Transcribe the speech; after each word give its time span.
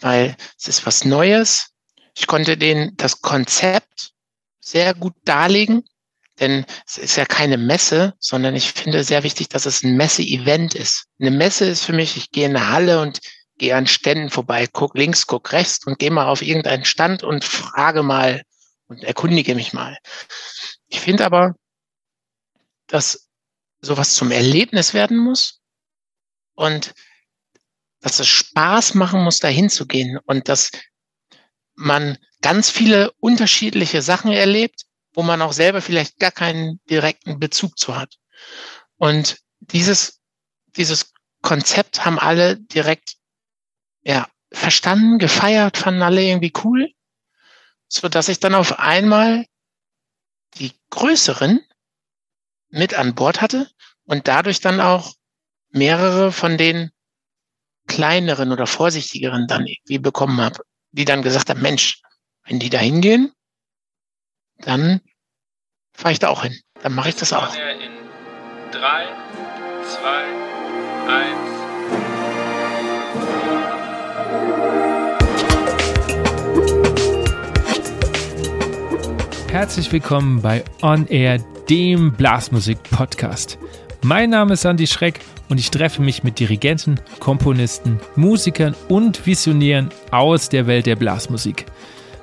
weil 0.00 0.36
es 0.58 0.68
ist 0.68 0.86
was 0.86 1.04
Neues. 1.04 1.68
Ich 2.14 2.26
konnte 2.26 2.56
denen 2.56 2.96
das 2.96 3.20
Konzept 3.20 4.12
sehr 4.60 4.94
gut 4.94 5.14
darlegen, 5.24 5.84
denn 6.40 6.66
es 6.86 6.98
ist 6.98 7.16
ja 7.16 7.24
keine 7.24 7.56
Messe, 7.56 8.14
sondern 8.18 8.54
ich 8.56 8.72
finde 8.72 9.04
sehr 9.04 9.22
wichtig, 9.22 9.48
dass 9.48 9.66
es 9.66 9.82
ein 9.82 9.96
Messe-Event 9.96 10.74
ist. 10.74 11.06
Eine 11.20 11.30
Messe 11.30 11.66
ist 11.66 11.84
für 11.84 11.92
mich, 11.92 12.16
ich 12.16 12.30
gehe 12.30 12.46
in 12.46 12.56
eine 12.56 12.70
Halle 12.70 13.00
und 13.00 13.20
gehe 13.58 13.74
an 13.74 13.86
Ständen 13.86 14.28
vorbei, 14.28 14.66
guck 14.70 14.96
links, 14.96 15.26
guck 15.26 15.52
rechts 15.52 15.86
und 15.86 15.98
gehe 15.98 16.10
mal 16.10 16.26
auf 16.26 16.42
irgendeinen 16.42 16.84
Stand 16.84 17.22
und 17.22 17.44
frage 17.44 18.02
mal 18.02 18.42
und 18.86 19.02
erkundige 19.02 19.54
mich 19.54 19.72
mal. 19.72 19.98
Ich 20.88 21.00
finde 21.00 21.24
aber, 21.24 21.54
dass 22.86 23.28
sowas 23.80 24.14
zum 24.14 24.30
Erlebnis 24.30 24.94
werden 24.94 25.16
muss 25.16 25.60
und 26.54 26.94
dass 28.06 28.20
es 28.20 28.28
Spaß 28.28 28.94
machen 28.94 29.24
muss, 29.24 29.40
dahin 29.40 29.68
zu 29.68 29.84
gehen 29.84 30.16
und 30.26 30.48
dass 30.48 30.70
man 31.74 32.16
ganz 32.40 32.70
viele 32.70 33.10
unterschiedliche 33.18 34.00
Sachen 34.00 34.30
erlebt, 34.30 34.82
wo 35.12 35.24
man 35.24 35.42
auch 35.42 35.52
selber 35.52 35.82
vielleicht 35.82 36.20
gar 36.20 36.30
keinen 36.30 36.80
direkten 36.88 37.40
Bezug 37.40 37.76
zu 37.76 37.96
hat. 37.96 38.14
Und 38.96 39.38
dieses, 39.58 40.20
dieses 40.76 41.14
Konzept 41.42 42.04
haben 42.04 42.20
alle 42.20 42.56
direkt, 42.56 43.16
ja, 44.04 44.28
verstanden, 44.52 45.18
gefeiert, 45.18 45.76
fanden 45.76 46.02
alle 46.02 46.22
irgendwie 46.22 46.52
cool, 46.62 46.92
so 47.88 48.08
dass 48.08 48.28
ich 48.28 48.38
dann 48.38 48.54
auf 48.54 48.78
einmal 48.78 49.46
die 50.54 50.70
größeren 50.90 51.58
mit 52.68 52.94
an 52.94 53.16
Bord 53.16 53.40
hatte 53.40 53.68
und 54.04 54.28
dadurch 54.28 54.60
dann 54.60 54.80
auch 54.80 55.16
mehrere 55.70 56.30
von 56.30 56.56
den 56.56 56.92
kleineren 57.86 58.52
oder 58.52 58.66
vorsichtigeren 58.66 59.46
dann 59.46 59.66
irgendwie 59.66 59.98
bekommen 59.98 60.40
habe, 60.40 60.60
die 60.92 61.04
dann 61.04 61.22
gesagt 61.22 61.50
haben, 61.50 61.62
Mensch, 61.62 62.02
wenn 62.44 62.58
die 62.58 62.70
da 62.70 62.78
hingehen, 62.78 63.32
dann 64.58 65.00
fahre 65.92 66.12
ich 66.12 66.18
da 66.18 66.28
auch 66.28 66.42
hin. 66.42 66.58
Dann 66.82 66.94
mache 66.94 67.08
ich 67.08 67.16
das 67.16 67.32
auch. 67.32 67.54
In 67.54 67.60
drei, 68.70 69.06
zwei, 69.84 70.24
eins. 71.08 71.56
Herzlich 79.50 79.90
willkommen 79.90 80.42
bei 80.42 80.64
On 80.82 81.06
Air, 81.06 81.38
dem 81.70 82.12
Blasmusik-Podcast. 82.12 83.58
Mein 84.08 84.30
Name 84.30 84.52
ist 84.52 84.64
Andy 84.64 84.86
Schreck 84.86 85.18
und 85.48 85.58
ich 85.58 85.72
treffe 85.72 86.00
mich 86.00 86.22
mit 86.22 86.38
Dirigenten, 86.38 86.94
Komponisten, 87.18 87.98
Musikern 88.14 88.76
und 88.86 89.26
Visionären 89.26 89.88
aus 90.12 90.48
der 90.48 90.68
Welt 90.68 90.86
der 90.86 90.94
Blasmusik. 90.94 91.66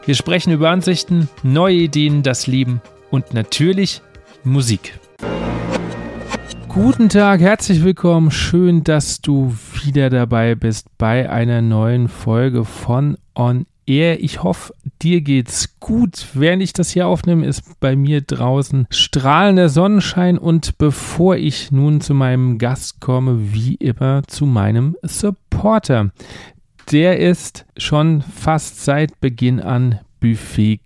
Wir 0.06 0.16
sprechen 0.16 0.54
über 0.54 0.70
Ansichten, 0.70 1.28
neue 1.44 1.76
Ideen, 1.76 2.23
das 2.23 2.48
Leben 2.48 2.81
und 3.11 3.34
natürlich 3.34 4.02
Musik. 4.45 4.98
Guten 6.70 7.09
Tag, 7.09 7.42
herzlich 7.42 7.84
willkommen. 7.84 8.31
Schön, 8.31 8.86
dass 8.86 9.20
du 9.20 9.54
wieder 9.84 10.09
dabei 10.09 10.56
bist 10.56 10.88
bei 10.98 11.30
einer 11.30 11.61
neuen 11.61 12.08
Folge 12.08 12.64
von 12.64 13.17
On 13.36 13.66
Air. 13.86 14.23
Ich 14.23 14.44
hoffe, 14.44 14.73
dir 15.02 15.22
geht's 15.22 15.80
gut. 15.80 16.28
Während 16.34 16.64
ich 16.64 16.73
das 16.73 16.92
hier 16.92 17.08
aufnehme, 17.08 17.45
ist 17.45 17.80
bei 17.80 17.95
mir 17.95 18.22
draußen 18.22 18.88
strahlender 18.89 19.70
Sonnenschein 19.70 20.38
und 20.38 20.78
bevor 20.78 21.36
ich 21.36 21.72
nun 21.72 22.02
zu 22.02 22.14
meinem 22.14 22.58
Gast 22.58 23.00
komme, 23.00 23.54
wie 23.54 23.76
immer 23.76 24.23
zu 24.28 24.45
meinem 24.45 24.95
Supporter. 25.04 26.11
Der 26.92 27.20
ist 27.20 27.66
schon 27.78 28.22
fast 28.22 28.84
seit 28.84 29.20
Beginn 29.22 29.59
an 29.59 30.00
Buffet 30.20 30.80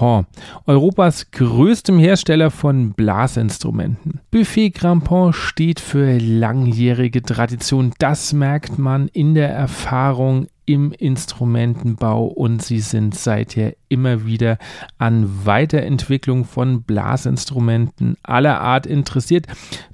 Crampon, 0.00 0.24
Europas 0.64 1.30
größtem 1.30 1.98
Hersteller 1.98 2.50
von 2.50 2.94
Blasinstrumenten. 2.94 4.20
Buffet 4.30 4.70
Crampon 4.70 5.34
steht 5.34 5.78
für 5.78 6.18
langjährige 6.18 7.22
Tradition. 7.22 7.92
Das 7.98 8.32
merkt 8.32 8.78
man 8.78 9.08
in 9.08 9.34
der 9.34 9.50
Erfahrung 9.50 10.46
im 10.64 10.92
Instrumentenbau 10.92 12.24
und 12.28 12.62
sie 12.62 12.80
sind 12.80 13.14
seither 13.14 13.74
immer 13.90 14.24
wieder 14.24 14.56
an 14.96 15.44
Weiterentwicklung 15.44 16.46
von 16.46 16.82
Blasinstrumenten 16.82 18.16
aller 18.22 18.58
Art 18.58 18.86
interessiert. 18.86 19.48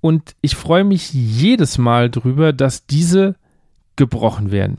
Und 0.00 0.36
ich 0.42 0.56
freue 0.56 0.84
mich 0.84 1.12
jedes 1.12 1.78
Mal 1.78 2.10
drüber, 2.10 2.52
dass 2.52 2.86
diese 2.86 3.34
gebrochen 3.96 4.52
werden. 4.52 4.78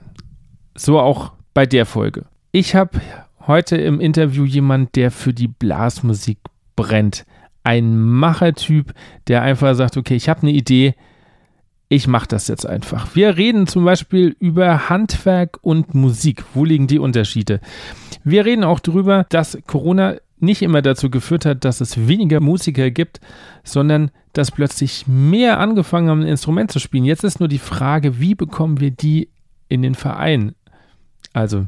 So 0.76 1.00
auch 1.00 1.34
bei 1.56 1.66
der 1.66 1.88
Folge. 1.88 2.26
Ich 2.52 2.76
habe 2.76 3.02
heute 3.48 3.78
im 3.78 4.00
Interview 4.00 4.46
jemand, 4.46 4.96
der 4.96 5.10
für 5.10 5.34
die 5.34 5.48
Blasmusik 5.48 6.38
brennt. 6.76 7.26
Ein 7.64 8.00
Machertyp, 8.00 8.94
der 9.28 9.42
einfach 9.42 9.74
sagt, 9.76 9.98
okay, 9.98 10.16
ich 10.16 10.30
habe 10.30 10.44
eine 10.44 10.52
Idee, 10.52 10.96
ich 11.90 12.08
mache 12.08 12.28
das 12.28 12.48
jetzt 12.48 12.68
einfach. 12.68 13.16
Wir 13.16 13.36
reden 13.36 13.66
zum 13.66 13.84
Beispiel 13.84 14.36
über 14.40 14.90
Handwerk 14.90 15.58
und 15.62 15.96
Musik. 15.96 16.44
Wo 16.54 16.64
liegen 16.64 16.86
die 16.86 17.00
Unterschiede? 17.00 17.60
Wir 18.24 18.46
reden 18.46 18.64
auch 18.64 18.80
darüber, 18.80 19.26
dass 19.30 19.58
Corona 19.66 20.18
nicht 20.38 20.62
immer 20.62 20.84
dazu 20.84 21.10
geführt 21.10 21.46
hat, 21.46 21.66
dass 21.66 21.82
es 21.82 22.08
weniger 22.08 22.40
Musiker 22.40 22.92
gibt, 22.92 23.20
sondern 23.64 24.12
dass 24.34 24.52
plötzlich 24.52 25.08
mehr 25.08 25.60
angefangen 25.60 26.10
haben, 26.10 26.22
ein 26.22 26.28
Instrument 26.28 26.72
zu 26.72 26.80
spielen. 26.80 27.06
Jetzt 27.06 27.24
ist 27.24 27.40
nur 27.40 27.50
die 27.50 27.58
Frage, 27.58 28.20
wie 28.20 28.36
bekommen 28.36 28.80
wir 28.80 28.92
die 28.92 29.30
in 29.68 29.82
den 29.82 29.96
Verein? 29.96 30.54
Also, 31.34 31.66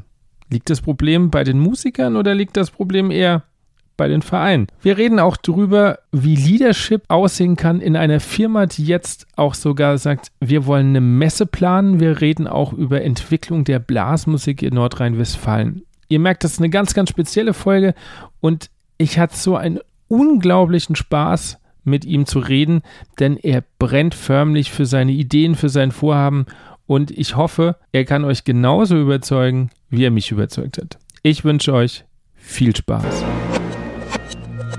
liegt 0.50 0.70
das 0.70 0.80
Problem 0.80 1.30
bei 1.30 1.42
den 1.42 1.58
Musikern 1.58 2.16
oder 2.16 2.34
liegt 2.34 2.56
das 2.56 2.70
Problem 2.70 3.10
eher 3.10 3.42
bei 4.02 4.08
den 4.08 4.22
Vereinen. 4.22 4.66
Wir 4.80 4.98
reden 4.98 5.20
auch 5.20 5.36
darüber, 5.36 6.00
wie 6.10 6.34
Leadership 6.34 7.04
aussehen 7.06 7.54
kann 7.54 7.80
in 7.80 7.94
einer 7.94 8.18
Firma, 8.18 8.66
die 8.66 8.84
jetzt 8.84 9.28
auch 9.36 9.54
sogar 9.54 9.96
sagt, 9.96 10.32
wir 10.40 10.66
wollen 10.66 10.88
eine 10.88 11.00
Messe 11.00 11.46
planen. 11.46 12.00
Wir 12.00 12.20
reden 12.20 12.48
auch 12.48 12.72
über 12.72 13.02
Entwicklung 13.02 13.62
der 13.62 13.78
Blasmusik 13.78 14.60
in 14.60 14.74
Nordrhein-Westfalen. 14.74 15.82
Ihr 16.08 16.18
merkt, 16.18 16.42
das 16.42 16.54
ist 16.54 16.58
eine 16.58 16.68
ganz, 16.68 16.94
ganz 16.94 17.10
spezielle 17.10 17.54
Folge 17.54 17.94
und 18.40 18.70
ich 18.98 19.20
hatte 19.20 19.36
so 19.36 19.54
einen 19.54 19.78
unglaublichen 20.08 20.96
Spaß, 20.96 21.58
mit 21.84 22.04
ihm 22.04 22.26
zu 22.26 22.40
reden, 22.40 22.82
denn 23.20 23.36
er 23.36 23.62
brennt 23.78 24.16
förmlich 24.16 24.72
für 24.72 24.86
seine 24.86 25.12
Ideen, 25.12 25.54
für 25.54 25.68
sein 25.68 25.92
Vorhaben 25.92 26.46
und 26.86 27.12
ich 27.12 27.36
hoffe, 27.36 27.76
er 27.92 28.04
kann 28.04 28.24
euch 28.24 28.42
genauso 28.42 29.00
überzeugen, 29.00 29.70
wie 29.90 30.04
er 30.04 30.10
mich 30.10 30.32
überzeugt 30.32 30.78
hat. 30.78 30.98
Ich 31.22 31.44
wünsche 31.44 31.72
euch 31.72 32.04
viel 32.34 32.74
Spaß. 32.74 33.24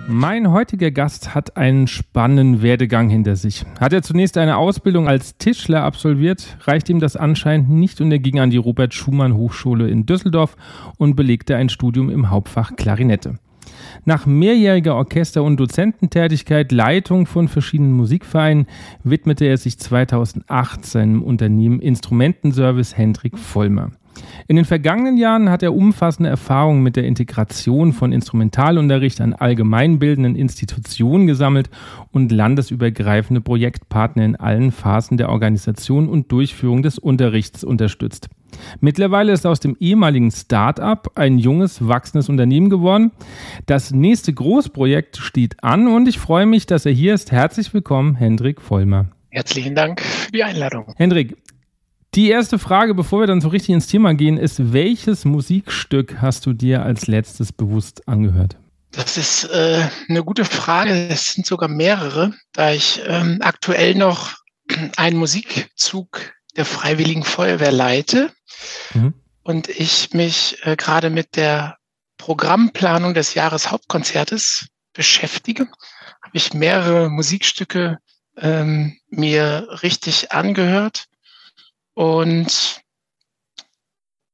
Mein 0.07 0.51
heutiger 0.51 0.91
Gast 0.91 1.33
hat 1.33 1.55
einen 1.55 1.87
spannenden 1.87 2.61
Werdegang 2.61 3.09
hinter 3.09 3.37
sich. 3.37 3.63
Hat 3.79 3.93
er 3.93 4.01
zunächst 4.01 4.37
eine 4.37 4.57
Ausbildung 4.57 5.07
als 5.07 5.37
Tischler 5.37 5.83
absolviert, 5.83 6.57
reicht 6.61 6.89
ihm 6.89 6.99
das 6.99 7.15
anscheinend 7.15 7.69
nicht 7.69 8.01
und 8.01 8.11
er 8.11 8.19
ging 8.19 8.39
an 8.39 8.49
die 8.49 8.57
Robert 8.57 8.93
Schumann 8.93 9.35
Hochschule 9.35 9.87
in 9.87 10.05
Düsseldorf 10.05 10.57
und 10.97 11.15
belegte 11.15 11.55
ein 11.55 11.69
Studium 11.69 12.09
im 12.09 12.29
Hauptfach 12.29 12.75
Klarinette. 12.75 13.39
Nach 14.03 14.25
mehrjähriger 14.25 14.95
Orchester- 14.95 15.43
und 15.43 15.57
Dozententätigkeit, 15.57 16.73
Leitung 16.73 17.25
von 17.25 17.47
verschiedenen 17.47 17.93
Musikvereinen, 17.93 18.67
widmete 19.03 19.45
er 19.45 19.57
sich 19.57 19.79
2008 19.79 20.85
seinem 20.85 21.23
Unternehmen 21.23 21.79
Instrumentenservice 21.79 22.97
Hendrik 22.97 23.37
Vollmer. 23.37 23.91
In 24.47 24.55
den 24.55 24.65
vergangenen 24.65 25.17
Jahren 25.17 25.49
hat 25.49 25.63
er 25.63 25.73
umfassende 25.73 26.29
Erfahrungen 26.29 26.83
mit 26.83 26.95
der 26.95 27.05
Integration 27.05 27.93
von 27.93 28.11
Instrumentalunterricht 28.11 29.21
an 29.21 29.33
allgemeinbildenden 29.33 30.35
Institutionen 30.35 31.27
gesammelt 31.27 31.69
und 32.11 32.31
landesübergreifende 32.31 33.41
Projektpartner 33.41 34.25
in 34.25 34.35
allen 34.35 34.71
Phasen 34.71 35.17
der 35.17 35.29
Organisation 35.29 36.09
und 36.09 36.31
Durchführung 36.31 36.83
des 36.83 36.99
Unterrichts 36.99 37.63
unterstützt. 37.63 38.29
Mittlerweile 38.81 39.31
ist 39.31 39.45
aus 39.45 39.59
dem 39.59 39.75
ehemaligen 39.79 40.29
Start-up 40.29 41.11
ein 41.15 41.39
junges, 41.39 41.87
wachsendes 41.87 42.29
Unternehmen 42.29 42.69
geworden. 42.69 43.11
Das 43.65 43.91
nächste 43.91 44.33
Großprojekt 44.33 45.17
steht 45.17 45.63
an 45.63 45.87
und 45.87 46.07
ich 46.07 46.19
freue 46.19 46.45
mich, 46.45 46.65
dass 46.65 46.85
er 46.85 46.91
hier 46.91 47.13
ist. 47.13 47.31
Herzlich 47.31 47.73
willkommen, 47.73 48.15
Hendrik 48.15 48.61
Vollmer. 48.61 49.07
Herzlichen 49.33 49.73
Dank 49.73 49.99
für 49.99 50.31
die 50.31 50.43
Einladung. 50.43 50.93
Hendrik, 50.95 51.37
die 52.15 52.29
erste 52.29 52.59
Frage, 52.59 52.93
bevor 52.93 53.21
wir 53.21 53.27
dann 53.27 53.41
so 53.41 53.49
richtig 53.49 53.73
ins 53.73 53.87
Thema 53.87 54.13
gehen, 54.13 54.37
ist, 54.37 54.73
welches 54.73 55.25
Musikstück 55.25 56.21
hast 56.21 56.45
du 56.45 56.53
dir 56.53 56.83
als 56.83 57.07
letztes 57.07 57.51
bewusst 57.51 58.07
angehört? 58.07 58.57
Das 58.91 59.17
ist 59.17 59.45
äh, 59.45 59.87
eine 60.07 60.23
gute 60.23 60.45
Frage. 60.45 61.07
Es 61.09 61.33
sind 61.33 61.47
sogar 61.47 61.67
mehrere, 61.67 62.33
da 62.53 62.71
ich 62.71 63.01
ähm, 63.07 63.39
aktuell 63.41 63.95
noch 63.95 64.33
einen 64.97 65.17
Musikzug 65.17 66.33
der 66.55 66.65
Freiwilligen 66.65 67.23
Feuerwehr 67.23 67.71
leite 67.71 68.31
mhm. 68.93 69.15
und 69.41 69.69
ich 69.69 70.13
mich 70.13 70.57
äh, 70.61 70.75
gerade 70.75 71.09
mit 71.09 71.35
der 71.35 71.77
Programmplanung 72.17 73.15
des 73.15 73.33
Jahreshauptkonzertes 73.33 74.67
beschäftige, 74.93 75.63
habe 76.21 76.37
ich 76.37 76.53
mehrere 76.53 77.09
Musikstücke 77.09 77.97
ähm, 78.37 78.95
mir 79.09 79.67
richtig 79.81 80.31
angehört 80.31 81.07
und 81.93 82.81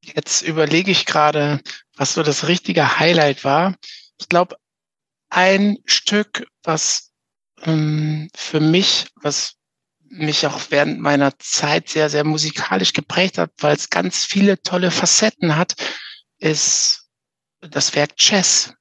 jetzt 0.01 0.41
überlege 0.41 0.91
ich 0.91 1.05
gerade, 1.05 1.61
was 1.95 2.13
so 2.13 2.23
das 2.23 2.47
richtige 2.47 2.99
Highlight 2.99 3.43
war. 3.43 3.75
Ich 4.19 4.29
glaube, 4.29 4.57
ein 5.29 5.77
Stück, 5.85 6.47
was 6.63 7.11
ähm, 7.63 8.29
für 8.35 8.59
mich, 8.59 9.07
was 9.15 9.55
mich 10.09 10.47
auch 10.47 10.59
während 10.69 10.99
meiner 10.99 11.37
Zeit 11.37 11.89
sehr, 11.89 12.09
sehr 12.09 12.23
musikalisch 12.23 12.93
geprägt 12.93 13.37
hat, 13.37 13.51
weil 13.59 13.75
es 13.75 13.89
ganz 13.89 14.25
viele 14.25 14.61
tolle 14.61 14.91
Facetten 14.91 15.55
hat, 15.55 15.75
ist 16.39 17.09
das 17.61 17.93
Werk 17.95 18.15
Chess. 18.15 18.73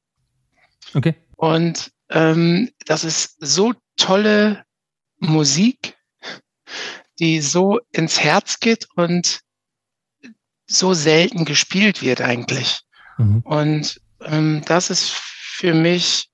Okay. 0.94 1.14
Und 1.36 1.90
ähm, 2.08 2.70
das 2.86 3.04
ist 3.04 3.36
so 3.40 3.74
tolle 3.96 4.64
Musik, 5.18 5.98
die 7.18 7.40
so 7.40 7.80
ins 7.90 8.20
Herz 8.20 8.60
geht 8.60 8.88
und 8.94 9.40
so 10.66 10.94
selten 10.94 11.44
gespielt 11.44 12.02
wird 12.02 12.20
eigentlich. 12.20 12.80
Mhm. 13.16 13.40
Und 13.40 14.00
ähm, 14.20 14.62
das 14.66 14.90
ist 14.90 15.10
für 15.10 15.74
mich 15.74 16.28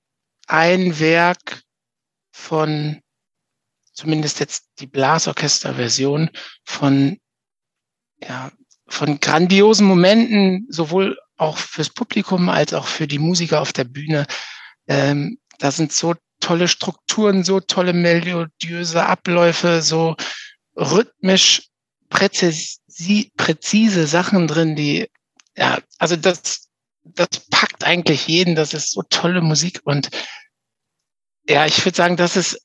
ein 0.47 0.99
Werk 0.99 1.63
von, 2.31 3.01
zumindest 3.93 4.39
jetzt 4.39 4.65
die 4.79 4.87
Blasorchester-Version, 4.87 6.29
von, 6.63 7.17
ja, 8.21 8.51
von 8.87 9.19
grandiosen 9.19 9.87
Momenten, 9.87 10.67
sowohl 10.69 11.17
auch 11.37 11.57
fürs 11.57 11.89
Publikum 11.89 12.49
als 12.49 12.73
auch 12.73 12.87
für 12.87 13.07
die 13.07 13.19
Musiker 13.19 13.61
auf 13.61 13.73
der 13.73 13.85
Bühne. 13.85 14.27
Ähm, 14.87 15.39
da 15.57 15.71
sind 15.71 15.91
so 15.91 16.15
tolle 16.39 16.67
Strukturen, 16.67 17.43
so 17.43 17.59
tolle 17.59 17.93
melodiöse 17.93 19.05
Abläufe, 19.05 19.81
so 19.81 20.15
rhythmisch 20.75 21.69
präzisi 22.09 23.31
präzise 23.35 24.07
Sachen 24.07 24.47
drin, 24.47 24.75
die, 24.75 25.09
ja, 25.55 25.79
also 25.97 26.15
das, 26.15 26.69
das 27.03 27.27
packt 27.49 27.83
eigentlich 27.83 28.27
jeden, 28.27 28.55
das 28.55 28.73
ist 28.73 28.91
so 28.91 29.03
tolle 29.09 29.41
Musik 29.41 29.81
und 29.83 30.09
ja, 31.47 31.65
ich 31.65 31.83
würde 31.85 31.95
sagen, 31.95 32.17
das 32.17 32.35
ist 32.35 32.59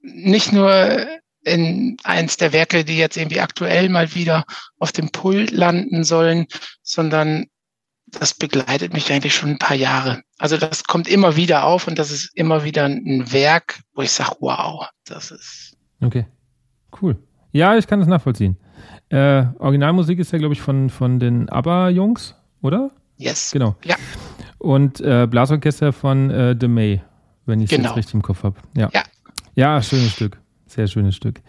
nicht 0.00 0.52
nur 0.52 1.06
in 1.44 1.96
eins 2.02 2.36
der 2.36 2.52
Werke, 2.52 2.84
die 2.84 2.98
jetzt 2.98 3.16
irgendwie 3.16 3.40
aktuell 3.40 3.88
mal 3.88 4.14
wieder 4.14 4.44
auf 4.78 4.92
dem 4.92 5.10
Pult 5.10 5.50
landen 5.50 6.04
sollen, 6.04 6.46
sondern 6.82 7.46
das 8.06 8.34
begleitet 8.34 8.92
mich 8.92 9.12
eigentlich 9.12 9.34
schon 9.34 9.50
ein 9.50 9.58
paar 9.58 9.76
Jahre. 9.76 10.22
Also 10.38 10.56
das 10.56 10.84
kommt 10.84 11.08
immer 11.08 11.36
wieder 11.36 11.64
auf 11.64 11.86
und 11.86 11.98
das 11.98 12.10
ist 12.10 12.30
immer 12.34 12.64
wieder 12.64 12.86
ein 12.86 13.32
Werk, 13.32 13.80
wo 13.94 14.02
ich 14.02 14.12
sage, 14.12 14.36
wow, 14.40 14.88
das 15.04 15.30
ist. 15.30 15.76
Okay, 16.00 16.26
cool. 17.00 17.16
Ja, 17.52 17.76
ich 17.76 17.86
kann 17.86 18.00
das 18.00 18.08
nachvollziehen. 18.08 18.56
Äh, 19.08 19.44
Originalmusik 19.58 20.18
ist 20.18 20.32
ja, 20.32 20.38
glaube 20.38 20.54
ich, 20.54 20.60
von, 20.60 20.90
von 20.90 21.18
den 21.18 21.48
ABBA-Jungs, 21.48 22.34
oder? 22.62 22.90
Yes. 23.16 23.50
Genau. 23.52 23.76
Ja. 23.84 23.96
Und 24.58 25.00
äh, 25.00 25.26
Blasorchester 25.28 25.92
von 25.92 26.30
äh, 26.30 26.56
The 26.58 26.68
May, 26.68 27.00
wenn 27.46 27.60
ich 27.60 27.70
es 27.70 27.76
genau. 27.76 27.90
jetzt 27.90 27.98
richtig 27.98 28.14
im 28.14 28.22
Kopf 28.22 28.42
habe. 28.42 28.56
Ja. 28.76 28.90
ja. 28.92 29.02
Ja, 29.54 29.82
schönes 29.82 30.12
Stück. 30.12 30.38
Sehr 30.66 30.86
schönes 30.86 31.16
Stück. 31.16 31.40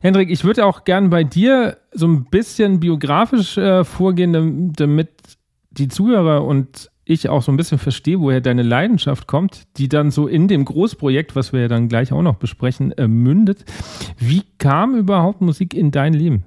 Hendrik, 0.00 0.30
ich 0.30 0.44
würde 0.44 0.64
auch 0.64 0.84
gern 0.84 1.10
bei 1.10 1.24
dir 1.24 1.78
so 1.92 2.06
ein 2.06 2.24
bisschen 2.24 2.80
biografisch 2.80 3.58
äh, 3.58 3.84
vorgehen, 3.84 4.72
damit 4.74 5.10
die 5.70 5.88
Zuhörer 5.88 6.44
und 6.44 6.90
ich 7.04 7.28
auch 7.28 7.42
so 7.42 7.52
ein 7.52 7.56
bisschen 7.56 7.78
verstehe, 7.78 8.20
woher 8.20 8.40
deine 8.40 8.62
Leidenschaft 8.62 9.26
kommt, 9.26 9.64
die 9.76 9.88
dann 9.88 10.10
so 10.10 10.26
in 10.26 10.48
dem 10.48 10.64
Großprojekt, 10.64 11.36
was 11.36 11.52
wir 11.52 11.62
ja 11.62 11.68
dann 11.68 11.88
gleich 11.88 12.12
auch 12.12 12.22
noch 12.22 12.36
besprechen, 12.36 12.92
äh, 12.92 13.08
mündet. 13.08 13.64
Wie 14.18 14.42
kam 14.58 14.96
überhaupt 14.96 15.40
Musik 15.40 15.74
in 15.74 15.90
dein 15.90 16.14
Leben? 16.14 16.44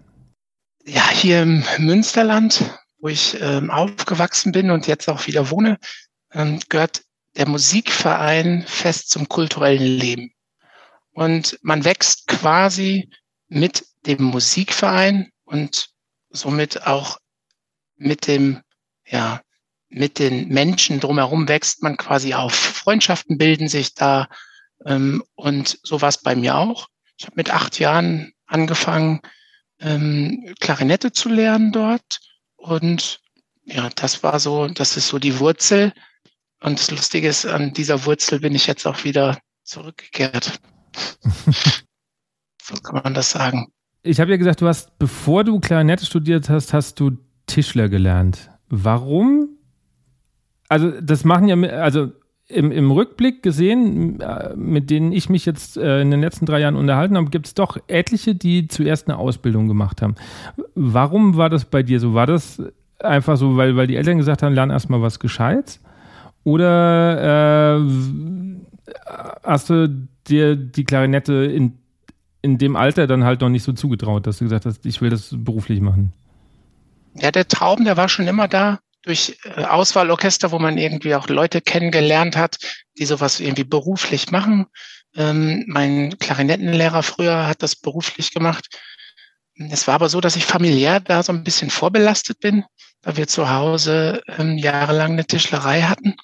Ja, 0.86 1.07
hier 1.09 1.44
im 1.44 1.63
Münsterland, 1.80 2.63
wo 3.00 3.09
ich 3.09 3.38
ähm, 3.42 3.69
aufgewachsen 3.69 4.51
bin 4.51 4.71
und 4.71 4.88
jetzt 4.88 5.07
auch 5.09 5.27
wieder 5.27 5.50
wohne, 5.51 5.77
ähm, 6.31 6.59
gehört 6.69 7.04
der 7.36 7.48
Musikverein 7.48 8.63
fest 8.65 9.12
zum 9.12 9.30
kulturellen 9.30 9.98
Leben. 9.98 10.31
Und 11.12 11.59
man 11.62 11.83
wächst 11.83 12.27
quasi 12.27 13.09
mit 13.48 13.86
dem 14.06 14.24
Musikverein 14.24 15.30
und 15.45 15.89
somit 16.30 16.88
auch 16.88 17.18
mit 17.98 18.27
dem 18.27 18.62
ja, 19.06 19.42
mit 19.89 20.19
den 20.19 20.50
Menschen 20.50 21.00
drumherum 21.00 21.48
wächst 21.48 21.81
man 21.84 21.98
quasi 21.98 22.34
auf. 22.34 22.54
Freundschaften 22.54 23.38
bilden 23.38 23.68
sich 23.68 23.94
da 23.94 24.28
ähm, 24.86 25.24
und 25.36 25.80
so 25.84 26.01
war 26.01 26.10
es 26.10 26.22
bei 26.22 26.36
mir 26.36 26.56
auch. 26.56 26.88
Ich 27.18 27.25
habe 27.25 27.36
mit 27.36 27.51
acht 27.51 27.80
Jahren 27.80 28.33
angefangen, 28.45 29.21
ähm, 29.80 30.54
Klarinette 30.59 31.12
zu 31.12 31.30
lernen 31.30 31.71
dort 31.71 32.19
und 32.56 33.19
ja, 33.64 33.90
das 33.95 34.23
war 34.23 34.40
so, 34.40 34.68
das 34.68 34.97
ist 34.97 35.09
so 35.09 35.19
die 35.19 35.40
Wurzel. 35.40 35.94
Und 36.62 36.80
das 36.80 36.90
Lustige 36.90 37.28
ist, 37.28 37.45
an 37.45 37.73
dieser 37.73 38.06
Wurzel 38.06 38.40
bin 38.40 38.56
ich 38.56 38.66
jetzt 38.66 38.88
auch 38.88 39.04
wieder 39.04 39.38
zurückgekehrt. 39.64 40.59
so 42.62 42.76
kann 42.81 43.02
man 43.04 43.14
das 43.14 43.31
sagen. 43.31 43.68
Ich 44.04 44.19
habe 44.19 44.31
ja 44.31 44.38
gesagt, 44.38 44.62
du 44.62 44.68
hast, 44.68 44.97
bevor 44.97 45.44
du 45.44 45.59
Klarinette 45.59 46.06
studiert 46.06 46.50
hast, 46.50 46.73
hast 46.73 47.00
du 47.00 47.18
Tischler 47.45 47.90
gelernt. 47.90 48.50
Warum 48.69 49.56
also 50.69 50.92
das 51.02 51.24
machen 51.24 51.47
ja, 51.47 51.56
also 51.80 52.12
im, 52.47 52.71
im 52.71 52.92
Rückblick 52.92 53.44
gesehen, 53.44 54.21
äh, 54.21 54.56
mit 54.56 54.90
denen 54.90 55.12
ich 55.12 55.30
mich 55.30 55.45
jetzt 55.45 55.78
äh, 55.78 56.02
in 56.02 56.12
den 56.12 56.21
letzten 56.21 56.45
drei 56.45 56.62
Jahren 56.62 56.76
unterhalten 56.76 57.18
habe, 57.18 57.30
gibt 57.30 57.47
es 57.47 57.54
doch 57.54 57.78
etliche, 57.88 58.36
die 58.36 58.68
zuerst 58.68 59.07
eine 59.07 59.18
Ausbildung 59.18 59.68
gemacht 59.68 60.02
haben. 60.02 60.16
Warum 60.74 61.36
war 61.36 61.50
das 61.50 61.66
bei 61.66 61.83
dir 61.83 62.00
so? 62.00 62.14
War 62.14 62.26
das 62.26 62.62
einfach 63.00 63.38
so, 63.38 63.57
weil, 63.57 63.76
weil 63.76 63.88
die 63.88 63.97
Eltern 63.97 64.18
gesagt 64.18 64.44
haben, 64.44 64.54
lern 64.54 64.69
erstmal 64.69 65.02
was 65.02 65.19
Gescheites? 65.19 65.81
Oder 66.45 67.80
äh, 67.80 67.92
hast 69.44 69.69
du 69.69 70.07
dir 70.28 70.56
die 70.56 70.86
Klarinette 70.86 71.33
in, 71.33 71.78
in 72.42 72.57
dem 72.57 72.78
Alter 72.78 73.07
dann 73.07 73.26
halt 73.26 73.42
noch 73.42 73.50
nicht 73.50 73.64
so 73.64 73.74
zugetraut, 73.74 74.26
dass 74.26 74.38
du 74.38 74.45
gesagt 74.45 74.66
hast, 74.66 74.86
ich 74.86 75.02
will 75.02 75.09
das 75.09 75.36
beruflich 75.38 75.81
machen? 75.81 76.14
Ja, 77.16 77.31
der 77.31 77.47
Traum, 77.47 77.83
der 77.83 77.97
war 77.97 78.07
schon 78.07 78.28
immer 78.28 78.47
da 78.47 78.80
durch 79.07 79.37
äh, 79.44 79.64
Auswahlorchester, 79.64 80.52
wo 80.52 80.59
man 80.59 80.78
irgendwie 80.78 81.16
auch 81.16 81.28
Leute 81.28 81.61
kennengelernt 81.61 82.35
hat, 82.35 82.57
die 82.97 83.06
sowas 83.06 83.40
irgendwie 83.40 83.64
beruflich 83.64 84.31
machen. 84.31 84.68
Ähm, 85.16 85.64
mein 85.68 86.18
Klarinettenlehrer 86.19 87.04
früher 87.04 87.47
hat 87.47 87.64
das 87.64 87.76
beruflich 87.76 88.33
gemacht. 88.33 88.68
Es 89.56 89.87
war 89.87 89.95
aber 89.95 90.09
so, 90.09 90.21
dass 90.21 90.35
ich 90.35 90.45
familiär 90.45 90.99
da 90.99 91.23
so 91.23 91.31
ein 91.31 91.44
bisschen 91.44 91.69
vorbelastet 91.69 92.40
bin, 92.40 92.64
da 93.02 93.18
wir 93.18 93.28
zu 93.28 93.49
Hause 93.49 94.21
ähm, 94.28 94.57
jahrelang 94.57 95.14
eine 95.14 95.26
Tischlerei 95.26 95.83
hatten. 95.83 96.16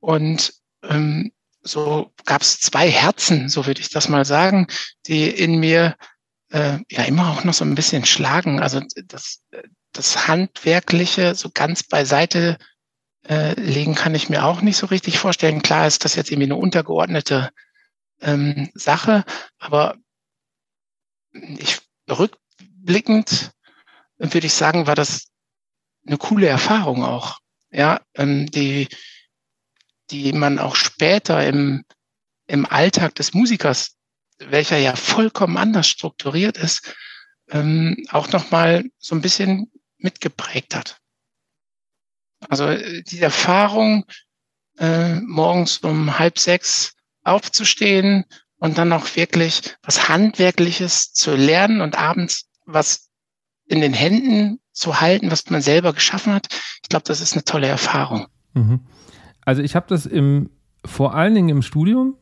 Und 0.00 0.54
ähm, 0.84 1.32
so 1.62 2.12
gab 2.24 2.42
es 2.42 2.60
zwei 2.60 2.90
Herzen, 2.90 3.48
so 3.48 3.66
würde 3.66 3.80
ich 3.80 3.90
das 3.90 4.08
mal 4.08 4.24
sagen, 4.24 4.66
die 5.06 5.28
in 5.28 5.60
mir 5.60 5.96
äh, 6.50 6.78
ja 6.90 7.02
immer 7.04 7.30
auch 7.30 7.44
noch 7.44 7.54
so 7.54 7.64
ein 7.64 7.74
bisschen 7.74 8.04
schlagen. 8.04 8.60
Also 8.60 8.80
das, 9.06 9.42
das 9.92 10.28
Handwerkliche 10.28 11.34
so 11.34 11.50
ganz 11.52 11.82
beiseite 11.82 12.58
äh, 13.28 13.58
legen 13.60 13.94
kann 13.94 14.14
ich 14.14 14.28
mir 14.28 14.44
auch 14.44 14.62
nicht 14.62 14.76
so 14.76 14.86
richtig 14.86 15.18
vorstellen. 15.18 15.62
Klar 15.62 15.86
ist 15.86 16.04
das 16.04 16.14
jetzt 16.14 16.30
irgendwie 16.30 16.52
eine 16.52 16.56
untergeordnete 16.56 17.50
ähm, 18.20 18.70
Sache, 18.74 19.24
aber 19.58 19.96
ich 21.32 21.80
rückblickend 22.10 23.52
würde 24.18 24.46
ich 24.46 24.54
sagen, 24.54 24.86
war 24.86 24.94
das 24.94 25.28
eine 26.06 26.18
coole 26.18 26.46
Erfahrung 26.46 27.04
auch. 27.04 27.38
Ja, 27.70 28.00
ähm, 28.14 28.50
die, 28.50 28.88
die 30.10 30.32
man 30.32 30.58
auch 30.58 30.76
später 30.76 31.44
im, 31.46 31.84
im 32.46 32.66
Alltag 32.66 33.14
des 33.14 33.34
Musikers, 33.34 33.96
welcher 34.38 34.76
ja 34.76 34.94
vollkommen 34.94 35.56
anders 35.56 35.88
strukturiert 35.88 36.56
ist, 36.56 36.94
ähm, 37.50 38.04
auch 38.10 38.30
nochmal 38.30 38.84
so 38.98 39.14
ein 39.14 39.22
bisschen 39.22 39.72
mitgeprägt 40.02 40.74
hat. 40.74 41.00
Also 42.48 42.66
äh, 42.66 43.02
die 43.02 43.20
Erfahrung, 43.20 44.04
äh, 44.78 45.16
morgens 45.20 45.78
um 45.78 46.18
halb 46.18 46.38
sechs 46.38 46.94
aufzustehen 47.24 48.24
und 48.56 48.78
dann 48.78 48.92
auch 48.92 49.16
wirklich 49.16 49.76
was 49.82 50.08
Handwerkliches 50.08 51.12
zu 51.12 51.34
lernen 51.34 51.80
und 51.80 51.98
abends 51.98 52.48
was 52.64 53.08
in 53.66 53.80
den 53.80 53.92
Händen 53.92 54.60
zu 54.72 55.00
halten, 55.00 55.30
was 55.30 55.48
man 55.50 55.62
selber 55.62 55.92
geschaffen 55.92 56.32
hat. 56.32 56.48
Ich 56.82 56.88
glaube, 56.88 57.04
das 57.06 57.20
ist 57.20 57.34
eine 57.34 57.44
tolle 57.44 57.68
Erfahrung. 57.68 58.26
Mhm. 58.54 58.80
Also 59.44 59.62
ich 59.62 59.76
habe 59.76 59.86
das 59.88 60.06
im, 60.06 60.50
vor 60.84 61.14
allen 61.14 61.34
Dingen 61.34 61.48
im 61.48 61.62
Studium 61.62 62.16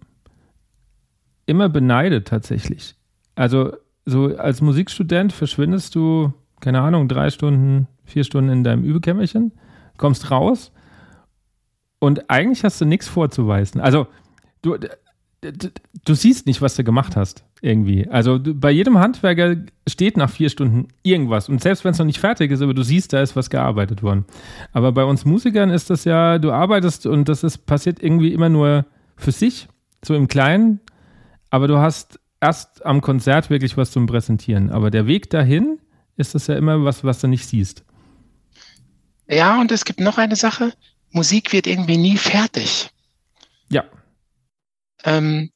immer 1.47 1.69
beneidet 1.69 2.29
tatsächlich. 2.29 2.97
Also 3.35 3.77
so 4.05 4.37
als 4.37 4.61
Musikstudent 4.61 5.33
verschwindest 5.33 5.95
du, 5.95 6.33
keine 6.61 6.81
Ahnung, 6.81 7.09
drei 7.09 7.31
Stunden, 7.31 7.89
vier 8.05 8.25
Stunden 8.25 8.51
in 8.51 8.65
deinem 8.65 8.85
Übekämmerchen, 8.85 9.53
kommst 9.97 10.31
raus 10.31 10.73
und 11.99 12.31
eigentlich 12.31 12.65
hast 12.65 12.81
du 12.81 12.85
nichts 12.85 13.09
vorzuweisen. 13.09 13.81
Also 13.81 14.07
du, 14.63 14.77
du 16.05 16.15
siehst 16.15 16.47
nicht, 16.47 16.61
was 16.61 16.77
du 16.77 16.85
gemacht 16.85 17.17
hast, 17.17 17.45
irgendwie. 17.61 18.09
Also 18.09 18.39
bei 18.43 18.71
jedem 18.71 18.99
Handwerker 18.99 19.57
steht 19.87 20.17
nach 20.17 20.31
vier 20.31 20.51
Stunden 20.51 20.89
irgendwas. 21.03 21.49
Und 21.49 21.63
selbst 21.63 21.85
wenn 21.85 21.93
es 21.93 21.99
noch 21.99 22.07
nicht 22.07 22.19
fertig 22.19 22.51
ist, 22.51 22.63
aber 22.63 22.75
du 22.75 22.83
siehst, 22.83 23.13
da 23.13 23.21
ist 23.21 23.37
was 23.37 23.51
gearbeitet 23.51 24.03
worden. 24.03 24.25
Aber 24.73 24.93
bei 24.93 25.05
uns 25.05 25.25
Musikern 25.25 25.71
ist 25.71 25.91
das 25.91 26.05
ja, 26.05 26.39
du 26.39 26.53
arbeitest 26.53 27.07
und 27.07 27.29
das 27.29 27.43
ist 27.45 27.67
passiert 27.67 28.03
irgendwie 28.03 28.33
immer 28.33 28.49
nur 28.49 28.87
für 29.17 29.33
sich, 29.33 29.69
so 30.05 30.15
im 30.15 30.29
Kleinen. 30.29 30.81
Aber 31.51 31.69
du 31.69 31.79
hast 31.79 32.21
erst 32.41 32.85
am 32.85 33.01
Konzert 33.01 33.51
wirklich 33.51 33.77
was 33.77 33.91
zum 33.91 34.07
Präsentieren. 34.07 34.71
Aber 34.71 34.91
der 34.91 35.07
Weg 35.07 35.31
dahin 35.31 35.79
ist 36.21 36.35
das 36.35 36.47
ja 36.47 36.57
immer 36.57 36.85
was, 36.85 37.03
was 37.03 37.21
du 37.21 37.27
nicht 37.27 37.47
siehst. 37.47 37.85
Ja, 39.29 39.61
und 39.61 39.73
es 39.73 39.85
gibt 39.85 40.01
noch 40.01 40.19
eine 40.19 40.37
Sache. 40.37 40.73
Musik 41.11 41.53
wird 41.53 41.67
irgendwie 41.67 41.97
nie 41.97 42.17
fertig. 42.17 42.91
Ja. 43.69 43.85
Ähm, 45.05 45.51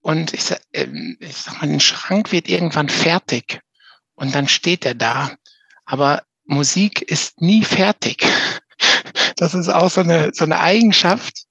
und 0.00 0.34
ich, 0.34 0.52
ähm, 0.72 1.16
ich 1.20 1.36
sag 1.36 1.60
mal, 1.60 1.68
ein 1.68 1.80
Schrank 1.80 2.32
wird 2.32 2.48
irgendwann 2.48 2.88
fertig 2.88 3.60
und 4.14 4.34
dann 4.34 4.48
steht 4.48 4.84
er 4.84 4.94
da. 4.94 5.34
Aber 5.84 6.22
Musik 6.44 7.02
ist 7.02 7.40
nie 7.40 7.64
fertig. 7.64 8.24
Das 9.36 9.54
ist 9.54 9.68
auch 9.68 9.90
so 9.90 10.02
eine, 10.02 10.30
so 10.34 10.44
eine 10.44 10.60
Eigenschaft, 10.60 11.46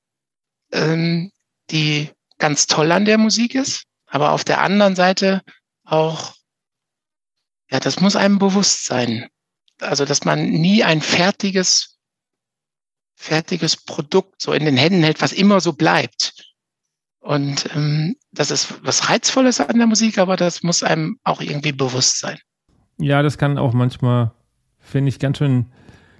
ähm, 0.71 1.31
die 1.71 2.09
ganz 2.37 2.67
toll 2.67 2.91
an 2.91 3.05
der 3.05 3.17
Musik 3.17 3.55
ist, 3.55 3.83
aber 4.07 4.31
auf 4.31 4.43
der 4.43 4.61
anderen 4.61 4.95
Seite 4.95 5.41
auch, 5.83 6.33
ja, 7.71 7.79
das 7.79 7.99
muss 7.99 8.15
einem 8.15 8.39
bewusst 8.39 8.85
sein. 8.85 9.27
Also, 9.79 10.05
dass 10.05 10.25
man 10.25 10.49
nie 10.49 10.83
ein 10.83 11.01
fertiges, 11.01 11.97
fertiges 13.15 13.77
Produkt 13.77 14.41
so 14.41 14.53
in 14.53 14.65
den 14.65 14.77
Händen 14.77 15.03
hält, 15.03 15.21
was 15.21 15.31
immer 15.33 15.59
so 15.61 15.73
bleibt. 15.73 16.33
Und 17.19 17.69
ähm, 17.75 18.15
das 18.31 18.51
ist 18.51 18.83
was 18.83 19.09
Reizvolles 19.09 19.61
an 19.61 19.77
der 19.77 19.87
Musik, 19.87 20.17
aber 20.17 20.35
das 20.35 20.63
muss 20.63 20.83
einem 20.83 21.19
auch 21.23 21.39
irgendwie 21.39 21.71
bewusst 21.71 22.19
sein. 22.19 22.39
Ja, 22.97 23.21
das 23.21 23.37
kann 23.37 23.57
auch 23.57 23.73
manchmal, 23.73 24.31
finde 24.79 25.09
ich, 25.09 25.19
ganz 25.19 25.37
schön 25.37 25.67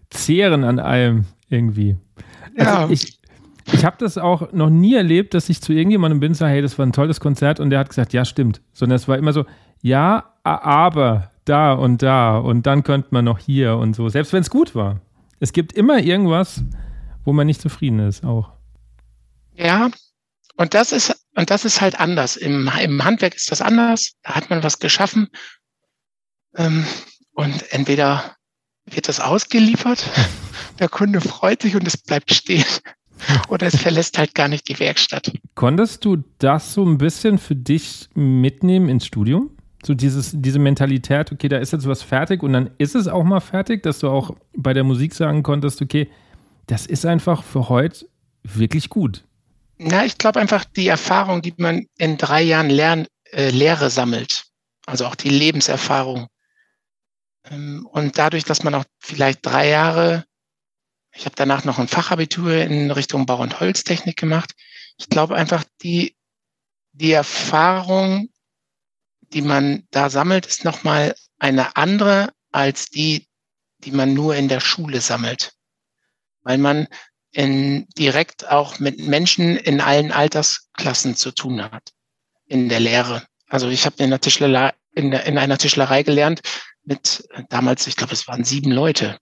zehren 0.10 0.63
an 0.63 0.79
allem 0.79 1.25
irgendwie. 1.50 1.98
Also 2.55 2.72
ja. 2.72 2.89
ich, 2.89 3.20
ich 3.72 3.84
habe 3.84 3.98
das 4.00 4.17
auch 4.17 4.51
noch 4.51 4.70
nie 4.70 4.93
erlebt, 4.93 5.34
dass 5.34 5.50
ich 5.50 5.62
zu 5.62 5.74
irgendjemandem 5.74 6.20
bin 6.20 6.31
und 6.31 6.36
sage, 6.36 6.53
hey, 6.53 6.62
das 6.62 6.77
war 6.77 6.86
ein 6.86 6.93
tolles 6.93 7.20
Konzert 7.20 7.60
und 7.60 7.72
der 7.72 7.79
hat 7.79 7.89
gesagt, 7.89 8.13
ja, 8.13 8.24
stimmt. 8.24 8.62
Sondern 8.74 8.96
es 8.96 9.08
war 9.08 9.17
immer 9.17 9.34
so, 9.34 9.46
ja, 9.81 10.36
aber 10.43 11.30
da 11.51 11.74
und 11.74 12.01
da 12.01 12.38
und 12.38 12.65
dann 12.65 12.84
könnte 12.84 13.10
man 13.12 13.25
noch 13.25 13.38
hier 13.38 13.75
und 13.75 13.96
so, 13.96 14.10
selbst 14.10 14.31
wenn 14.34 14.41
es 14.41 14.50
gut 14.50 14.74
war. 14.74 15.01
Es 15.39 15.53
gibt 15.53 15.74
immer 15.74 16.00
irgendwas, 16.00 16.63
wo 17.25 17.34
man 17.34 17.46
nicht 17.46 17.62
zufrieden 17.62 18.00
ist, 18.00 18.24
auch. 18.24 18.53
Ja, 19.53 19.89
und 20.55 20.74
das 20.74 20.91
ist, 20.91 21.25
und 21.36 21.50
das 21.50 21.65
ist 21.65 21.81
halt 21.81 22.00
anders. 22.00 22.38
Im, 22.38 22.70
im 22.81 23.03
Handwerk 23.03 23.36
ist 23.36 23.51
das 23.51 23.62
anders. 23.62 24.13
Da 24.24 24.36
hat 24.36 24.50
man 24.50 24.63
was 24.63 24.79
geschaffen. 24.79 25.27
Ähm, 26.55 26.86
und 27.34 27.72
entweder 27.72 28.36
wird 28.86 29.08
das 29.08 29.20
ausgeliefert, 29.20 30.10
der 30.79 30.89
Kunde 30.89 31.22
freut 31.22 31.62
sich 31.62 31.75
und 31.75 31.88
es 31.88 31.98
bleibt 31.98 32.34
stehen. 32.34 32.65
Oder 33.50 33.67
es 33.67 33.75
verlässt 33.75 34.17
halt 34.17 34.34
gar 34.34 34.48
nicht 34.48 34.67
die 34.67 34.79
Werkstatt. 34.79 35.31
Konntest 35.53 36.05
du 36.05 36.24
das 36.39 36.74
so 36.74 36.86
ein 36.86 36.98
bisschen 36.98 37.38
für 37.38 37.55
dich 37.55 38.10
mitnehmen 38.15 38.89
ins 38.89 39.05
Studium? 39.05 39.51
So 39.83 39.93
dieses, 39.93 40.31
diese 40.33 40.59
Mentalität, 40.59 41.31
okay, 41.31 41.47
da 41.47 41.57
ist 41.57 41.73
jetzt 41.73 41.88
was 41.88 42.03
fertig 42.03 42.43
und 42.43 42.53
dann 42.53 42.69
ist 42.77 42.95
es 42.95 43.07
auch 43.07 43.23
mal 43.23 43.39
fertig, 43.39 43.81
dass 43.83 44.00
du 44.00 44.09
auch 44.09 44.35
bei 44.55 44.73
der 44.73 44.83
Musik 44.83 45.13
sagen 45.13 45.41
konntest, 45.41 45.81
okay, 45.81 46.09
das 46.67 46.85
ist 46.85 47.05
einfach 47.05 47.43
für 47.43 47.69
heute 47.69 48.05
wirklich 48.43 48.89
gut. 48.89 49.23
Na, 49.77 50.05
ich 50.05 50.17
glaube 50.17 50.39
einfach 50.39 50.63
die 50.63 50.88
Erfahrung, 50.88 51.41
die 51.41 51.53
man 51.57 51.88
in 51.97 52.17
drei 52.17 52.43
Jahren 52.43 52.69
Lern, 52.69 53.07
äh, 53.31 53.50
Lehre 53.50 53.89
sammelt, 53.89 54.45
also 54.85 55.05
auch 55.05 55.15
die 55.15 55.29
Lebenserfahrung. 55.29 56.27
Ähm, 57.50 57.88
und 57.91 58.17
dadurch, 58.17 58.43
dass 58.43 58.63
man 58.63 58.75
auch 58.75 58.85
vielleicht 59.00 59.39
drei 59.43 59.69
Jahre, 59.69 60.25
ich 61.13 61.25
habe 61.25 61.35
danach 61.35 61.65
noch 61.65 61.79
ein 61.79 61.88
Fachabitur 61.88 62.53
in 62.53 62.91
Richtung 62.91 63.25
Bau- 63.25 63.41
und 63.41 63.59
Holztechnik 63.59 64.17
gemacht. 64.17 64.53
Ich 64.97 65.09
glaube 65.09 65.35
einfach, 65.35 65.63
die, 65.81 66.15
die 66.93 67.11
Erfahrung, 67.11 68.29
die 69.33 69.41
man 69.41 69.88
da 69.91 70.09
sammelt, 70.09 70.45
ist 70.45 70.65
nochmal 70.65 71.15
eine 71.39 71.75
andere 71.75 72.33
als 72.51 72.89
die, 72.89 73.27
die 73.79 73.91
man 73.91 74.13
nur 74.13 74.35
in 74.35 74.47
der 74.47 74.59
Schule 74.59 75.01
sammelt. 75.01 75.53
Weil 76.43 76.57
man 76.57 76.88
in, 77.31 77.88
direkt 77.97 78.50
auch 78.50 78.79
mit 78.79 79.00
Menschen 79.00 79.55
in 79.57 79.79
allen 79.79 80.11
Altersklassen 80.11 81.15
zu 81.15 81.31
tun 81.31 81.63
hat 81.63 81.93
in 82.45 82.67
der 82.67 82.79
Lehre. 82.79 83.25
Also 83.47 83.69
ich 83.69 83.85
habe 83.85 84.03
in 84.03 84.11
in, 84.93 85.13
in 85.13 85.38
einer 85.38 85.57
Tischlerei 85.57 86.03
gelernt 86.03 86.41
mit 86.83 87.23
damals, 87.50 87.88
ich 87.88 87.95
glaube, 87.95 88.13
es 88.13 88.27
waren 88.27 88.43
sieben 88.43 88.71
Leute. 88.71 89.17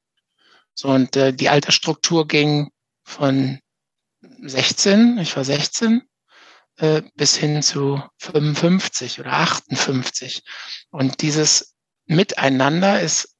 So 0.74 0.90
und 0.90 1.16
äh, 1.16 1.34
die 1.34 1.50
Altersstruktur 1.50 2.28
ging 2.28 2.72
von 3.04 3.60
16, 4.42 5.18
ich 5.20 5.36
war 5.36 5.44
16, 5.44 6.02
äh, 6.80 7.02
bis 7.16 7.36
hin 7.36 7.62
zu 7.62 8.02
55 8.18 9.20
oder 9.20 9.34
58. 9.34 10.44
Und 10.92 11.22
dieses 11.22 11.76
Miteinander 12.06 13.02
ist 13.02 13.36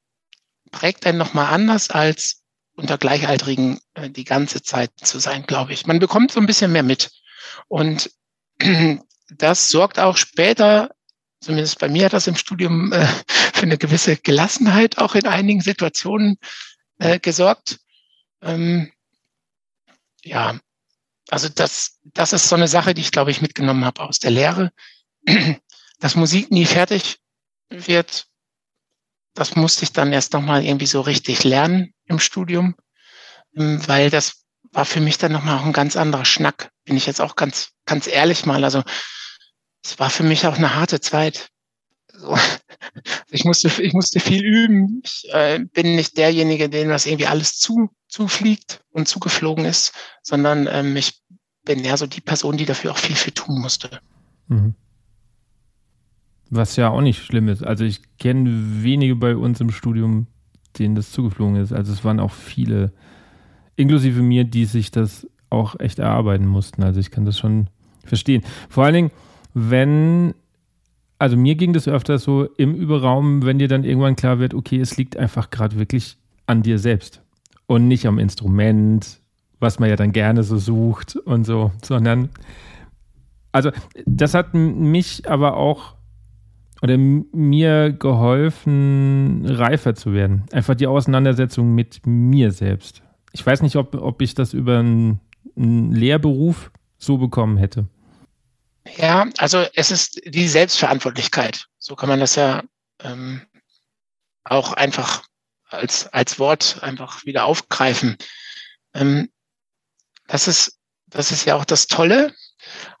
prägt 0.70 1.06
einen 1.06 1.18
nochmal 1.18 1.52
anders 1.52 1.90
als 1.90 2.42
unter 2.76 2.98
Gleichaltrigen 2.98 3.80
äh, 3.94 4.08
die 4.10 4.24
ganze 4.24 4.62
Zeit 4.62 4.90
zu 5.02 5.18
sein, 5.18 5.44
glaube 5.46 5.72
ich. 5.72 5.86
Man 5.86 5.98
bekommt 5.98 6.32
so 6.32 6.40
ein 6.40 6.46
bisschen 6.46 6.72
mehr 6.72 6.82
mit. 6.82 7.10
Und 7.68 8.10
das 9.30 9.68
sorgt 9.68 9.98
auch 9.98 10.16
später, 10.16 10.90
zumindest 11.40 11.78
bei 11.78 11.88
mir 11.88 12.06
hat 12.06 12.12
das 12.12 12.26
im 12.26 12.36
Studium 12.36 12.92
äh, 12.92 13.06
für 13.54 13.62
eine 13.62 13.78
gewisse 13.78 14.16
Gelassenheit 14.16 14.98
auch 14.98 15.14
in 15.14 15.26
einigen 15.26 15.60
Situationen 15.60 16.38
äh, 16.98 17.18
gesorgt. 17.18 17.80
Ähm, 18.42 18.92
ja, 20.22 20.58
also 21.30 21.48
das, 21.48 21.98
das 22.02 22.32
ist 22.32 22.48
so 22.48 22.56
eine 22.56 22.68
Sache, 22.68 22.94
die 22.94 23.02
ich, 23.02 23.12
glaube 23.12 23.30
ich, 23.30 23.40
mitgenommen 23.40 23.84
habe 23.84 24.02
aus 24.02 24.18
der 24.18 24.30
Lehre. 24.30 24.72
Dass 26.00 26.16
Musik 26.16 26.50
nie 26.50 26.64
fertig 26.64 27.18
wird, 27.68 28.26
das 29.34 29.54
musste 29.54 29.84
ich 29.84 29.92
dann 29.92 30.12
erst 30.12 30.32
nochmal 30.32 30.64
irgendwie 30.64 30.86
so 30.86 31.00
richtig 31.00 31.44
lernen 31.44 31.94
im 32.06 32.18
Studium, 32.18 32.74
ähm, 33.56 33.86
weil 33.86 34.10
das 34.10 34.44
war 34.72 34.84
für 34.84 35.00
mich 35.00 35.18
dann 35.18 35.32
nochmal 35.32 35.58
auch 35.58 35.64
ein 35.64 35.72
ganz 35.72 35.96
anderer 35.96 36.24
Schnack, 36.24 36.70
bin 36.84 36.96
ich 36.96 37.06
jetzt 37.06 37.20
auch 37.20 37.36
ganz, 37.36 37.70
ganz 37.84 38.06
ehrlich 38.06 38.46
mal. 38.46 38.64
Also 38.64 38.82
es 39.84 39.98
war 39.98 40.10
für 40.10 40.22
mich 40.22 40.46
auch 40.46 40.56
eine 40.56 40.74
harte 40.74 41.00
Zeit. 41.00 41.48
So. 42.20 42.36
Ich 43.30 43.44
musste, 43.44 43.70
ich 43.82 43.92
musste 43.92 44.20
viel 44.20 44.44
üben. 44.44 45.00
Ich 45.04 45.28
äh, 45.32 45.60
bin 45.72 45.94
nicht 45.94 46.18
derjenige, 46.18 46.68
dem 46.68 46.88
das 46.88 47.06
irgendwie 47.06 47.26
alles 47.26 47.58
zu, 47.58 47.90
zufliegt 48.08 48.82
und 48.90 49.08
zugeflogen 49.08 49.64
ist, 49.64 49.92
sondern 50.22 50.68
ähm, 50.70 50.96
ich 50.96 51.22
bin 51.64 51.84
eher 51.84 51.96
so 51.96 52.06
die 52.06 52.20
Person, 52.20 52.56
die 52.56 52.66
dafür 52.66 52.92
auch 52.92 52.98
viel, 52.98 53.16
viel 53.16 53.32
tun 53.32 53.60
musste. 53.60 54.00
Mhm. 54.48 54.74
Was 56.50 56.76
ja 56.76 56.90
auch 56.90 57.00
nicht 57.00 57.22
schlimm 57.22 57.48
ist. 57.48 57.64
Also 57.64 57.84
ich 57.84 58.02
kenne 58.18 58.82
wenige 58.82 59.16
bei 59.16 59.36
uns 59.36 59.60
im 59.60 59.70
Studium, 59.70 60.26
denen 60.78 60.96
das 60.96 61.12
zugeflogen 61.12 61.56
ist. 61.56 61.72
Also 61.72 61.92
es 61.92 62.04
waren 62.04 62.20
auch 62.20 62.32
viele. 62.32 62.92
inklusive 63.76 64.20
mir, 64.20 64.44
die 64.44 64.64
sich 64.64 64.90
das 64.90 65.26
auch 65.48 65.78
echt 65.78 65.98
erarbeiten 66.00 66.46
mussten. 66.46 66.82
Also 66.82 67.00
ich 67.00 67.10
kann 67.10 67.24
das 67.24 67.38
schon 67.38 67.68
verstehen. 68.04 68.42
Vor 68.68 68.84
allen 68.84 68.94
Dingen, 68.94 69.10
wenn, 69.54 70.34
also 71.20 71.36
mir 71.36 71.54
ging 71.54 71.74
das 71.74 71.86
öfter 71.86 72.18
so 72.18 72.44
im 72.56 72.74
Überraum, 72.74 73.44
wenn 73.44 73.58
dir 73.58 73.68
dann 73.68 73.84
irgendwann 73.84 74.16
klar 74.16 74.38
wird, 74.38 74.54
okay, 74.54 74.80
es 74.80 74.96
liegt 74.96 75.18
einfach 75.18 75.50
gerade 75.50 75.78
wirklich 75.78 76.16
an 76.46 76.62
dir 76.62 76.78
selbst 76.78 77.22
und 77.66 77.88
nicht 77.88 78.06
am 78.06 78.18
Instrument, 78.18 79.20
was 79.60 79.78
man 79.78 79.90
ja 79.90 79.96
dann 79.96 80.12
gerne 80.12 80.42
so 80.42 80.56
sucht 80.56 81.16
und 81.16 81.44
so, 81.44 81.72
sondern 81.84 82.30
also 83.52 83.70
das 84.06 84.32
hat 84.32 84.54
mich 84.54 85.28
aber 85.28 85.58
auch 85.58 85.94
oder 86.80 86.96
mir 86.96 87.92
geholfen, 87.92 89.44
reifer 89.44 89.94
zu 89.94 90.14
werden. 90.14 90.44
Einfach 90.52 90.74
die 90.74 90.86
Auseinandersetzung 90.86 91.74
mit 91.74 92.06
mir 92.06 92.50
selbst. 92.50 93.02
Ich 93.32 93.44
weiß 93.44 93.60
nicht, 93.60 93.76
ob, 93.76 93.94
ob 93.94 94.22
ich 94.22 94.32
das 94.32 94.54
über 94.54 94.78
einen, 94.78 95.20
einen 95.54 95.92
Lehrberuf 95.92 96.70
so 96.96 97.18
bekommen 97.18 97.58
hätte. 97.58 97.88
Ja, 98.96 99.28
also 99.38 99.66
es 99.74 99.90
ist 99.90 100.20
die 100.24 100.48
Selbstverantwortlichkeit. 100.48 101.66
So 101.78 101.96
kann 101.96 102.08
man 102.08 102.20
das 102.20 102.34
ja 102.34 102.62
ähm, 103.02 103.46
auch 104.44 104.72
einfach 104.72 105.24
als, 105.64 106.06
als 106.08 106.38
Wort 106.38 106.82
einfach 106.82 107.24
wieder 107.24 107.44
aufgreifen. 107.44 108.16
Ähm, 108.94 109.30
das 110.26 110.48
ist, 110.48 110.78
das 111.06 111.32
ist 111.32 111.44
ja 111.44 111.56
auch 111.56 111.64
das 111.64 111.86
Tolle. 111.86 112.34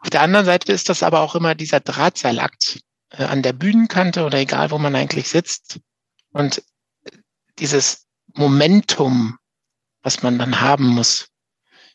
Auf 0.00 0.10
der 0.10 0.22
anderen 0.22 0.46
Seite 0.46 0.72
ist 0.72 0.88
das 0.88 1.02
aber 1.02 1.20
auch 1.20 1.34
immer 1.34 1.54
dieser 1.54 1.80
Drahtseilakt 1.80 2.80
äh, 3.10 3.24
an 3.24 3.42
der 3.42 3.52
Bühnenkante 3.52 4.24
oder 4.24 4.38
egal, 4.38 4.70
wo 4.70 4.78
man 4.78 4.94
eigentlich 4.94 5.28
sitzt. 5.28 5.80
Und 6.32 6.62
dieses 7.58 8.06
Momentum, 8.34 9.38
was 10.02 10.22
man 10.22 10.38
dann 10.38 10.60
haben 10.60 10.86
muss. 10.86 11.28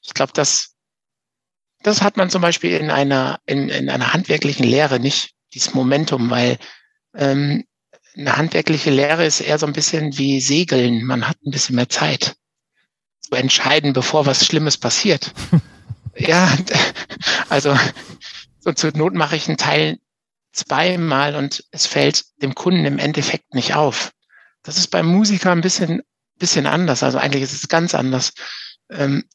Ich 0.01 0.13
glaube, 0.13 0.33
das, 0.33 0.74
das 1.85 2.01
hat 2.01 2.17
man 2.17 2.31
zum 2.31 2.41
Beispiel 2.41 2.71
in 2.71 2.89
einer, 2.89 3.39
in, 3.45 3.69
in 3.69 3.89
einer 3.89 4.11
handwerklichen 4.11 4.65
Lehre 4.65 4.99
nicht, 4.99 5.35
dieses 5.53 5.75
Momentum, 5.75 6.31
weil 6.31 6.57
ähm, 7.13 7.63
eine 8.17 8.37
handwerkliche 8.37 8.89
Lehre 8.89 9.23
ist 9.23 9.39
eher 9.39 9.59
so 9.59 9.67
ein 9.67 9.73
bisschen 9.73 10.17
wie 10.17 10.41
Segeln. 10.41 11.03
Man 11.03 11.27
hat 11.27 11.37
ein 11.45 11.51
bisschen 11.51 11.75
mehr 11.75 11.87
Zeit 11.87 12.35
zu 13.21 13.35
entscheiden, 13.35 13.93
bevor 13.93 14.25
was 14.25 14.45
Schlimmes 14.45 14.77
passiert. 14.77 15.31
ja, 16.17 16.51
also 17.49 17.77
so 18.59 18.73
zur 18.73 18.91
Not 18.97 19.13
mache 19.13 19.35
ich 19.35 19.47
einen 19.47 19.57
Teil 19.57 19.99
zweimal 20.53 21.35
und 21.35 21.63
es 21.69 21.85
fällt 21.85 22.23
dem 22.41 22.55
Kunden 22.55 22.85
im 22.85 22.97
Endeffekt 22.97 23.53
nicht 23.53 23.75
auf. 23.75 24.11
Das 24.63 24.77
ist 24.77 24.87
beim 24.87 25.05
Musiker 25.05 25.51
ein 25.51 25.61
bisschen, 25.61 26.01
bisschen 26.39 26.65
anders. 26.65 27.03
Also 27.03 27.19
eigentlich 27.19 27.43
ist 27.43 27.53
es 27.53 27.67
ganz 27.67 27.93
anders. 27.93 28.33
Ähm, 28.89 29.25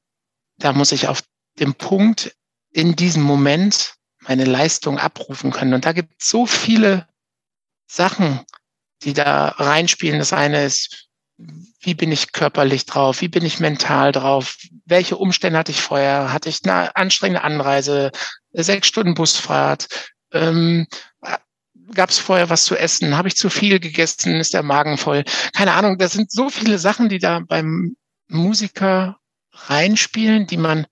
da 0.59 0.73
muss 0.73 0.91
ich 0.91 1.07
auf 1.07 1.23
dem 1.61 1.75
Punkt 1.75 2.35
in 2.73 2.97
diesem 2.97 3.23
Moment 3.23 3.95
meine 4.21 4.45
Leistung 4.45 4.99
abrufen 4.99 5.51
können. 5.51 5.75
Und 5.75 5.87
da 5.87 5.93
gibt 5.93 6.21
es 6.21 6.29
so 6.29 6.47
viele 6.47 7.09
Sachen, 7.87 8.41
die 9.03 9.13
da 9.13 9.49
reinspielen. 9.49 10.19
Das 10.19 10.33
eine 10.33 10.65
ist, 10.65 11.09
wie 11.81 11.95
bin 11.95 12.13
ich 12.13 12.33
körperlich 12.33 12.85
drauf? 12.85 13.23
Wie 13.23 13.29
bin 13.29 13.45
ich 13.45 13.61
mental 13.61 14.13
drauf? 14.13 14.57
Welche 14.85 15.17
Umstände 15.17 15.59
hatte 15.59 15.73
ich 15.73 15.81
vorher? 15.81 16.33
Hatte 16.33 16.49
ich 16.49 16.61
eine 16.65 16.95
anstrengende 16.97 17.43
Anreise? 17.43 18.13
Sechs 18.53 18.89
Stunden 18.89 19.15
Busfahrt? 19.15 19.89
Ähm, 20.33 20.87
Gab 21.93 22.11
es 22.11 22.19
vorher 22.19 22.51
was 22.51 22.65
zu 22.65 22.77
essen? 22.77 23.17
Habe 23.17 23.29
ich 23.29 23.37
zu 23.37 23.51
viel 23.51 23.81
gegessen? 23.81 24.37
Ist 24.37 24.55
der 24.55 24.63
Magen 24.63 24.97
voll? 24.97 25.25
Keine 25.55 25.73
Ahnung. 25.73 25.99
Das 25.99 26.13
sind 26.13 26.31
so 26.31 26.49
viele 26.49 26.79
Sachen, 26.79 27.09
die 27.09 27.19
da 27.19 27.41
beim 27.41 27.97
Musiker 28.29 29.17
reinspielen, 29.53 30.47
die 30.47 30.57
man 30.57 30.87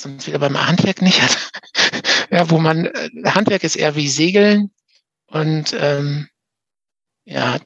sonst 0.00 0.26
wieder 0.26 0.38
beim 0.38 0.58
Handwerk 0.66 1.02
nicht 1.02 1.22
hat. 1.22 1.50
ja, 2.30 2.50
wo 2.50 2.58
man 2.58 2.86
äh, 2.86 3.10
Handwerk 3.24 3.64
ist 3.64 3.76
eher 3.76 3.96
wie 3.96 4.08
Segeln 4.08 4.70
und 5.26 5.74
ähm, 5.78 6.28
ja, 7.24 7.58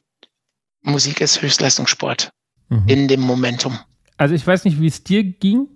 Musik 0.81 1.21
ist 1.21 1.41
Höchstleistungssport 1.41 2.31
mhm. 2.69 2.83
in 2.87 3.07
dem 3.07 3.21
Momentum. 3.21 3.77
Also 4.17 4.35
ich 4.35 4.45
weiß 4.45 4.65
nicht, 4.65 4.79
wie 4.79 4.87
es 4.87 5.03
dir 5.03 5.23
ging. 5.23 5.67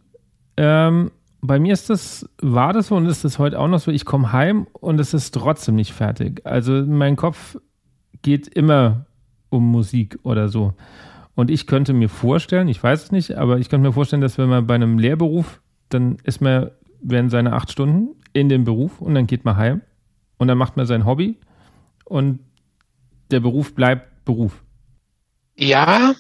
Ähm, 0.58 1.12
bei 1.42 1.60
mir 1.60 1.74
ist 1.74 1.89
das, 1.89 2.28
war 2.42 2.72
das 2.72 2.88
so 2.88 2.96
und 2.96 3.06
ist 3.06 3.26
das 3.26 3.38
heute 3.39 3.60
auch 3.60 3.68
noch 3.68 3.80
so. 3.80 3.92
Ich 3.92 4.06
komme 4.06 4.32
heim 4.32 4.68
und 4.74 5.00
es 5.00 5.13
ist 5.13 5.34
trotzdem 5.34 5.76
nicht 5.76 5.94
fertig. 5.94 6.42
Also 6.46 6.72
mein 6.86 7.16
Kopf 7.16 7.58
geht 8.22 8.48
immer 8.48 9.06
um 9.50 9.70
Musik 9.70 10.20
oder 10.24 10.50
so. 10.50 10.74
Und 11.36 11.50
ich 11.50 11.68
könnte 11.68 11.94
mir 11.94 12.10
vorstellen, 12.10 12.68
ich 12.68 12.82
weiß 12.82 13.06
es 13.06 13.12
nicht, 13.12 13.36
aber 13.38 13.58
ich 13.58 13.70
könnte 13.70 13.88
mir 13.88 13.94
vorstellen, 13.94 14.22
dass 14.22 14.38
wenn 14.38 14.50
man 14.50 14.68
bei 14.68 14.76
einem 14.76 15.00
Lehrberuf, 15.00 15.62
dann 15.94 16.18
ist 16.24 16.42
man, 16.42 16.72
werden 17.02 17.30
seine 17.30 17.54
acht 17.54 17.72
Stunden 17.72 18.22
in 18.34 18.50
dem 18.50 18.64
Beruf 18.64 19.02
und 19.02 19.16
dann 19.16 19.28
geht 19.28 19.46
man 19.46 19.58
heim 19.58 19.82
und 20.38 20.48
dann 20.48 20.58
macht 20.58 20.78
man 20.78 20.86
sein 20.86 21.06
Hobby 21.06 21.40
und 22.06 22.40
der 23.32 23.40
Beruf 23.40 23.74
bleibt 23.74 24.26
Beruf. 24.26 24.64
Ja, 25.56 26.16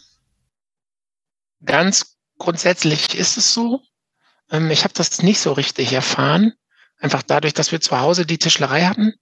ganz 1.63 2.17
grundsätzlich 2.37 3.17
ist 3.17 3.37
es 3.37 3.53
so. 3.53 3.81
Ähm, 4.51 4.69
ich 4.71 4.83
habe 4.83 4.93
das 4.93 5.23
nicht 5.23 5.39
so 5.39 5.53
richtig 5.53 5.93
erfahren. 5.93 6.53
Einfach 6.97 7.23
dadurch, 7.23 7.53
dass 7.53 7.71
wir 7.71 7.81
zu 7.81 7.99
Hause 7.99 8.25
die 8.25 8.37
Tischlerei 8.37 8.83
hatten, 8.83 9.13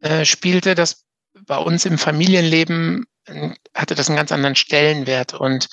äh, 0.00 0.24
spielte 0.24 0.74
das 0.74 1.04
bei 1.46 1.56
uns 1.56 1.84
im 1.84 1.98
Familienleben, 1.98 3.06
äh, 3.26 3.50
hatte 3.74 3.94
das 3.94 4.08
einen 4.08 4.16
ganz 4.16 4.32
anderen 4.32 4.56
Stellenwert 4.56 5.34
und 5.34 5.68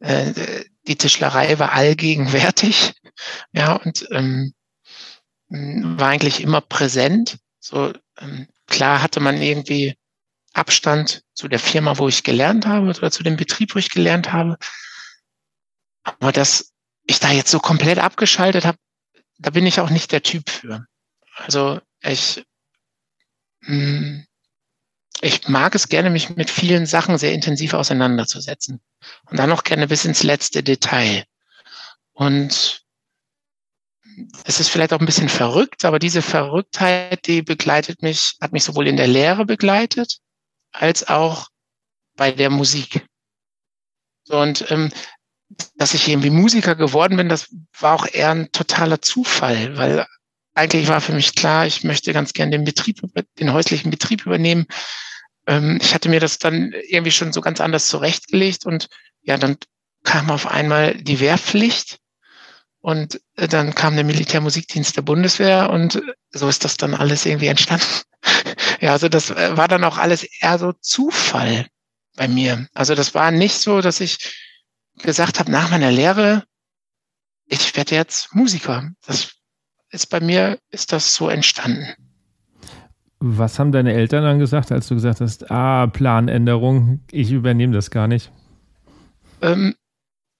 äh, 0.00 0.64
die 0.86 0.96
Tischlerei 0.96 1.58
war 1.58 1.72
allgegenwärtig, 1.72 2.94
ja, 3.52 3.74
und 3.76 4.06
ähm, 4.10 4.54
war 5.48 6.08
eigentlich 6.08 6.40
immer 6.40 6.60
präsent. 6.60 7.38
So 7.58 7.92
ähm, 8.18 8.48
klar 8.66 9.02
hatte 9.02 9.20
man 9.20 9.40
irgendwie 9.40 9.96
Abstand 10.52 11.22
zu 11.34 11.48
der 11.48 11.58
Firma, 11.58 11.98
wo 11.98 12.08
ich 12.08 12.24
gelernt 12.24 12.66
habe 12.66 12.88
oder 12.88 13.10
zu 13.10 13.22
dem 13.22 13.36
Betrieb, 13.36 13.74
wo 13.74 13.78
ich 13.78 13.90
gelernt 13.90 14.32
habe. 14.32 14.58
Aber 16.02 16.32
dass 16.32 16.72
ich 17.04 17.20
da 17.20 17.30
jetzt 17.30 17.50
so 17.50 17.58
komplett 17.58 17.98
abgeschaltet 17.98 18.64
habe, 18.64 18.78
da 19.38 19.50
bin 19.50 19.66
ich 19.66 19.80
auch 19.80 19.90
nicht 19.90 20.12
der 20.12 20.22
Typ 20.22 20.50
für. 20.50 20.86
Also 21.36 21.80
ich, 22.00 22.44
hm, 23.62 24.26
ich 25.20 25.48
mag 25.48 25.74
es 25.74 25.88
gerne, 25.88 26.10
mich 26.10 26.30
mit 26.30 26.50
vielen 26.50 26.86
Sachen 26.86 27.18
sehr 27.18 27.32
intensiv 27.32 27.74
auseinanderzusetzen. 27.74 28.80
Und 29.26 29.38
dann 29.38 29.48
noch 29.48 29.64
gerne 29.64 29.88
bis 29.88 30.04
ins 30.04 30.22
letzte 30.22 30.62
Detail. 30.62 31.24
Und 32.12 32.84
es 34.44 34.60
ist 34.60 34.68
vielleicht 34.68 34.92
auch 34.92 35.00
ein 35.00 35.06
bisschen 35.06 35.28
verrückt, 35.28 35.84
aber 35.84 35.98
diese 35.98 36.22
Verrücktheit, 36.22 37.26
die 37.26 37.42
begleitet 37.42 38.02
mich, 38.02 38.36
hat 38.40 38.52
mich 38.52 38.64
sowohl 38.64 38.86
in 38.88 38.96
der 38.96 39.06
Lehre 39.06 39.44
begleitet, 39.44 40.18
als 40.72 41.08
auch 41.08 41.48
bei 42.16 42.32
der 42.32 42.50
Musik. 42.50 43.06
Und 44.28 44.70
ähm, 44.70 44.90
dass 45.76 45.94
ich 45.94 46.08
irgendwie 46.08 46.30
Musiker 46.30 46.74
geworden 46.74 47.16
bin, 47.16 47.28
das 47.28 47.48
war 47.78 47.94
auch 47.94 48.06
eher 48.06 48.30
ein 48.30 48.52
totaler 48.52 49.00
Zufall, 49.00 49.76
weil 49.76 50.06
eigentlich 50.54 50.88
war 50.88 51.00
für 51.00 51.12
mich 51.12 51.34
klar, 51.34 51.66
ich 51.66 51.84
möchte 51.84 52.12
ganz 52.12 52.32
gern 52.32 52.50
den 52.50 52.64
Betrieb, 52.64 53.00
den 53.38 53.52
häuslichen 53.52 53.90
Betrieb 53.90 54.26
übernehmen. 54.26 54.66
Ähm, 55.46 55.78
ich 55.80 55.94
hatte 55.94 56.08
mir 56.08 56.20
das 56.20 56.38
dann 56.38 56.72
irgendwie 56.88 57.12
schon 57.12 57.32
so 57.32 57.40
ganz 57.40 57.60
anders 57.60 57.88
zurechtgelegt 57.88 58.66
und 58.66 58.88
ja, 59.22 59.38
dann 59.38 59.56
kam 60.04 60.30
auf 60.30 60.46
einmal 60.46 60.94
die 60.94 61.20
Wehrpflicht 61.20 61.98
und 62.80 63.20
äh, 63.36 63.48
dann 63.48 63.74
kam 63.74 63.94
der 63.94 64.04
Militärmusikdienst 64.04 64.96
der 64.96 65.02
Bundeswehr 65.02 65.70
und 65.70 66.02
so 66.30 66.48
ist 66.48 66.64
das 66.64 66.76
dann 66.76 66.94
alles 66.94 67.26
irgendwie 67.26 67.48
entstanden. 67.48 67.86
ja, 68.80 68.92
also 68.92 69.08
das 69.08 69.30
äh, 69.30 69.56
war 69.56 69.68
dann 69.68 69.84
auch 69.84 69.98
alles 69.98 70.24
eher 70.24 70.58
so 70.58 70.72
Zufall 70.80 71.66
bei 72.16 72.28
mir. 72.28 72.68
Also 72.74 72.94
das 72.94 73.14
war 73.14 73.30
nicht 73.30 73.58
so, 73.58 73.80
dass 73.80 74.00
ich 74.00 74.18
gesagt 74.98 75.38
habe, 75.38 75.50
nach 75.50 75.70
meiner 75.70 75.90
Lehre, 75.90 76.44
ich 77.46 77.76
werde 77.76 77.94
jetzt 77.94 78.34
Musiker. 78.34 78.90
Das 79.06 79.32
ist 79.90 80.06
bei 80.06 80.20
mir, 80.20 80.58
ist 80.70 80.92
das 80.92 81.14
so 81.14 81.28
entstanden. 81.28 81.94
Was 83.20 83.58
haben 83.58 83.72
deine 83.72 83.94
Eltern 83.94 84.22
dann 84.22 84.38
gesagt, 84.38 84.70
als 84.70 84.86
du 84.86 84.94
gesagt 84.94 85.20
hast, 85.20 85.50
ah, 85.50 85.88
Planänderung, 85.88 87.00
ich 87.10 87.32
übernehme 87.32 87.74
das 87.74 87.90
gar 87.90 88.06
nicht? 88.06 88.30
Ähm, 89.40 89.74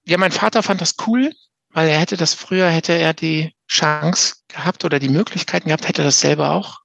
ja, 0.06 0.16
mein 0.18 0.30
Vater 0.30 0.62
fand 0.62 0.80
das 0.80 0.94
cool, 1.06 1.32
weil 1.78 1.90
er 1.90 2.00
hätte 2.00 2.16
das 2.16 2.34
früher, 2.34 2.68
hätte 2.68 2.92
er 2.94 3.14
die 3.14 3.54
Chance 3.68 4.34
gehabt 4.48 4.84
oder 4.84 4.98
die 4.98 5.08
Möglichkeiten 5.08 5.68
gehabt, 5.68 5.86
hätte 5.86 6.02
das 6.02 6.18
selber 6.18 6.50
auch 6.50 6.80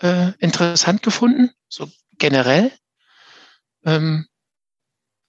äh, 0.00 0.32
interessant 0.38 1.02
gefunden, 1.02 1.50
so 1.68 1.90
generell. 2.16 2.72
Ähm, 3.84 4.26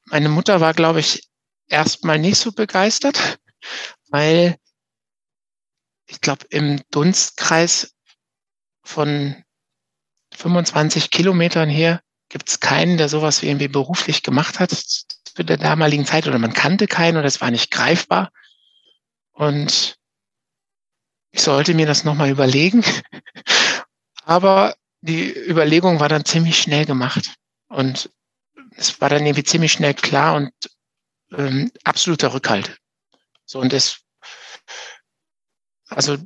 meine 0.06 0.30
Mutter 0.30 0.62
war, 0.62 0.74
glaube 0.74 1.02
ich, 1.02 1.30
erstmal 1.68 2.20
nicht 2.20 2.38
so 2.38 2.54
begeistert, 2.54 3.40
weil 4.12 4.56
ich 6.08 6.22
glaube, 6.22 6.46
im 6.50 6.82
Dunstkreis 6.90 7.94
von 8.82 9.44
25 10.36 11.12
Kilometern 11.12 11.68
her 11.68 12.02
gibt 12.30 12.48
es 12.48 12.62
keinen, 12.62 12.98
der 12.98 13.10
sowas 13.10 13.42
wie 13.42 13.48
irgendwie 13.48 13.68
beruflich 13.68 14.24
gemacht 14.24 14.62
hat 14.62 14.72
zu 14.72 15.44
der 15.44 15.58
damaligen 15.58 16.06
Zeit 16.06 16.28
oder 16.28 16.40
man 16.40 16.54
kannte 16.54 16.88
keinen 16.88 17.18
oder 17.18 17.28
es 17.28 17.42
war 17.42 17.52
nicht 17.52 17.72
greifbar. 17.72 18.32
Und 19.40 19.96
ich 21.32 21.42
sollte 21.42 21.74
mir 21.74 21.86
das 21.86 22.04
nochmal 22.04 22.30
überlegen. 22.30 22.84
Aber 24.26 24.76
die 25.00 25.32
Überlegung 25.32 26.02
war 26.02 26.10
dann 26.10 26.26
ziemlich 26.26 26.62
schnell 26.62 26.86
gemacht. 26.86 27.36
Und 27.70 28.10
es 28.76 29.00
war 29.00 29.08
dann 29.08 29.26
irgendwie 29.26 29.46
ziemlich 29.46 29.72
schnell 29.72 29.94
klar 29.94 30.36
und 30.36 30.52
ähm, 31.32 31.72
absoluter 31.86 32.34
Rückhalt. 32.34 32.80
So, 33.46 33.60
und 33.60 33.72
das, 33.72 34.02
also 35.88 36.18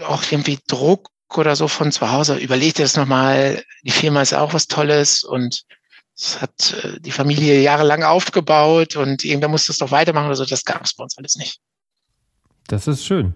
auch 0.00 0.22
irgendwie 0.30 0.58
Druck 0.66 1.10
oder 1.28 1.56
so 1.56 1.68
von 1.68 1.92
zu 1.92 2.10
Hause, 2.10 2.38
überleg 2.38 2.74
dir 2.74 2.84
das 2.84 2.96
nochmal, 2.96 3.62
die 3.82 3.90
Firma 3.90 4.22
ist 4.22 4.32
auch 4.32 4.54
was 4.54 4.66
Tolles 4.66 5.24
und 5.24 5.66
es 6.16 6.40
hat 6.40 6.74
äh, 6.82 7.00
die 7.00 7.12
Familie 7.12 7.60
jahrelang 7.60 8.02
aufgebaut 8.02 8.96
und 8.96 9.24
irgendwer 9.24 9.48
muss 9.48 9.66
das 9.66 9.78
doch 9.78 9.90
weitermachen 9.90 10.26
oder 10.26 10.36
so, 10.36 10.44
das 10.44 10.64
gab 10.64 10.84
es 10.84 10.94
bei 10.94 11.04
uns 11.04 11.18
alles 11.18 11.36
nicht. 11.36 11.60
Das 12.66 12.86
ist 12.86 13.04
schön. 13.04 13.34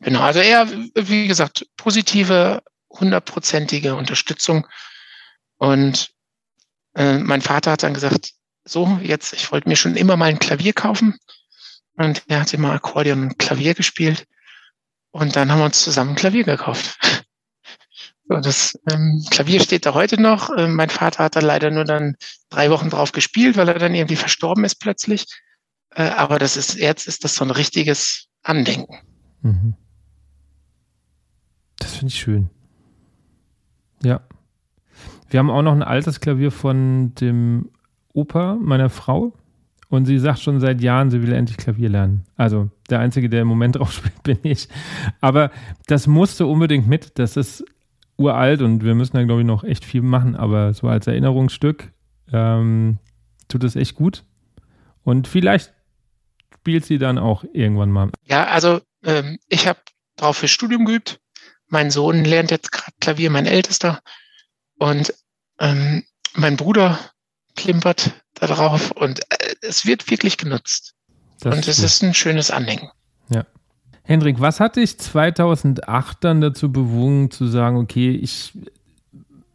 Genau, 0.00 0.20
also 0.20 0.40
eher, 0.40 0.68
wie 0.94 1.28
gesagt, 1.28 1.66
positive, 1.76 2.62
hundertprozentige 2.90 3.94
Unterstützung. 3.94 4.66
Und 5.58 6.10
äh, 6.94 7.18
mein 7.18 7.40
Vater 7.40 7.72
hat 7.72 7.84
dann 7.84 7.94
gesagt, 7.94 8.32
so, 8.64 8.98
jetzt, 9.02 9.32
ich 9.32 9.52
wollte 9.52 9.68
mir 9.68 9.76
schon 9.76 9.96
immer 9.96 10.16
mal 10.16 10.26
ein 10.26 10.38
Klavier 10.38 10.72
kaufen. 10.72 11.18
Und 11.94 12.22
er 12.26 12.40
hat 12.40 12.52
immer 12.52 12.72
Akkordeon 12.72 13.22
und 13.22 13.38
Klavier 13.38 13.74
gespielt. 13.74 14.26
Und 15.10 15.36
dann 15.36 15.52
haben 15.52 15.58
wir 15.58 15.66
uns 15.66 15.82
zusammen 15.82 16.10
ein 16.10 16.16
Klavier 16.16 16.44
gekauft. 16.44 16.98
So, 18.34 18.40
das 18.40 18.78
ähm, 18.90 19.24
Klavier 19.30 19.60
steht 19.60 19.86
da 19.86 19.94
heute 19.94 20.20
noch. 20.20 20.50
Äh, 20.50 20.68
mein 20.68 20.90
Vater 20.90 21.24
hat 21.24 21.36
da 21.36 21.40
leider 21.40 21.70
nur 21.70 21.84
dann 21.84 22.16
drei 22.50 22.70
Wochen 22.70 22.90
drauf 22.90 23.12
gespielt, 23.12 23.56
weil 23.56 23.68
er 23.68 23.78
dann 23.78 23.94
irgendwie 23.94 24.16
verstorben 24.16 24.64
ist 24.64 24.76
plötzlich. 24.76 25.26
Äh, 25.90 26.04
aber 26.04 26.38
das 26.38 26.56
ist, 26.56 26.76
jetzt 26.78 27.06
ist 27.06 27.24
das 27.24 27.34
so 27.34 27.44
ein 27.44 27.50
richtiges 27.50 28.28
Andenken. 28.42 28.96
Mhm. 29.42 29.74
Das 31.78 31.96
finde 31.96 32.12
ich 32.12 32.20
schön. 32.20 32.50
Ja. 34.02 34.20
Wir 35.28 35.38
haben 35.38 35.50
auch 35.50 35.62
noch 35.62 35.72
ein 35.72 35.82
altes 35.82 36.20
Klavier 36.20 36.50
von 36.50 37.14
dem 37.14 37.70
Opa 38.12 38.56
meiner 38.60 38.90
Frau. 38.90 39.32
Und 39.88 40.06
sie 40.06 40.18
sagt 40.18 40.40
schon 40.40 40.58
seit 40.58 40.80
Jahren, 40.80 41.10
sie 41.10 41.22
will 41.22 41.34
endlich 41.34 41.58
Klavier 41.58 41.90
lernen. 41.90 42.24
Also 42.36 42.70
der 42.88 43.00
Einzige, 43.00 43.28
der 43.28 43.42
im 43.42 43.48
Moment 43.48 43.76
drauf 43.78 43.92
spielt, 43.92 44.22
bin 44.22 44.38
ich. 44.42 44.68
Aber 45.20 45.50
das 45.86 46.06
musste 46.06 46.46
unbedingt 46.46 46.86
mit. 46.88 47.18
Das 47.18 47.36
ist 47.36 47.62
uralt 48.16 48.62
und 48.62 48.84
wir 48.84 48.94
müssen 48.94 49.16
da, 49.16 49.24
glaube 49.24 49.40
ich, 49.40 49.46
noch 49.46 49.64
echt 49.64 49.84
viel 49.84 50.02
machen. 50.02 50.36
Aber 50.36 50.74
so 50.74 50.88
als 50.88 51.06
Erinnerungsstück 51.06 51.92
ähm, 52.32 52.98
tut 53.48 53.64
es 53.64 53.76
echt 53.76 53.94
gut. 53.94 54.24
Und 55.04 55.28
vielleicht 55.28 55.72
spielt 56.54 56.84
sie 56.84 56.98
dann 56.98 57.18
auch 57.18 57.44
irgendwann 57.52 57.90
mal. 57.90 58.10
Ja, 58.24 58.46
also 58.46 58.80
ähm, 59.04 59.38
ich 59.48 59.66
habe 59.66 59.80
drauf 60.16 60.38
fürs 60.38 60.50
Studium 60.50 60.84
geübt. 60.84 61.20
Mein 61.68 61.90
Sohn 61.90 62.24
lernt 62.24 62.50
jetzt 62.50 62.70
gerade 62.70 62.92
Klavier, 63.00 63.30
mein 63.30 63.46
Ältester. 63.46 64.00
Und 64.78 65.14
ähm, 65.58 66.04
mein 66.34 66.56
Bruder 66.56 66.98
klimpert 67.56 68.12
da 68.34 68.46
drauf 68.46 68.90
und 68.92 69.20
äh, 69.30 69.54
es 69.62 69.86
wird 69.86 70.10
wirklich 70.10 70.38
genutzt. 70.38 70.94
Das 71.40 71.54
und 71.54 71.68
es 71.68 71.78
ist 71.78 72.02
ein 72.02 72.14
schönes 72.14 72.50
Anhängen. 72.50 72.88
Ja. 73.28 73.44
Hendrik, 74.04 74.40
was 74.40 74.60
hat 74.60 74.76
dich 74.76 74.98
2008 74.98 76.18
dann 76.20 76.40
dazu 76.40 76.72
bewogen 76.72 77.30
zu 77.30 77.46
sagen, 77.46 77.76
okay, 77.76 78.10
ich 78.10 78.52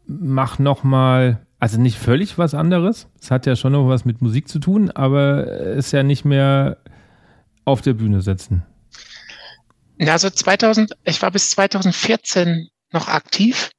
mache 0.05 0.63
nochmal, 0.63 1.45
also 1.59 1.79
nicht 1.79 1.97
völlig 1.97 2.37
was 2.37 2.53
anderes. 2.53 3.07
Es 3.19 3.29
hat 3.29 3.45
ja 3.45 3.55
schon 3.55 3.73
noch 3.73 3.89
was 3.89 4.05
mit 4.05 4.21
Musik 4.21 4.47
zu 4.47 4.59
tun, 4.59 4.89
aber 4.89 5.47
es 5.47 5.91
ja 5.91 6.03
nicht 6.03 6.23
mehr 6.23 6.77
auf 7.65 7.81
der 7.81 7.93
Bühne 7.93 8.21
setzen. 8.21 8.63
Also 9.99 10.29
2000, 10.29 10.95
ich 11.03 11.21
war 11.21 11.31
bis 11.31 11.49
2014 11.49 12.69
noch 12.91 13.09
aktiv 13.09 13.71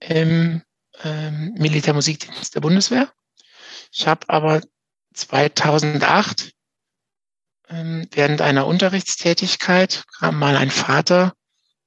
im 0.00 0.62
ähm, 1.04 1.54
Militärmusikdienst 1.56 2.54
der 2.54 2.60
Bundeswehr. 2.60 3.10
Ich 3.92 4.06
habe 4.06 4.28
aber 4.28 4.60
2008 5.14 6.44
ähm, 6.44 6.50
während 8.10 8.40
einer 8.40 8.66
Unterrichtstätigkeit 8.66 10.04
kam 10.18 10.38
mal 10.38 10.56
ein 10.56 10.70
Vater 10.70 11.32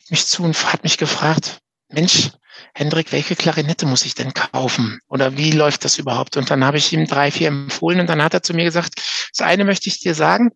mich 0.09 0.25
zu 0.27 0.43
und 0.43 0.71
hat 0.71 0.83
mich 0.83 0.97
gefragt, 0.97 1.59
Mensch, 1.89 2.31
Hendrik, 2.73 3.11
welche 3.11 3.35
Klarinette 3.35 3.85
muss 3.85 4.05
ich 4.05 4.15
denn 4.15 4.33
kaufen? 4.33 4.99
Oder 5.07 5.37
wie 5.37 5.51
läuft 5.51 5.85
das 5.85 5.97
überhaupt? 5.97 6.37
Und 6.37 6.49
dann 6.49 6.63
habe 6.63 6.77
ich 6.77 6.91
ihm 6.93 7.07
drei, 7.07 7.31
vier 7.31 7.49
empfohlen 7.49 7.99
und 7.99 8.07
dann 8.07 8.21
hat 8.21 8.33
er 8.33 8.43
zu 8.43 8.53
mir 8.53 8.63
gesagt, 8.63 9.01
das 9.31 9.45
eine 9.45 9.65
möchte 9.65 9.89
ich 9.89 9.99
dir 9.99 10.15
sagen, 10.15 10.51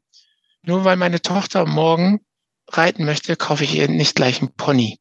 nur 0.61 0.85
weil 0.85 0.97
meine 0.97 1.21
Tochter 1.21 1.65
morgen 1.65 2.19
reiten 2.67 3.05
möchte, 3.05 3.35
kaufe 3.35 3.63
ich 3.63 3.75
ihr 3.75 3.87
nicht 3.87 4.15
gleich 4.15 4.39
einen 4.39 4.53
Pony. 4.53 4.99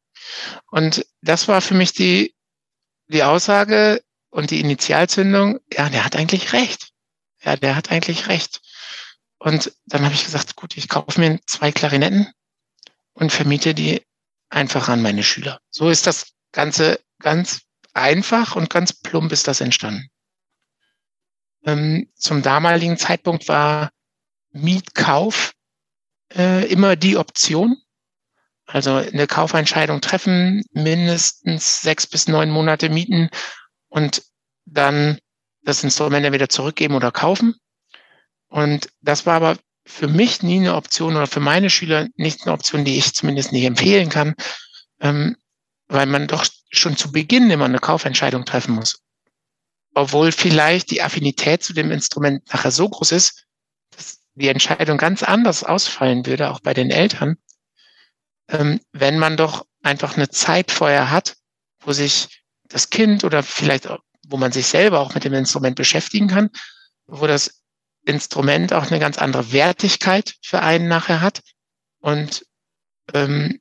Und 0.71 1.05
das 1.21 1.47
war 1.47 1.61
für 1.61 1.73
mich 1.73 1.93
die, 1.93 2.33
die 3.07 3.23
Aussage 3.23 4.01
und 4.29 4.51
die 4.51 4.59
Initialzündung, 4.59 5.59
ja, 5.71 5.89
der 5.89 6.05
hat 6.05 6.15
eigentlich 6.15 6.53
recht. 6.53 6.89
Ja, 7.43 7.55
der 7.55 7.75
hat 7.75 7.91
eigentlich 7.91 8.27
recht. 8.27 8.61
Und 9.39 9.73
dann 9.85 10.03
habe 10.03 10.13
ich 10.13 10.25
gesagt, 10.25 10.55
gut, 10.55 10.77
ich 10.77 10.89
kaufe 10.89 11.19
mir 11.19 11.39
zwei 11.45 11.71
Klarinetten 11.71 12.31
und 13.13 13.31
vermiete 13.31 13.73
die 13.73 14.05
einfach 14.49 14.89
an 14.89 15.01
meine 15.01 15.23
Schüler. 15.23 15.59
So 15.69 15.89
ist 15.89 16.07
das 16.07 16.33
Ganze 16.51 16.99
ganz 17.19 17.61
einfach 17.93 18.55
und 18.55 18.69
ganz 18.69 18.93
plump 18.93 19.31
ist 19.31 19.47
das 19.47 19.61
entstanden. 19.61 20.09
Ähm, 21.65 22.09
zum 22.15 22.41
damaligen 22.41 22.97
Zeitpunkt 22.97 23.47
war 23.47 23.91
Mietkauf 24.51 25.53
äh, 26.35 26.65
immer 26.71 26.95
die 26.95 27.17
Option. 27.17 27.77
Also 28.65 28.95
eine 28.95 29.25
Kaufentscheidung 29.25 29.99
treffen, 29.99 30.63
mindestens 30.71 31.81
sechs 31.81 32.05
bis 32.05 32.27
neun 32.27 32.51
Monate 32.51 32.89
mieten 32.89 33.29
und 33.87 34.21
dann 34.65 35.17
das 35.63 35.83
Instrument 35.83 36.23
entweder 36.23 36.49
zurückgeben 36.49 36.93
oder 36.93 37.11
kaufen. 37.11 37.55
Und 38.49 38.89
das 39.01 39.25
war 39.25 39.35
aber 39.35 39.57
für 39.85 40.07
mich 40.07 40.43
nie 40.43 40.59
eine 40.59 40.75
Option 40.75 41.15
oder 41.15 41.27
für 41.27 41.39
meine 41.39 41.69
Schüler 41.69 42.07
nicht 42.15 42.43
eine 42.43 42.53
Option, 42.53 42.85
die 42.85 42.97
ich 42.97 43.13
zumindest 43.13 43.51
nicht 43.51 43.63
empfehlen 43.63 44.09
kann, 44.09 44.35
ähm, 44.99 45.35
weil 45.87 46.05
man 46.05 46.27
doch 46.27 46.45
schon 46.69 46.97
zu 46.97 47.11
Beginn 47.11 47.49
immer 47.49 47.65
eine 47.65 47.79
Kaufentscheidung 47.79 48.45
treffen 48.45 48.75
muss. 48.75 49.01
Obwohl 49.95 50.31
vielleicht 50.31 50.91
die 50.91 51.01
Affinität 51.01 51.63
zu 51.63 51.73
dem 51.73 51.91
Instrument 51.91 52.47
nachher 52.51 52.71
so 52.71 52.87
groß 52.87 53.11
ist, 53.11 53.45
dass 53.95 54.19
die 54.35 54.47
Entscheidung 54.47 54.97
ganz 54.97 55.23
anders 55.23 55.63
ausfallen 55.63 56.25
würde, 56.25 56.51
auch 56.51 56.59
bei 56.59 56.73
den 56.73 56.91
Eltern, 56.91 57.37
ähm, 58.49 58.79
wenn 58.91 59.17
man 59.17 59.37
doch 59.37 59.65
einfach 59.81 60.15
eine 60.15 60.29
Zeit 60.29 60.71
vorher 60.71 61.09
hat, 61.09 61.35
wo 61.81 61.93
sich 61.93 62.43
das 62.63 62.89
Kind 62.89 63.23
oder 63.23 63.41
vielleicht, 63.41 63.89
wo 64.27 64.37
man 64.37 64.51
sich 64.51 64.67
selber 64.67 64.99
auch 64.99 65.15
mit 65.15 65.23
dem 65.23 65.33
Instrument 65.33 65.75
beschäftigen 65.75 66.27
kann, 66.27 66.49
wo 67.07 67.25
das 67.25 67.58
Instrument 68.09 68.73
auch 68.73 68.87
eine 68.87 68.99
ganz 68.99 69.17
andere 69.17 69.51
Wertigkeit 69.51 70.35
für 70.41 70.61
einen 70.61 70.87
nachher 70.87 71.21
hat. 71.21 71.41
Und 71.99 72.45
ähm, 73.13 73.59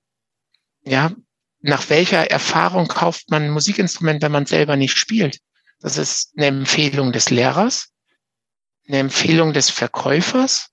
ja, 0.82 1.12
nach 1.60 1.88
welcher 1.90 2.30
Erfahrung 2.30 2.88
kauft 2.88 3.30
man 3.30 3.44
ein 3.44 3.50
Musikinstrument, 3.50 4.22
wenn 4.22 4.32
man 4.32 4.46
selber 4.46 4.76
nicht 4.76 4.96
spielt? 4.96 5.38
Das 5.80 5.96
ist 5.96 6.32
eine 6.36 6.46
Empfehlung 6.46 7.12
des 7.12 7.30
Lehrers, 7.30 7.90
eine 8.86 8.98
Empfehlung 8.98 9.52
des 9.52 9.70
Verkäufers. 9.70 10.70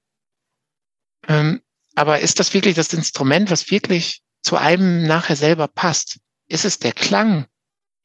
Ähm, 1.27 1.61
aber 1.95 2.19
ist 2.19 2.39
das 2.39 2.53
wirklich 2.53 2.75
das 2.75 2.93
Instrument, 2.93 3.51
was 3.51 3.71
wirklich 3.71 4.21
zu 4.41 4.57
einem 4.57 5.05
nachher 5.05 5.35
selber 5.35 5.67
passt? 5.67 6.19
Ist 6.47 6.65
es 6.65 6.79
der 6.79 6.93
Klang, 6.93 7.47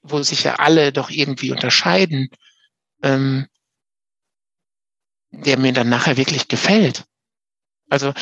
wo 0.02 0.22
sich 0.22 0.44
ja 0.44 0.56
alle 0.56 0.92
doch 0.92 1.11
irgendwie 1.11 1.50
unterscheiden? 1.50 2.28
Ähm, 3.02 3.46
der 5.30 5.58
mir 5.58 5.72
dann 5.72 5.88
nachher 5.88 6.16
wirklich 6.16 6.48
gefällt. 6.48 7.04
Also 7.88 8.12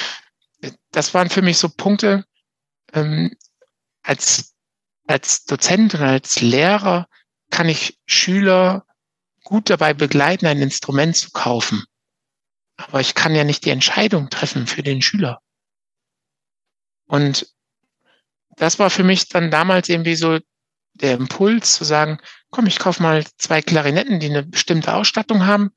das 0.90 1.14
waren 1.14 1.30
für 1.30 1.42
mich 1.42 1.58
so 1.58 1.68
Punkte, 1.68 2.24
ähm, 2.92 3.36
als, 4.02 4.54
als 5.06 5.44
Dozent 5.44 5.94
und 5.94 6.02
als 6.02 6.40
Lehrer 6.40 7.08
kann 7.50 7.68
ich 7.68 7.98
Schüler 8.06 8.86
gut 9.44 9.70
dabei 9.70 9.94
begleiten, 9.94 10.46
ein 10.46 10.60
Instrument 10.60 11.16
zu 11.16 11.30
kaufen. 11.30 11.84
Aber 12.76 13.00
ich 13.00 13.14
kann 13.14 13.34
ja 13.34 13.44
nicht 13.44 13.64
die 13.64 13.70
Entscheidung 13.70 14.30
treffen 14.30 14.66
für 14.66 14.82
den 14.82 15.02
Schüler. 15.02 15.40
Und 17.06 17.52
das 18.56 18.78
war 18.78 18.90
für 18.90 19.04
mich 19.04 19.28
dann 19.28 19.50
damals 19.50 19.88
irgendwie 19.88 20.16
so 20.16 20.38
der 20.94 21.14
Impuls 21.14 21.74
zu 21.74 21.84
sagen, 21.84 22.18
komm, 22.50 22.66
ich 22.66 22.78
kaufe 22.78 23.02
mal 23.02 23.24
zwei 23.36 23.62
Klarinetten, 23.62 24.20
die 24.20 24.28
eine 24.28 24.42
bestimmte 24.42 24.94
Ausstattung 24.94 25.46
haben, 25.46 25.70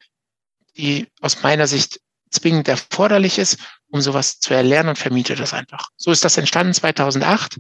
die 0.78 1.08
aus 1.20 1.44
meiner 1.44 1.68
Sicht 1.68 2.00
zwingend 2.30 2.68
erforderlich 2.68 3.38
ist, 3.38 3.58
um 3.90 4.02
sowas 4.02 4.40
zu 4.40 4.54
erlernen 4.54 4.90
und 4.90 4.98
vermiete 4.98 5.36
das 5.36 5.54
einfach. 5.54 5.90
So 5.98 6.12
ist 6.12 6.24
das 6.24 6.38
entstanden 6.38 6.74
2008 6.74 7.60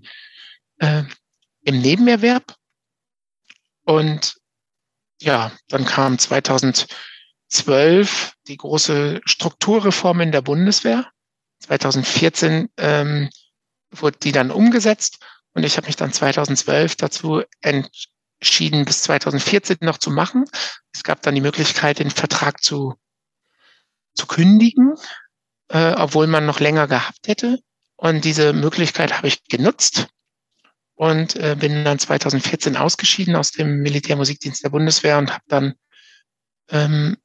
äh, 0.79 1.03
im 1.63 1.81
Nebenerwerb. 1.81 2.55
Und 3.83 4.35
ja, 5.21 5.51
dann 5.67 5.85
kam 5.85 6.17
2012 6.17 8.33
die 8.47 8.57
große 8.57 9.21
Strukturreform 9.25 10.21
in 10.21 10.31
der 10.31 10.41
Bundeswehr. 10.41 11.11
2014 11.59 12.69
ähm, 12.77 13.29
wurde 13.91 14.17
die 14.19 14.31
dann 14.31 14.49
umgesetzt 14.51 15.19
und 15.53 15.63
ich 15.63 15.77
habe 15.77 15.87
mich 15.87 15.97
dann 15.97 16.13
2012 16.13 16.95
dazu 16.95 17.43
entschieden, 18.41 18.85
bis 18.85 19.03
2014 19.03 19.77
noch 19.81 19.99
zu 19.99 20.09
machen. 20.09 20.45
Es 20.93 21.03
gab 21.03 21.21
dann 21.21 21.35
die 21.35 21.41
Möglichkeit, 21.41 21.99
den 21.99 22.09
Vertrag 22.09 22.63
zu, 22.63 22.95
zu 24.15 24.25
kündigen, 24.25 24.95
äh, 25.69 25.93
obwohl 25.93 26.27
man 26.27 26.45
noch 26.45 26.59
länger 26.59 26.87
gehabt 26.87 27.27
hätte. 27.27 27.59
Und 27.97 28.25
diese 28.25 28.51
Möglichkeit 28.53 29.15
habe 29.15 29.27
ich 29.27 29.43
genutzt 29.43 30.07
und 30.95 31.35
äh, 31.35 31.55
bin 31.59 31.85
dann 31.85 31.99
2014 31.99 32.77
ausgeschieden 32.77 33.35
aus 33.35 33.51
dem 33.51 33.81
Militärmusikdienst 33.81 34.63
der 34.63 34.69
Bundeswehr 34.69 35.19
und 35.19 35.31
habe 35.31 35.43
dann 35.47 35.75
ähm, 36.69 37.17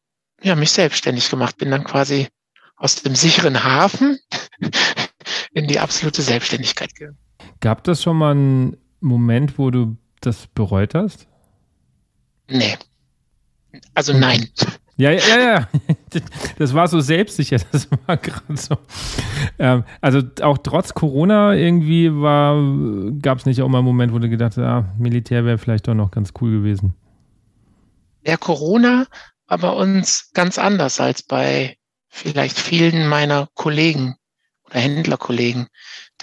ja, 0.42 0.55
mich 0.55 0.70
selbstständig 0.70 1.31
gemacht. 1.31 1.57
Bin 1.57 1.70
dann 1.70 1.85
quasi 1.85 2.29
aus 2.76 2.96
dem 2.96 3.14
sicheren 3.14 3.64
Hafen 3.64 4.18
in 5.52 5.66
die 5.66 5.79
absolute 5.79 6.20
Selbstständigkeit 6.20 6.94
gegangen. 6.94 7.18
Gab 7.61 7.85
das 7.85 8.02
schon 8.02 8.18
mal 8.18 8.33
einen 8.33 8.76
Moment, 9.00 9.59
wo 9.59 9.70
du 9.70 9.96
das 10.20 10.46
bereut 10.48 10.94
hast? 10.94 11.26
Nee. 12.48 12.76
Also 13.94 14.12
nein. 14.12 14.48
Ja, 14.98 15.11
ja, 15.11 15.38
ja. 15.38 15.68
Das 16.59 16.72
war 16.72 16.88
so 16.88 17.00
selbstsicher. 17.00 17.59
Das 17.72 17.88
war 18.07 18.16
gerade 18.16 18.57
so. 18.57 18.79
Ähm, 19.59 19.85
also 20.00 20.22
auch 20.40 20.57
trotz 20.59 20.94
Corona 20.94 21.55
irgendwie 21.55 22.11
war, 22.11 22.57
gab 23.20 23.38
es 23.38 23.44
nicht 23.44 23.61
auch 23.61 23.68
mal 23.68 23.79
einen 23.79 23.87
Moment, 23.87 24.14
wo 24.14 24.18
du 24.18 24.31
gedacht 24.31 24.57
hast, 24.57 24.64
ah, 24.64 24.87
Militär 24.98 25.44
wäre 25.44 25.59
vielleicht 25.59 25.87
doch 25.87 25.94
noch 25.94 26.11
ganz 26.11 26.33
cool 26.40 26.50
gewesen. 26.50 26.94
Ja, 28.26 28.38
Corona 28.38 29.07
war 29.46 29.59
bei 29.59 29.70
uns 29.70 30.31
ganz 30.33 30.59
anders 30.59 30.98
als 30.98 31.22
bei 31.22 31.76
vielleicht 32.09 32.59
vielen 32.59 33.07
meiner 33.07 33.48
Kollegen 33.55 34.16
oder 34.64 34.81
Händlerkollegen. 34.81 35.68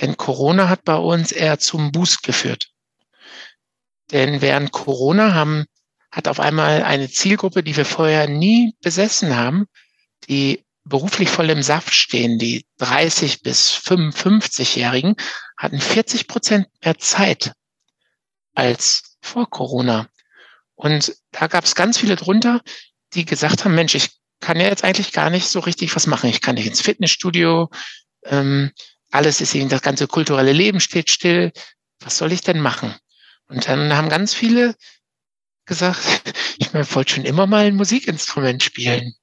Denn 0.02 0.18
Corona 0.18 0.68
hat 0.68 0.84
bei 0.84 0.96
uns 0.96 1.32
eher 1.32 1.60
zum 1.60 1.92
Boost 1.92 2.24
geführt. 2.24 2.73
Denn 4.14 4.42
während 4.42 4.72
Corona 4.72 5.34
haben, 5.34 5.66
hat 6.12 6.28
auf 6.28 6.40
einmal 6.40 6.84
eine 6.84 7.10
Zielgruppe, 7.10 7.64
die 7.64 7.76
wir 7.76 7.86
vorher 7.86 8.30
nie 8.30 8.76
besessen 8.82 9.36
haben, 9.36 9.66
die 10.30 10.64
beruflich 10.86 11.30
voll 11.30 11.50
im 11.50 11.64
Saft 11.64 11.94
stehen, 11.94 12.38
die 12.38 12.66
30 12.78 13.42
bis 13.42 13.72
55-Jährigen, 13.72 15.16
hatten 15.58 15.80
40 15.80 16.28
Prozent 16.28 16.68
mehr 16.84 16.98
Zeit 17.00 17.54
als 18.54 19.18
vor 19.22 19.50
Corona. 19.50 20.08
Und 20.76 21.16
da 21.32 21.48
gab 21.48 21.64
es 21.64 21.76
ganz 21.76 21.98
viele 21.98 22.16
drunter, 22.16 22.62
die 23.14 23.26
gesagt 23.26 23.66
haben, 23.66 23.76
Mensch, 23.76 23.96
ich 23.96 24.12
kann 24.40 24.60
ja 24.60 24.68
jetzt 24.68 24.84
eigentlich 24.84 25.14
gar 25.14 25.30
nicht 25.30 25.48
so 25.48 25.60
richtig 25.60 25.96
was 25.96 26.06
machen. 26.06 26.30
Ich 26.30 26.42
kann 26.42 26.56
nicht 26.56 26.68
ins 26.68 26.82
Fitnessstudio, 26.82 27.70
ähm, 28.26 28.72
alles 29.10 29.42
ist 29.42 29.56
eben, 29.56 29.70
das 29.70 29.82
ganze 29.82 30.08
kulturelle 30.08 30.54
Leben 30.54 30.80
steht 30.80 31.10
still. 31.10 31.52
Was 32.00 32.18
soll 32.18 32.32
ich 32.32 32.42
denn 32.42 32.60
machen? 32.60 32.94
Und 33.54 33.68
dann 33.68 33.96
haben 33.96 34.10
ganz 34.10 34.34
viele 34.34 34.76
gesagt, 35.66 36.00
ich 36.58 36.74
wollte 36.74 37.14
schon 37.14 37.26
immer 37.26 37.46
mal 37.46 37.66
ein 37.66 37.76
Musikinstrument 37.76 38.64
spielen. 38.64 39.14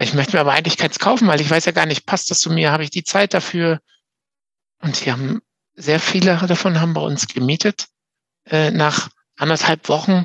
Ich 0.00 0.14
möchte 0.14 0.32
mir 0.34 0.40
aber 0.40 0.52
eigentlich 0.52 0.78
keins 0.78 0.98
kaufen, 0.98 1.28
weil 1.28 1.40
ich 1.40 1.50
weiß 1.50 1.66
ja 1.66 1.72
gar 1.72 1.86
nicht, 1.86 2.06
passt 2.06 2.30
das 2.30 2.40
zu 2.40 2.50
mir, 2.50 2.72
habe 2.72 2.84
ich 2.84 2.90
die 2.90 3.04
Zeit 3.04 3.34
dafür? 3.34 3.80
Und 4.80 5.04
die 5.04 5.12
haben, 5.12 5.40
sehr 5.74 6.00
viele 6.00 6.36
davon 6.46 6.80
haben 6.80 6.94
bei 6.94 7.00
uns 7.00 7.28
gemietet. 7.28 7.86
Äh, 8.46 8.70
nach 8.70 9.10
anderthalb 9.36 9.88
Wochen 9.88 10.24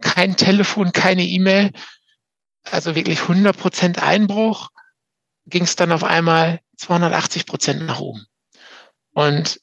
kein 0.00 0.36
Telefon, 0.36 0.92
keine 0.92 1.24
E-Mail, 1.24 1.72
also 2.62 2.94
wirklich 2.94 3.22
100 3.22 3.56
Prozent 3.56 4.02
Einbruch, 4.02 4.70
ging 5.46 5.64
es 5.64 5.76
dann 5.76 5.92
auf 5.92 6.04
einmal 6.04 6.60
280 6.76 7.46
Prozent 7.46 7.82
nach 7.82 8.00
oben. 8.00 8.26
Und 9.12 9.60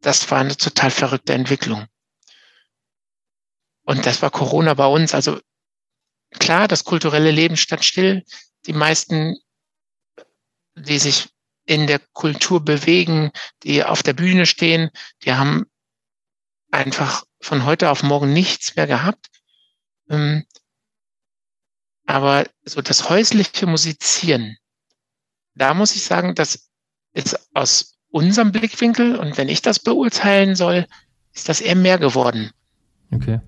das 0.00 0.30
war 0.30 0.38
eine 0.38 0.56
total 0.56 0.90
verrückte 0.90 1.34
Entwicklung. 1.34 1.86
Und 3.86 4.04
das 4.04 4.20
war 4.20 4.30
Corona 4.30 4.74
bei 4.74 4.86
uns. 4.86 5.14
Also 5.14 5.40
klar, 6.38 6.68
das 6.68 6.84
kulturelle 6.84 7.30
Leben 7.30 7.56
stand 7.56 7.84
still. 7.84 8.24
Die 8.66 8.72
meisten, 8.72 9.36
die 10.74 10.98
sich 10.98 11.28
in 11.66 11.86
der 11.86 12.00
Kultur 12.12 12.64
bewegen, 12.64 13.30
die 13.62 13.84
auf 13.84 14.02
der 14.02 14.12
Bühne 14.12 14.44
stehen, 14.44 14.90
die 15.24 15.32
haben 15.32 15.66
einfach 16.70 17.24
von 17.40 17.64
heute 17.64 17.90
auf 17.90 18.02
morgen 18.02 18.32
nichts 18.32 18.74
mehr 18.74 18.88
gehabt. 18.88 19.28
Ähm, 20.10 20.44
aber 22.06 22.46
so 22.64 22.82
das 22.82 23.08
häusliche 23.08 23.66
Musizieren, 23.66 24.58
da 25.54 25.74
muss 25.74 25.94
ich 25.94 26.04
sagen, 26.04 26.34
das 26.34 26.68
ist 27.12 27.48
aus 27.54 27.94
unserem 28.10 28.50
Blickwinkel 28.50 29.16
und 29.16 29.36
wenn 29.36 29.48
ich 29.48 29.62
das 29.62 29.78
beurteilen 29.78 30.56
soll, 30.56 30.86
ist 31.32 31.48
das 31.48 31.60
eher 31.60 31.76
mehr 31.76 31.98
geworden. 31.98 32.50
Okay. 33.12 33.40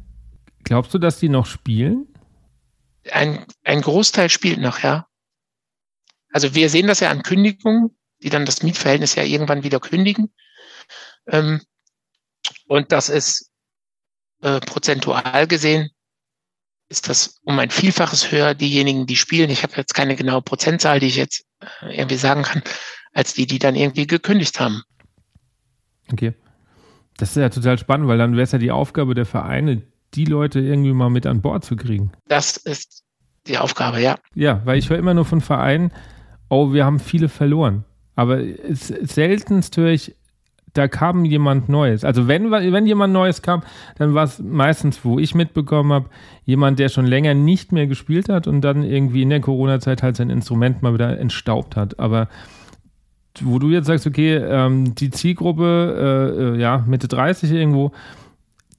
Glaubst 0.64 0.92
du, 0.94 0.98
dass 0.98 1.18
die 1.18 1.28
noch 1.28 1.46
spielen? 1.46 2.06
Ein, 3.10 3.46
ein 3.64 3.80
Großteil 3.80 4.28
spielt 4.28 4.60
noch, 4.60 4.80
ja. 4.80 5.06
Also 6.30 6.54
wir 6.54 6.68
sehen 6.68 6.86
das 6.86 7.00
ja 7.00 7.10
an 7.10 7.22
Kündigungen, 7.22 7.96
die 8.22 8.28
dann 8.28 8.44
das 8.44 8.62
Mietverhältnis 8.62 9.14
ja 9.14 9.22
irgendwann 9.22 9.62
wieder 9.62 9.80
kündigen. 9.80 10.32
Ähm, 11.26 11.62
und 12.66 12.92
das 12.92 13.08
ist 13.08 13.50
äh, 14.42 14.60
prozentual 14.60 15.46
gesehen 15.46 15.90
ist 16.88 17.08
das 17.08 17.40
um 17.44 17.58
ein 17.58 17.70
Vielfaches 17.70 18.32
höher, 18.32 18.54
diejenigen, 18.54 19.06
die 19.06 19.16
spielen. 19.16 19.50
Ich 19.50 19.62
habe 19.62 19.74
jetzt 19.76 19.94
keine 19.94 20.16
genaue 20.16 20.42
Prozentzahl, 20.42 21.00
die 21.00 21.06
ich 21.06 21.16
jetzt 21.16 21.44
äh, 21.82 21.98
irgendwie 21.98 22.16
sagen 22.16 22.42
kann, 22.42 22.62
als 23.12 23.34
die, 23.34 23.46
die 23.46 23.58
dann 23.58 23.74
irgendwie 23.74 24.06
gekündigt 24.06 24.58
haben. 24.58 24.82
Okay. 26.10 26.34
Das 27.18 27.30
ist 27.30 27.36
ja 27.36 27.48
total 27.50 27.78
spannend, 27.78 28.08
weil 28.08 28.18
dann 28.18 28.32
wäre 28.32 28.42
es 28.42 28.52
ja 28.52 28.58
die 28.58 28.70
Aufgabe 28.70 29.14
der 29.14 29.26
Vereine, 29.26 29.82
die 30.14 30.24
Leute 30.24 30.60
irgendwie 30.60 30.92
mal 30.92 31.10
mit 31.10 31.26
an 31.26 31.40
Bord 31.40 31.64
zu 31.64 31.76
kriegen. 31.76 32.12
Das 32.28 32.56
ist 32.56 33.04
die 33.46 33.58
Aufgabe, 33.58 34.00
ja. 34.00 34.16
Ja, 34.34 34.60
weil 34.64 34.78
ich 34.78 34.90
höre 34.90 34.98
immer 34.98 35.14
nur 35.14 35.24
von 35.24 35.40
Vereinen, 35.40 35.90
oh, 36.48 36.72
wir 36.72 36.84
haben 36.84 36.98
viele 36.98 37.28
verloren. 37.28 37.84
Aber 38.14 38.40
seltenst 38.70 39.76
höre 39.76 39.90
ich, 39.90 40.16
da 40.74 40.88
kam 40.88 41.24
jemand 41.24 41.68
Neues. 41.68 42.04
Also 42.04 42.28
wenn, 42.28 42.50
wenn 42.50 42.86
jemand 42.86 43.12
Neues 43.12 43.42
kam, 43.42 43.62
dann 43.96 44.14
war 44.14 44.24
es 44.24 44.38
meistens, 44.38 45.04
wo 45.04 45.18
ich 45.18 45.34
mitbekommen 45.34 45.92
habe, 45.92 46.10
jemand, 46.44 46.78
der 46.78 46.88
schon 46.88 47.06
länger 47.06 47.34
nicht 47.34 47.72
mehr 47.72 47.86
gespielt 47.86 48.28
hat 48.28 48.46
und 48.46 48.60
dann 48.60 48.82
irgendwie 48.82 49.22
in 49.22 49.30
der 49.30 49.40
Corona-Zeit 49.40 50.02
halt 50.02 50.16
sein 50.16 50.30
Instrument 50.30 50.82
mal 50.82 50.94
wieder 50.94 51.18
entstaubt 51.18 51.76
hat. 51.76 51.98
Aber 51.98 52.28
wo 53.40 53.58
du 53.58 53.70
jetzt 53.70 53.86
sagst, 53.86 54.06
okay, 54.06 54.36
ähm, 54.36 54.94
die 54.94 55.10
Zielgruppe, 55.10 56.34
äh, 56.36 56.42
äh, 56.56 56.60
ja, 56.60 56.84
Mitte 56.86 57.08
30 57.08 57.50
irgendwo, 57.50 57.92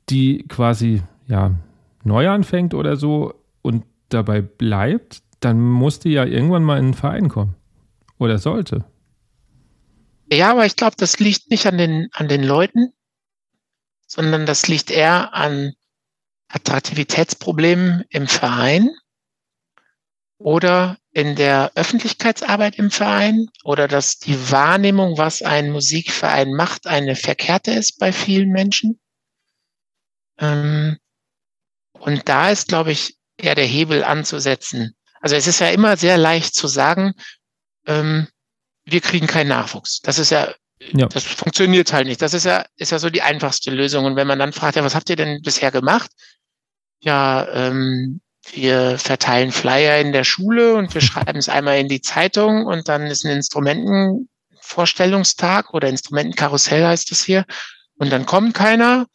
die 0.10 0.46
quasi, 0.48 1.02
ja, 1.30 1.56
neu 2.04 2.28
anfängt 2.28 2.74
oder 2.74 2.98
so 2.98 3.36
und 3.62 3.86
dabei 4.10 4.42
bleibt, 4.42 5.22
dann 5.40 5.62
musste 5.62 6.10
ja 6.10 6.26
irgendwann 6.26 6.64
mal 6.64 6.78
in 6.78 6.86
einen 6.86 6.94
Verein 6.94 7.30
kommen. 7.30 7.56
Oder 8.18 8.38
sollte. 8.38 8.84
Ja, 10.32 10.52
aber 10.52 10.66
ich 10.66 10.76
glaube, 10.76 10.96
das 10.98 11.20
liegt 11.20 11.50
nicht 11.50 11.66
an 11.66 11.78
den, 11.78 12.10
an 12.12 12.28
den 12.28 12.44
Leuten, 12.44 12.92
sondern 14.06 14.46
das 14.46 14.68
liegt 14.68 14.92
eher 14.92 15.34
an 15.34 15.74
Attraktivitätsproblemen 16.50 18.04
im 18.10 18.28
Verein 18.28 18.90
oder 20.38 20.98
in 21.12 21.36
der 21.36 21.72
Öffentlichkeitsarbeit 21.76 22.78
im 22.78 22.92
Verein 22.92 23.48
oder 23.64 23.88
dass 23.88 24.20
die 24.20 24.52
Wahrnehmung, 24.52 25.18
was 25.18 25.42
ein 25.42 25.72
Musikverein 25.72 26.54
macht, 26.54 26.88
eine 26.88 27.16
verkehrte 27.16 27.72
ist 27.72 28.00
bei 28.00 28.12
vielen 28.12 28.50
Menschen. 28.50 29.00
Ähm, 30.40 30.98
und 32.00 32.28
da 32.28 32.50
ist, 32.50 32.68
glaube 32.68 32.92
ich, 32.92 33.16
eher 33.38 33.56
der 33.56 33.66
Hebel 33.66 34.04
anzusetzen. 34.04 34.96
Also 35.22 35.36
es 35.36 35.48
ist 35.48 35.60
ja 35.60 35.70
immer 35.70 35.98
sehr 35.98 36.18
leicht 36.18 36.56
zu 36.56 36.68
sagen, 36.68 37.14
ähm, 37.86 38.28
wir 38.86 39.02
kriegen 39.02 39.28
keinen 39.28 39.50
Nachwuchs. 39.50 40.00
Das 40.02 40.18
ist 40.20 40.32
ja, 40.32 40.54
ja, 40.80 41.08
das 41.08 41.24
funktioniert 41.24 41.94
halt 41.94 42.08
nicht. 42.08 42.22
Das 42.22 42.34
ist 42.34 42.46
ja, 42.46 42.66
ist 42.78 42.92
ja 42.92 43.00
so 43.00 43.10
die 43.10 43.22
einfachste 43.22 43.72
Lösung. 43.72 44.06
Und 44.06 44.16
wenn 44.16 44.28
man 44.28 44.40
dann 44.40 44.54
fragt, 44.54 44.78
ja, 44.78 44.84
was 44.84 44.96
habt 44.96 45.10
ihr 45.10 45.18
denn 45.18 45.42
bisher 45.42 45.72
gemacht? 45.72 46.10
Ja, 47.02 47.48
ähm, 47.54 48.22
wir 48.52 48.98
verteilen 48.98 49.52
Flyer 49.52 50.00
in 50.00 50.14
der 50.14 50.24
Schule 50.24 50.76
und 50.76 50.94
wir 50.94 51.02
schreiben 51.02 51.38
es 51.38 51.50
einmal 51.50 51.80
in 51.80 51.90
die 51.90 52.02
Zeitung 52.02 52.66
und 52.66 52.88
dann 52.88 53.08
ist 53.08 53.26
ein 53.26 53.32
Instrumentenvorstellungstag 53.32 55.74
oder 55.74 55.90
Instrumentenkarussell 55.90 56.86
heißt 56.86 57.12
es 57.12 57.24
hier. 57.24 57.46
Und 57.98 58.12
dann 58.12 58.26
kommt 58.26 58.54
keiner. 58.54 59.08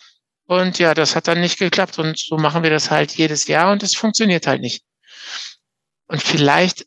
Und 0.46 0.78
ja, 0.78 0.94
das 0.94 1.16
hat 1.16 1.28
dann 1.28 1.40
nicht 1.40 1.58
geklappt. 1.58 1.98
Und 1.98 2.18
so 2.18 2.36
machen 2.36 2.62
wir 2.62 2.70
das 2.70 2.90
halt 2.90 3.12
jedes 3.12 3.46
Jahr 3.46 3.72
und 3.72 3.82
es 3.82 3.94
funktioniert 3.94 4.46
halt 4.46 4.60
nicht. 4.60 4.84
Und 6.06 6.22
vielleicht 6.22 6.86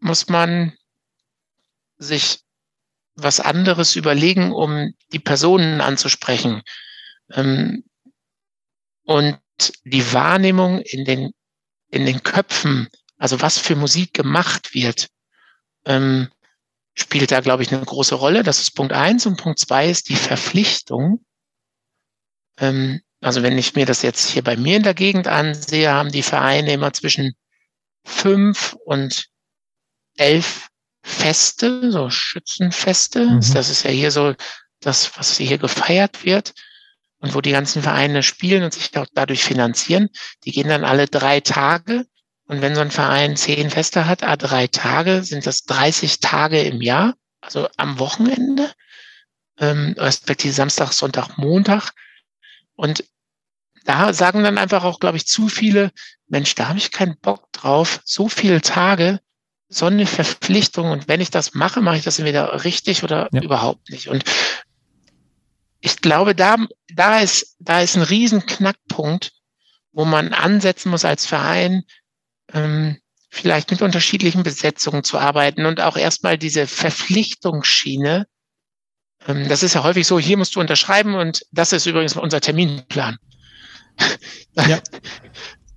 muss 0.00 0.28
man 0.28 0.76
sich 1.98 2.40
was 3.14 3.38
anderes 3.38 3.96
überlegen, 3.96 4.52
um 4.52 4.94
die 5.12 5.18
Personen 5.18 5.80
anzusprechen. 5.80 6.62
Ähm, 7.32 7.84
und 9.04 9.38
die 9.84 10.12
Wahrnehmung 10.12 10.80
in 10.80 11.04
den, 11.04 11.32
in 11.90 12.06
den 12.06 12.22
Köpfen, 12.22 12.88
also 13.18 13.40
was 13.40 13.58
für 13.58 13.76
Musik 13.76 14.14
gemacht 14.14 14.74
wird, 14.74 15.08
ähm, 15.84 16.30
spielt 16.94 17.30
da, 17.30 17.40
glaube 17.40 17.62
ich, 17.62 17.72
eine 17.72 17.84
große 17.84 18.14
Rolle. 18.14 18.42
Das 18.42 18.60
ist 18.60 18.72
Punkt 18.72 18.92
eins. 18.92 19.26
Und 19.26 19.36
Punkt 19.36 19.58
zwei 19.58 19.88
ist 19.88 20.08
die 20.08 20.16
Verpflichtung. 20.16 21.24
Ähm, 22.60 23.00
also 23.20 23.42
wenn 23.42 23.58
ich 23.58 23.74
mir 23.74 23.86
das 23.86 24.02
jetzt 24.02 24.28
hier 24.28 24.42
bei 24.42 24.56
mir 24.56 24.76
in 24.76 24.82
der 24.82 24.94
Gegend 24.94 25.26
ansehe, 25.26 25.90
haben 25.90 26.12
die 26.12 26.22
Vereine 26.22 26.72
immer 26.72 26.92
zwischen 26.92 27.34
fünf 28.04 28.76
und 28.84 29.26
elf 30.16 30.68
Feste, 31.02 31.90
so 31.90 32.10
Schützenfeste. 32.10 33.24
Mhm. 33.24 33.54
Das 33.54 33.70
ist 33.70 33.84
ja 33.84 33.90
hier 33.90 34.10
so 34.10 34.34
das, 34.80 35.16
was 35.18 35.38
hier 35.38 35.58
gefeiert 35.58 36.24
wird 36.24 36.54
und 37.20 37.34
wo 37.34 37.40
die 37.40 37.52
ganzen 37.52 37.82
Vereine 37.82 38.22
spielen 38.22 38.62
und 38.62 38.74
sich 38.74 38.96
auch 38.96 39.06
dadurch 39.14 39.42
finanzieren. 39.42 40.08
Die 40.44 40.52
gehen 40.52 40.68
dann 40.68 40.84
alle 40.84 41.06
drei 41.06 41.40
Tage. 41.40 42.06
Und 42.44 42.62
wenn 42.62 42.74
so 42.74 42.80
ein 42.80 42.90
Verein 42.90 43.36
zehn 43.36 43.70
Feste 43.70 44.06
hat, 44.06 44.22
a 44.22 44.36
drei 44.36 44.66
Tage, 44.66 45.22
sind 45.22 45.46
das 45.46 45.62
30 45.64 46.20
Tage 46.20 46.60
im 46.62 46.82
Jahr, 46.82 47.14
also 47.40 47.68
am 47.76 47.98
Wochenende, 47.98 48.72
ähm, 49.58 49.94
respektive 49.96 50.52
Samstag, 50.52 50.92
Sonntag, 50.92 51.38
Montag. 51.38 51.92
Und 52.80 53.04
da 53.84 54.14
sagen 54.14 54.42
dann 54.42 54.56
einfach 54.56 54.84
auch, 54.84 55.00
glaube 55.00 55.18
ich, 55.18 55.26
zu 55.26 55.48
viele, 55.48 55.92
Mensch, 56.28 56.54
da 56.54 56.68
habe 56.68 56.78
ich 56.78 56.90
keinen 56.90 57.18
Bock 57.18 57.52
drauf, 57.52 58.00
so 58.04 58.30
viele 58.30 58.62
Tage, 58.62 59.20
so 59.68 59.84
eine 59.84 60.06
Verpflichtung. 60.06 60.90
Und 60.90 61.06
wenn 61.06 61.20
ich 61.20 61.30
das 61.30 61.52
mache, 61.52 61.82
mache 61.82 61.98
ich 61.98 62.04
das 62.04 62.18
entweder 62.18 62.64
richtig 62.64 63.04
oder 63.04 63.28
ja. 63.32 63.42
überhaupt 63.42 63.90
nicht. 63.90 64.08
Und 64.08 64.24
ich 65.80 66.00
glaube, 66.00 66.34
da, 66.34 66.56
da 66.94 67.20
ist, 67.20 67.54
da 67.58 67.82
ist 67.82 67.96
ein 67.96 68.02
riesen 68.02 68.46
Knackpunkt, 68.46 69.32
wo 69.92 70.06
man 70.06 70.32
ansetzen 70.32 70.88
muss 70.88 71.04
als 71.04 71.26
Verein, 71.26 71.82
ähm, 72.54 72.98
vielleicht 73.28 73.70
mit 73.70 73.82
unterschiedlichen 73.82 74.42
Besetzungen 74.42 75.04
zu 75.04 75.18
arbeiten 75.18 75.66
und 75.66 75.82
auch 75.82 75.98
erstmal 75.98 76.38
diese 76.38 76.66
Verpflichtungsschiene. 76.66 78.26
Ähm, 79.28 79.48
das 79.48 79.62
ist 79.62 79.74
ja 79.74 79.82
häufig 79.82 80.06
so, 80.06 80.18
hier 80.18 80.36
musst 80.36 80.56
du 80.56 80.60
unterschreiben 80.60 81.14
und 81.14 81.44
das 81.52 81.72
ist 81.72 81.86
übrigens 81.86 82.16
unser 82.16 82.40
Terminplan. 82.40 83.18
Ja. 84.66 84.78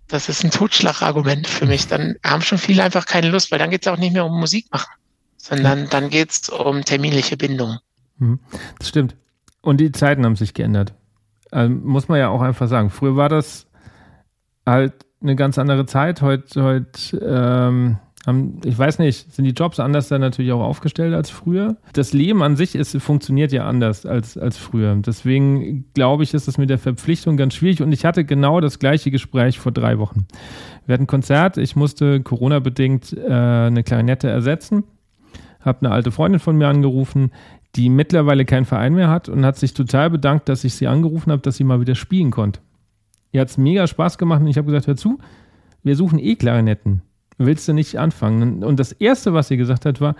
Das 0.07 0.29
ist 0.29 0.43
ein 0.43 0.51
Totschlagargument 0.51 1.47
für 1.47 1.65
mich. 1.65 1.87
Dann 1.87 2.17
haben 2.23 2.41
schon 2.41 2.57
viele 2.57 2.83
einfach 2.83 3.05
keine 3.05 3.29
Lust, 3.29 3.51
weil 3.51 3.59
dann 3.59 3.69
geht 3.69 3.85
es 3.85 3.91
auch 3.91 3.97
nicht 3.97 4.13
mehr 4.13 4.25
um 4.25 4.39
Musik 4.39 4.67
machen, 4.71 4.91
sondern 5.37 5.89
dann 5.89 6.09
geht 6.09 6.31
es 6.31 6.49
um 6.49 6.83
terminliche 6.83 7.37
Bindung. 7.37 7.79
Mhm. 8.17 8.39
Das 8.79 8.89
stimmt. 8.89 9.15
Und 9.61 9.77
die 9.77 9.91
Zeiten 9.91 10.25
haben 10.25 10.35
sich 10.35 10.53
geändert. 10.53 10.93
Also 11.51 11.73
muss 11.73 12.07
man 12.07 12.19
ja 12.19 12.29
auch 12.29 12.41
einfach 12.41 12.67
sagen. 12.67 12.89
Früher 12.89 13.15
war 13.15 13.29
das 13.29 13.67
halt 14.65 14.93
eine 15.21 15.35
ganz 15.35 15.57
andere 15.57 15.85
Zeit. 15.85 16.21
Heute, 16.21 16.63
heute 16.63 17.17
ähm, 17.17 17.97
ich 18.63 18.77
weiß 18.77 18.99
nicht, 18.99 19.33
sind 19.33 19.43
die 19.43 19.51
Jobs 19.51 19.81
anders 19.81 20.07
dann 20.07 20.21
natürlich 20.21 20.53
auch 20.53 20.61
aufgestellt 20.61 21.13
als 21.13 21.29
früher. 21.29 21.75
Das 21.91 22.13
Leben 22.13 22.41
an 22.41 22.55
sich 22.55 22.73
ist, 22.73 22.95
funktioniert 23.01 23.51
ja 23.51 23.67
anders 23.67 24.05
als, 24.05 24.37
als 24.37 24.57
früher. 24.57 24.95
Deswegen 24.95 25.85
glaube 25.93 26.23
ich, 26.23 26.33
ist 26.33 26.47
das 26.47 26.57
mit 26.57 26.69
der 26.69 26.77
Verpflichtung 26.77 27.35
ganz 27.35 27.53
schwierig. 27.53 27.81
Und 27.81 27.91
ich 27.91 28.05
hatte 28.05 28.23
genau 28.23 28.61
das 28.61 28.79
gleiche 28.79 29.11
Gespräch 29.11 29.59
vor 29.59 29.73
drei 29.73 29.99
Wochen. 29.99 30.25
Wir 30.85 30.93
hatten 30.93 31.03
ein 31.03 31.07
Konzert, 31.07 31.57
ich 31.57 31.75
musste 31.75 32.21
Corona-bedingt 32.21 33.11
äh, 33.11 33.29
eine 33.29 33.83
Klarinette 33.83 34.29
ersetzen. 34.29 34.85
Habe 35.59 35.85
eine 35.85 35.93
alte 35.93 36.11
Freundin 36.11 36.39
von 36.39 36.57
mir 36.57 36.69
angerufen, 36.69 37.31
die 37.75 37.89
mittlerweile 37.89 38.45
keinen 38.45 38.65
Verein 38.65 38.93
mehr 38.93 39.09
hat 39.09 39.27
und 39.27 39.45
hat 39.45 39.57
sich 39.57 39.73
total 39.73 40.09
bedankt, 40.09 40.47
dass 40.47 40.63
ich 40.63 40.75
sie 40.75 40.87
angerufen 40.87 41.31
habe, 41.31 41.41
dass 41.41 41.57
sie 41.57 41.63
mal 41.65 41.81
wieder 41.81 41.95
spielen 41.95 42.31
konnte. 42.31 42.61
Ihr 43.33 43.41
hat 43.41 43.49
es 43.49 43.57
mega 43.57 43.85
Spaß 43.85 44.17
gemacht 44.17 44.41
und 44.41 44.47
ich 44.47 44.57
habe 44.57 44.67
gesagt, 44.67 44.87
hör 44.87 44.95
zu, 44.95 45.17
wir 45.83 45.97
suchen 45.97 46.19
eh 46.19 46.35
Klarinetten. 46.35 47.01
Willst 47.37 47.67
du 47.67 47.73
nicht 47.73 47.97
anfangen? 47.97 48.63
Und 48.63 48.79
das 48.79 48.91
Erste, 48.91 49.33
was 49.33 49.47
sie 49.47 49.57
gesagt 49.57 49.85
hat, 49.85 50.01
war, 50.01 50.15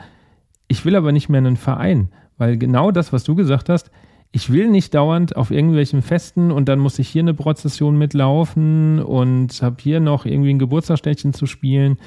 ich 0.68 0.86
will 0.86 0.96
aber 0.96 1.12
nicht 1.12 1.30
mehr 1.30 1.40
einen 1.40 1.58
Verein, 1.58 2.10
weil 2.38 2.58
genau 2.58 2.92
das, 2.92 3.14
was 3.14 3.24
du 3.24 3.36
gesagt 3.36 3.70
hast, 3.70 3.92
ich 4.36 4.52
will 4.52 4.70
nicht 4.70 4.96
dauernd 4.96 5.36
auf 5.36 5.52
irgendwelchen 5.52 6.02
Festen 6.02 6.52
und 6.52 6.68
dann 6.68 6.80
muss 6.80 6.98
ich 6.98 7.08
hier 7.08 7.22
eine 7.22 7.36
Prozession 7.36 7.98
mitlaufen 7.98 9.00
und 9.00 9.62
habe 9.62 9.76
hier 9.80 10.00
noch 10.00 10.26
irgendwie 10.26 10.50
ein 10.50 10.60
Geburtstagsständchen 10.60 11.34
zu 11.34 11.46
spielen. 11.46 11.98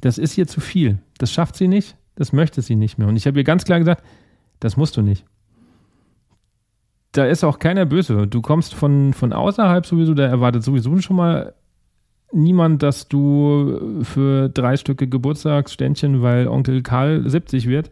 Das 0.00 0.16
ist 0.16 0.32
hier 0.32 0.46
zu 0.46 0.62
viel. 0.62 0.98
Das 1.18 1.30
schafft 1.30 1.56
sie 1.56 1.68
nicht, 1.68 1.96
das 2.14 2.32
möchte 2.32 2.62
sie 2.62 2.74
nicht 2.74 2.96
mehr. 2.96 3.06
Und 3.06 3.16
ich 3.16 3.26
habe 3.26 3.38
ihr 3.38 3.44
ganz 3.44 3.64
klar 3.64 3.78
gesagt, 3.78 4.02
das 4.60 4.78
musst 4.78 4.96
du 4.96 5.02
nicht. 5.02 5.26
Da 7.12 7.26
ist 7.26 7.44
auch 7.44 7.58
keiner 7.58 7.84
böse. 7.84 8.26
Du 8.26 8.40
kommst 8.40 8.74
von, 8.74 9.12
von 9.12 9.34
außerhalb 9.34 9.84
sowieso, 9.84 10.14
da 10.14 10.24
erwartet 10.24 10.64
sowieso 10.64 10.98
schon 11.00 11.16
mal 11.16 11.54
niemand, 12.32 12.82
dass 12.82 13.08
du 13.08 14.02
für 14.02 14.48
drei 14.48 14.76
Stücke 14.76 15.06
Geburtstagsständchen, 15.06 16.22
weil 16.22 16.48
Onkel 16.48 16.82
Karl 16.82 17.28
70 17.28 17.68
wird, 17.68 17.90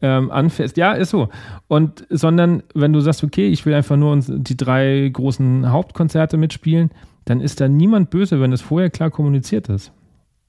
ähm, 0.00 0.30
anfährst. 0.30 0.76
Ja, 0.76 0.92
ist 0.92 1.10
so. 1.10 1.28
Und 1.66 2.06
sondern 2.10 2.62
wenn 2.74 2.92
du 2.92 3.00
sagst, 3.00 3.24
okay, 3.24 3.48
ich 3.48 3.66
will 3.66 3.74
einfach 3.74 3.96
nur 3.96 4.18
die 4.20 4.56
drei 4.56 5.08
großen 5.12 5.70
Hauptkonzerte 5.70 6.36
mitspielen, 6.36 6.90
dann 7.24 7.40
ist 7.40 7.60
da 7.60 7.68
niemand 7.68 8.10
böse, 8.10 8.40
wenn 8.40 8.52
es 8.52 8.62
vorher 8.62 8.90
klar 8.90 9.10
kommuniziert 9.10 9.68
ist. 9.68 9.92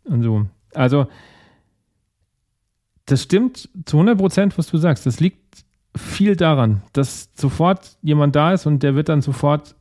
Und 0.04 0.24
so. 0.24 0.46
Also 0.74 1.08
das 3.06 3.24
stimmt 3.24 3.70
zu 3.86 3.98
100 3.98 4.18
Prozent, 4.18 4.58
was 4.58 4.68
du 4.68 4.78
sagst. 4.78 5.06
Das 5.06 5.20
liegt 5.20 5.66
viel 5.96 6.36
daran, 6.36 6.84
dass 6.94 7.30
sofort 7.36 7.98
jemand 8.02 8.36
da 8.36 8.54
ist 8.54 8.66
und 8.66 8.84
der 8.84 8.96
wird 8.96 9.10
dann 9.10 9.22
sofort 9.22 9.76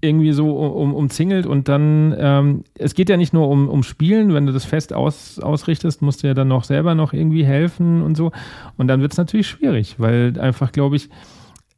irgendwie 0.00 0.32
so 0.32 0.56
um, 0.56 0.94
umzingelt 0.94 1.46
und 1.46 1.68
dann, 1.68 2.14
ähm, 2.18 2.64
es 2.78 2.94
geht 2.94 3.08
ja 3.08 3.16
nicht 3.16 3.32
nur 3.32 3.48
um, 3.48 3.68
um 3.68 3.82
Spielen, 3.82 4.34
wenn 4.34 4.46
du 4.46 4.52
das 4.52 4.64
fest 4.64 4.92
aus, 4.92 5.38
ausrichtest, 5.38 6.02
musst 6.02 6.22
du 6.22 6.26
ja 6.26 6.34
dann 6.34 6.48
noch 6.48 6.64
selber 6.64 6.94
noch 6.94 7.12
irgendwie 7.12 7.44
helfen 7.44 8.02
und 8.02 8.16
so. 8.16 8.30
Und 8.76 8.88
dann 8.88 9.00
wird 9.00 9.12
es 9.12 9.18
natürlich 9.18 9.48
schwierig, 9.48 9.96
weil 9.98 10.38
einfach, 10.38 10.72
glaube 10.72 10.96
ich, 10.96 11.08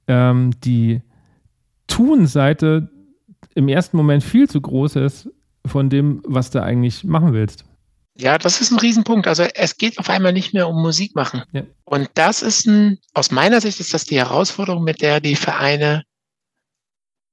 ähm, 0.09 0.53
die 0.65 1.01
Tun-Seite 1.87 2.91
im 3.55 3.69
ersten 3.69 3.97
Moment 3.97 4.25
viel 4.25 4.49
zu 4.49 4.61
groß 4.61 4.97
ist 4.97 5.31
von 5.65 5.91
dem, 5.91 6.23
was 6.25 6.51
du 6.51 6.63
eigentlich 6.63 7.05
machen 7.05 7.33
willst. 7.33 7.65
Ja, 8.17 8.37
das 8.37 8.61
ist 8.61 8.73
ein 8.73 8.79
Riesenpunkt. 8.79 9.29
Also 9.29 9.45
es 9.55 9.77
geht 9.77 9.99
auf 9.99 10.11
einmal 10.11 10.33
nicht 10.33 10.53
mehr 10.53 10.69
um 10.69 10.83
Musik 10.83 11.15
machen. 11.15 11.45
Ja. 11.53 11.63
Und 11.85 12.11
das 12.15 12.43
ist 12.43 12.67
ein, 12.67 12.99
aus 13.15 13.31
meiner 13.31 13.61
Sicht 13.61 13.79
ist 13.79 13.95
das 13.95 14.07
die 14.07 14.17
Herausforderung, 14.17 14.83
mit 14.83 15.01
der 15.03 15.21
die 15.21 15.37
Vereine 15.37 16.03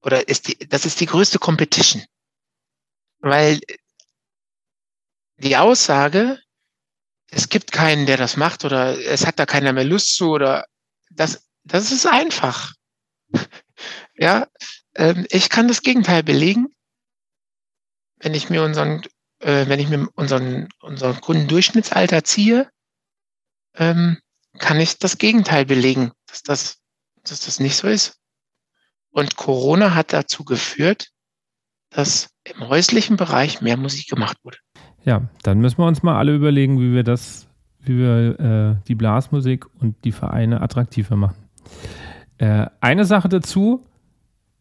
oder 0.05 0.27
ist 0.27 0.47
die, 0.47 0.57
das 0.67 0.85
ist 0.85 0.99
die 1.01 1.05
größte 1.07 1.39
Competition. 1.39 2.03
Weil 3.19 3.59
die 5.37 5.57
Aussage, 5.57 6.39
es 7.31 7.49
gibt 7.49 7.71
keinen, 7.71 8.05
der 8.05 8.17
das 8.17 8.37
macht 8.37 8.63
oder 8.63 8.97
es 8.97 9.25
hat 9.25 9.39
da 9.39 9.45
keiner 9.45 9.73
mehr 9.73 9.83
Lust 9.83 10.15
zu 10.15 10.29
oder 10.29 10.65
das, 11.09 11.47
das 11.63 11.91
ist 11.91 12.05
einfach. 12.05 12.73
ja, 14.15 14.47
ähm, 14.93 15.25
ich 15.29 15.49
kann 15.49 15.67
das 15.67 15.81
Gegenteil 15.81 16.23
belegen. 16.23 16.67
Wenn 18.17 18.33
ich 18.33 18.49
mir 18.49 18.63
unseren 18.63 19.03
äh, 19.39 19.67
wenn 19.67 19.79
ich 19.79 19.89
mir 19.89 20.07
unseren, 20.15 20.69
unseren 20.81 21.19
Kundendurchschnittsalter 21.21 22.23
ziehe, 22.23 22.69
ähm, 23.75 24.19
kann 24.57 24.79
ich 24.79 24.97
das 24.97 25.17
Gegenteil 25.17 25.65
belegen, 25.65 26.11
dass 26.27 26.43
das, 26.43 26.77
dass 27.23 27.41
das 27.41 27.59
nicht 27.59 27.75
so 27.75 27.87
ist. 27.87 28.19
Und 29.15 29.37
Corona 29.37 29.95
hat 29.95 30.11
dazu 30.11 30.43
geführt, 30.43 31.07
dass 31.89 32.27
im 32.43 32.67
häuslichen 32.67 33.15
Bereich 33.15 33.61
mehr 33.61 33.77
Musik 33.77 34.09
gemacht 34.09 34.37
wurde. 34.43 34.57
Ja, 35.05 35.29
dann 35.41 35.59
müssen 35.59 35.77
wir 35.77 35.87
uns 35.87 36.03
mal 36.03 36.17
alle 36.17 36.35
überlegen, 36.35 36.81
wie 36.81 36.93
wir 36.93 37.03
das, 37.03 37.47
wie 37.79 37.97
wir 37.97 38.39
äh, 38.81 38.87
die 38.89 38.95
Blasmusik 38.95 39.67
und 39.79 39.95
die 40.03 40.11
Vereine 40.11 40.59
attraktiver 40.59 41.15
machen. 41.15 41.37
Äh, 42.39 42.65
eine 42.81 43.05
Sache 43.05 43.29
dazu 43.29 43.85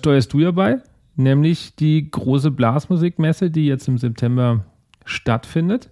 steuerst 0.01 0.33
du 0.33 0.38
ja 0.38 0.53
bei, 0.53 0.81
nämlich 1.17 1.75
die 1.75 2.09
große 2.09 2.53
Blasmusikmesse, 2.53 3.51
die 3.51 3.67
jetzt 3.67 3.88
im 3.88 3.99
September 3.99 4.64
stattfindet. 5.05 5.90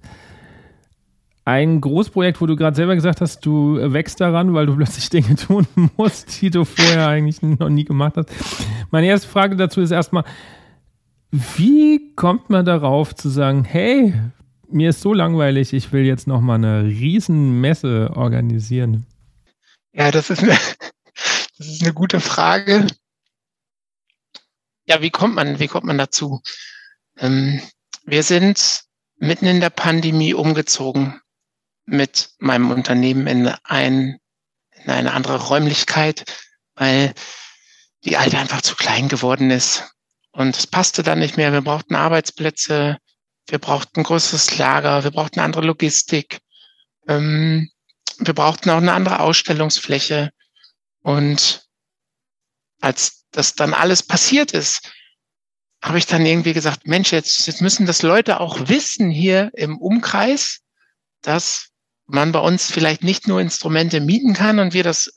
Ein 1.45 1.81
Großprojekt, 1.81 2.41
wo 2.41 2.47
du 2.47 2.55
gerade 2.55 2.77
selber 2.77 2.95
gesagt 2.95 3.21
hast, 3.21 3.41
du 3.41 3.77
wächst 3.93 4.21
daran, 4.21 4.55
weil 4.55 4.67
du 4.67 4.77
plötzlich 4.77 5.11
Dinge 5.11 5.35
tun 5.35 5.67
musst, 5.97 6.41
die 6.41 6.51
du 6.51 6.65
vorher 6.65 7.09
eigentlich 7.09 7.43
noch 7.43 7.69
nie 7.69 7.85
gemacht 7.85 8.17
hast. 8.17 8.31
Meine 8.91 9.09
erste 9.09 9.29
Frage 9.29 9.57
dazu 9.57 9.81
ist 9.81 9.91
erstmal, 9.91 10.25
wie 11.31 12.15
kommt 12.15 12.51
man 12.51 12.65
darauf 12.65 13.15
zu 13.15 13.29
sagen, 13.29 13.65
hey, 13.65 14.15
mir 14.69 14.91
ist 14.91 15.01
so 15.01 15.13
langweilig, 15.13 15.73
ich 15.73 15.93
will 15.93 16.05
jetzt 16.05 16.27
noch 16.27 16.41
mal 16.41 16.55
eine 16.55 16.85
Riesenmesse 16.85 18.11
organisieren? 18.15 19.07
Ja, 19.93 20.11
das 20.11 20.31
ist 20.31 20.43
eine, 20.43 20.53
das 21.59 21.67
ist 21.67 21.83
eine 21.83 21.93
gute 21.93 22.21
Frage. 22.21 22.87
Ja, 24.87 25.03
wie 25.03 25.11
kommt 25.11 25.35
man, 25.35 25.59
wie 25.59 25.69
kommt 25.69 25.87
man 25.87 25.99
dazu? 25.99 26.41
Ähm, 27.19 27.61
wir 28.05 28.23
sind 28.23 28.83
mitten 29.17 29.47
in 29.47 29.61
der 29.61 29.71
Pandemie 29.71 30.35
umgezogen 30.35 31.22
mit 31.85 32.31
meinem 32.39 32.71
Unternehmen 32.71 33.27
in, 33.27 33.49
ein, 33.65 34.19
in 34.71 34.91
eine 34.91 35.13
andere 35.13 35.37
Räumlichkeit, 35.37 36.25
weil 36.75 37.15
die 38.05 38.17
alte 38.17 38.39
einfach 38.39 38.63
zu 38.63 38.75
klein 38.75 39.09
geworden 39.09 39.51
ist. 39.51 39.93
Und 40.33 40.57
es 40.57 40.67
passte 40.67 41.03
dann 41.03 41.19
nicht 41.19 41.37
mehr. 41.37 41.53
Wir 41.53 41.61
brauchten 41.61 41.95
Arbeitsplätze, 41.95 42.99
wir 43.49 43.59
brauchten 43.59 44.01
ein 44.01 44.05
größeres 44.05 44.57
Lager, 44.59 45.05
wir 45.05 45.11
brauchten 45.11 45.41
andere 45.41 45.63
Logistik. 45.63 46.41
Ähm, 47.09 47.71
wir 48.19 48.35
brauchten 48.35 48.71
auch 48.71 48.79
eine 48.79 48.93
andere 48.93 49.21
Ausstellungsfläche. 49.21 50.31
Und 51.03 51.67
als 52.81 53.25
das 53.31 53.55
dann 53.55 53.75
alles 53.75 54.03
passiert 54.03 54.53
ist, 54.53 54.91
habe 55.83 55.99
ich 55.99 56.07
dann 56.07 56.25
irgendwie 56.25 56.53
gesagt, 56.53 56.87
Mensch, 56.87 57.13
jetzt, 57.13 57.47
jetzt 57.47 57.61
müssen 57.61 57.87
das 57.87 58.03
Leute 58.03 58.41
auch 58.41 58.69
wissen 58.69 59.11
hier 59.11 59.51
im 59.55 59.79
Umkreis, 59.79 60.61
dass 61.23 61.72
man 62.13 62.33
bei 62.33 62.41
uns 62.41 62.71
vielleicht 62.71 63.03
nicht 63.03 63.27
nur 63.27 63.41
Instrumente 63.41 64.01
mieten 64.01 64.35
kann 64.35 64.59
und 64.59 64.75
wir 64.75 64.85
das 64.85 65.15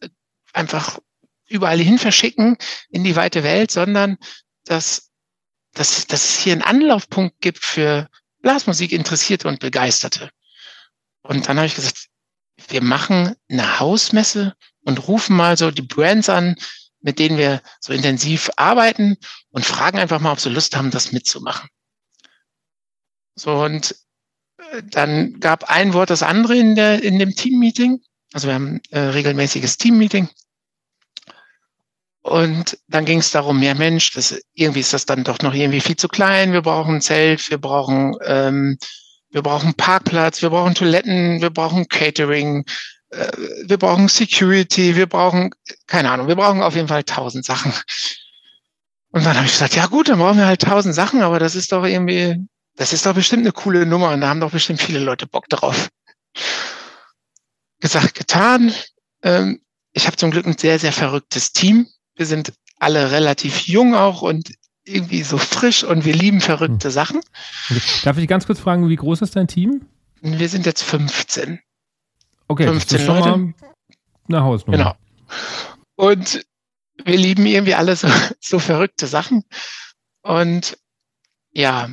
einfach 0.53 0.97
überall 1.47 1.79
hin 1.79 1.99
verschicken 1.99 2.57
in 2.89 3.03
die 3.03 3.15
weite 3.15 3.43
Welt, 3.43 3.69
sondern 3.69 4.17
dass, 4.63 5.11
dass, 5.73 6.07
dass 6.07 6.29
es 6.29 6.39
hier 6.39 6.53
einen 6.53 6.61
Anlaufpunkt 6.61 7.41
gibt 7.41 7.63
für 7.63 8.09
Blasmusik 8.41 8.91
Interessierte 8.91 9.47
und 9.47 9.59
Begeisterte. 9.59 10.31
Und 11.21 11.47
dann 11.47 11.57
habe 11.57 11.67
ich 11.67 11.75
gesagt, 11.75 12.07
wir 12.69 12.81
machen 12.81 13.35
eine 13.49 13.79
Hausmesse 13.79 14.55
und 14.83 15.07
rufen 15.07 15.35
mal 15.35 15.57
so 15.57 15.71
die 15.71 15.81
Brands 15.81 16.29
an, 16.29 16.55
mit 17.01 17.19
denen 17.19 17.37
wir 17.37 17.61
so 17.81 17.91
intensiv 17.91 18.49
arbeiten 18.55 19.17
und 19.49 19.65
fragen 19.65 19.99
einfach 19.99 20.21
mal, 20.21 20.31
ob 20.31 20.39
sie 20.39 20.49
Lust 20.49 20.75
haben, 20.75 20.91
das 20.91 21.11
mitzumachen. 21.11 21.69
So, 23.35 23.63
und 23.63 23.95
dann 24.91 25.39
gab 25.39 25.69
ein 25.69 25.93
Wort 25.93 26.09
das 26.09 26.23
andere 26.23 26.55
in, 26.55 26.75
der, 26.75 27.03
in 27.03 27.19
dem 27.19 27.35
Team-Meeting. 27.35 28.01
Also 28.33 28.47
wir 28.47 28.55
haben 28.55 28.81
äh, 28.91 28.99
regelmäßiges 28.99 29.77
Team-Meeting. 29.77 30.29
Und 32.21 32.79
dann 32.87 33.05
ging 33.05 33.19
es 33.19 33.29
darum, 33.29 33.61
ja 33.61 33.75
Mensch, 33.75 34.11
das, 34.13 34.41
irgendwie 34.55 34.79
ist 34.79 34.93
das 34.93 35.05
dann 35.05 35.23
doch 35.23 35.39
noch 35.39 35.53
irgendwie 35.53 35.79
viel 35.79 35.95
zu 35.95 36.07
klein. 36.07 36.53
Wir 36.53 36.63
brauchen 36.63 36.95
ein 36.95 37.01
Zelt, 37.01 37.51
wir 37.51 37.59
brauchen, 37.59 38.15
ähm, 38.25 38.79
wir 39.29 39.43
brauchen 39.43 39.75
Parkplatz, 39.75 40.41
wir 40.41 40.49
brauchen 40.49 40.73
Toiletten, 40.73 41.41
wir 41.41 41.51
brauchen 41.51 41.87
Catering, 41.87 42.65
äh, 43.11 43.31
wir 43.65 43.77
brauchen 43.77 44.07
Security, 44.07 44.95
wir 44.95 45.05
brauchen, 45.05 45.51
keine 45.85 46.09
Ahnung, 46.09 46.27
wir 46.27 46.35
brauchen 46.35 46.63
auf 46.63 46.75
jeden 46.75 46.87
Fall 46.87 47.03
tausend 47.03 47.45
Sachen. 47.45 47.71
Und 49.11 49.23
dann 49.23 49.35
habe 49.35 49.45
ich 49.45 49.53
gesagt, 49.53 49.75
ja 49.75 49.85
gut, 49.85 50.09
dann 50.09 50.17
brauchen 50.17 50.39
wir 50.39 50.47
halt 50.47 50.61
tausend 50.61 50.95
Sachen, 50.95 51.21
aber 51.21 51.37
das 51.37 51.53
ist 51.53 51.71
doch 51.71 51.85
irgendwie, 51.85 52.35
das 52.75 52.93
ist 52.93 53.05
doch 53.05 53.13
bestimmt 53.13 53.43
eine 53.43 53.51
coole 53.51 53.85
Nummer 53.85 54.11
und 54.11 54.21
da 54.21 54.29
haben 54.29 54.39
doch 54.39 54.51
bestimmt 54.51 54.81
viele 54.81 54.99
Leute 54.99 55.27
Bock 55.27 55.47
drauf. 55.49 55.89
Gesagt, 57.79 58.15
getan. 58.15 58.73
Ähm, 59.23 59.61
ich 59.93 60.07
habe 60.07 60.17
zum 60.17 60.31
Glück 60.31 60.45
ein 60.45 60.57
sehr, 60.57 60.79
sehr 60.79 60.91
verrücktes 60.91 61.53
Team. 61.53 61.87
Wir 62.15 62.25
sind 62.25 62.53
alle 62.79 63.11
relativ 63.11 63.61
jung 63.61 63.95
auch 63.95 64.21
und 64.21 64.51
irgendwie 64.83 65.23
so 65.23 65.37
frisch 65.37 65.83
und 65.83 66.05
wir 66.05 66.13
lieben 66.13 66.41
verrückte 66.41 66.89
hm. 66.89 66.93
Sachen. 66.93 67.21
Darf 68.03 68.17
ich 68.17 68.27
ganz 68.27 68.45
kurz 68.45 68.59
fragen, 68.59 68.89
wie 68.89 68.95
groß 68.95 69.21
ist 69.21 69.35
dein 69.35 69.47
Team? 69.47 69.87
Wir 70.21 70.49
sind 70.49 70.65
jetzt 70.65 70.83
15. 70.83 71.59
Okay, 72.47 72.67
15 72.67 72.97
das 72.97 73.01
ist 73.01 73.07
Leute. 73.07 73.37
Mal 73.37 73.53
eine 74.27 74.43
Hausnummer. 74.43 74.77
Genau. 74.77 74.95
Und 75.95 76.45
wir 77.03 77.17
lieben 77.17 77.45
irgendwie 77.45 77.75
alle 77.75 77.95
so, 77.95 78.07
so 78.39 78.59
verrückte 78.59 79.07
Sachen. 79.07 79.43
Und 80.21 80.77
ja, 81.51 81.89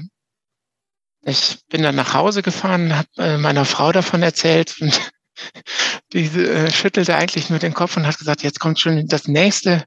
ich 1.25 1.59
bin 1.69 1.83
dann 1.83 1.95
nach 1.95 2.15
Hause 2.15 2.43
gefahren, 2.43 2.97
habe 2.97 3.09
äh, 3.19 3.39
meiner 3.39 3.65
Frau 3.65 3.93
davon 3.93 4.23
erzählt 4.23 4.77
und 4.81 5.13
die 6.13 6.25
äh, 6.25 6.71
schüttelte 6.71 7.17
eigentlich 7.17 7.49
nur 7.49 7.59
den 7.59 7.75
Kopf 7.75 7.97
und 7.97 8.07
hat 8.07 8.19
gesagt, 8.19 8.43
jetzt 8.43 8.61
kommt 8.61 8.81
schon 8.81 9.07
das 9.07 9.29
nächste. 9.29 9.85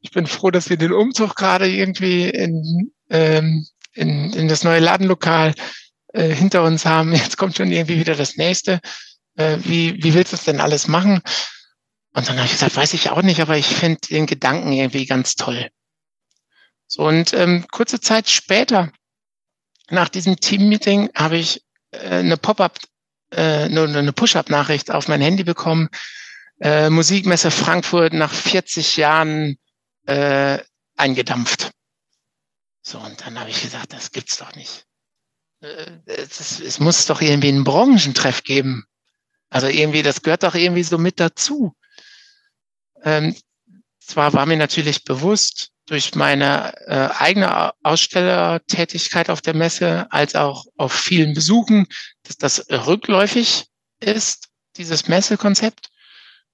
Ich 0.00 0.10
bin 0.10 0.26
froh, 0.26 0.50
dass 0.50 0.70
wir 0.70 0.76
den 0.76 0.92
Umzug 0.92 1.34
gerade 1.34 1.68
irgendwie 1.68 2.28
in, 2.28 2.92
ähm, 3.10 3.66
in, 3.94 4.32
in 4.32 4.48
das 4.48 4.64
neue 4.64 4.80
Ladenlokal 4.80 5.54
äh, 6.14 6.28
hinter 6.28 6.62
uns 6.62 6.86
haben. 6.86 7.12
Jetzt 7.14 7.36
kommt 7.36 7.56
schon 7.56 7.70
irgendwie 7.70 7.98
wieder 7.98 8.14
das 8.14 8.36
nächste. 8.36 8.80
Äh, 9.36 9.58
wie, 9.64 10.02
wie 10.02 10.14
willst 10.14 10.32
du 10.32 10.36
das 10.36 10.44
denn 10.44 10.60
alles 10.60 10.88
machen? 10.88 11.20
Und 12.14 12.28
dann 12.28 12.36
habe 12.36 12.46
ich 12.46 12.52
gesagt, 12.52 12.76
weiß 12.76 12.94
ich 12.94 13.10
auch 13.10 13.22
nicht, 13.22 13.40
aber 13.40 13.56
ich 13.56 13.66
finde 13.66 14.00
den 14.08 14.26
Gedanken 14.26 14.72
irgendwie 14.72 15.06
ganz 15.06 15.34
toll. 15.34 15.68
So, 16.86 17.06
und 17.06 17.34
ähm, 17.34 17.66
kurze 17.70 18.00
Zeit 18.00 18.30
später, 18.30 18.90
nach 19.90 20.08
diesem 20.08 20.36
Team-Meeting, 20.36 21.10
habe 21.14 21.38
ich 21.38 21.62
äh, 21.90 22.16
eine 22.16 22.36
Pop-up, 22.36 22.78
äh, 23.30 23.64
eine 23.64 24.12
Push-up-Nachricht 24.12 24.90
auf 24.90 25.08
mein 25.08 25.20
Handy 25.20 25.44
bekommen. 25.44 25.88
Äh, 26.60 26.90
Musikmesse 26.90 27.50
Frankfurt 27.50 28.12
nach 28.12 28.32
40 28.32 28.96
Jahren 28.96 29.58
äh, 30.06 30.58
eingedampft. 30.96 31.70
So, 32.82 32.98
und 32.98 33.20
dann 33.24 33.38
habe 33.38 33.50
ich 33.50 33.62
gesagt, 33.62 33.92
das 33.92 34.12
gibt's 34.12 34.38
doch 34.38 34.54
nicht. 34.54 34.84
Es, 35.60 36.60
es 36.60 36.78
muss 36.78 37.06
doch 37.06 37.20
irgendwie 37.20 37.48
einen 37.48 37.64
Branchentreff 37.64 38.44
geben. 38.44 38.86
Also 39.50 39.66
irgendwie, 39.66 40.02
das 40.02 40.22
gehört 40.22 40.42
doch 40.42 40.54
irgendwie 40.54 40.84
so 40.84 40.98
mit 40.98 41.18
dazu. 41.20 41.74
Ähm, 43.02 43.36
zwar 44.00 44.32
war 44.32 44.46
mir 44.46 44.56
natürlich 44.56 45.04
bewusst 45.04 45.70
durch 45.88 46.14
meine 46.14 46.74
äh, 46.86 47.08
eigene 47.18 47.72
Ausstellertätigkeit 47.82 49.30
auf 49.30 49.40
der 49.40 49.54
Messe 49.54 50.06
als 50.10 50.34
auch 50.34 50.66
auf 50.76 50.92
vielen 50.92 51.32
Besuchen, 51.32 51.86
dass 52.24 52.36
das 52.36 52.66
rückläufig 52.70 53.66
ist, 53.98 54.48
dieses 54.76 55.08
Messekonzept. 55.08 55.88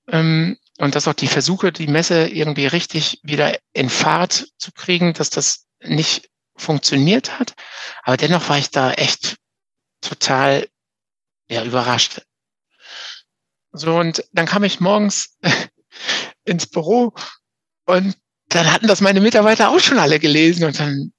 Ähm, 0.09 0.57
und 0.78 0.95
dass 0.95 1.09
auch 1.09 1.14
die 1.14 1.28
Versuche, 1.28 1.72
die 1.72 1.89
Messe 1.89 2.28
irgendwie 2.28 2.66
richtig 2.66 3.20
wieder 3.22 3.59
in 3.72 3.91
Fahrt 3.91 4.49
zu 4.59 4.72
kriegen, 4.72 5.14
dass 5.14 5.30
das 5.30 5.66
nicht 5.80 6.30
funktioniert 6.57 7.39
hat. 7.39 7.55
Aber 8.03 8.16
dennoch 8.16 8.49
war 8.49 8.59
ich 8.59 8.70
da 8.70 8.93
echt 8.93 9.37
total 10.01 10.68
ja, 11.49 11.64
überrascht. 11.64 12.22
So, 13.72 13.97
und 13.97 14.24
dann 14.32 14.47
kam 14.47 14.62
ich 14.62 14.78
morgens 14.78 15.37
ins 16.45 16.66
Büro 16.66 17.14
und 17.87 18.16
dann 18.55 18.70
hatten 18.72 18.86
das 18.86 19.00
meine 19.00 19.20
Mitarbeiter 19.20 19.70
auch 19.70 19.80
schon 19.80 19.98
alle 19.98 20.20
gelesen 20.20 20.64
und 20.64 20.78
dann 20.78 21.12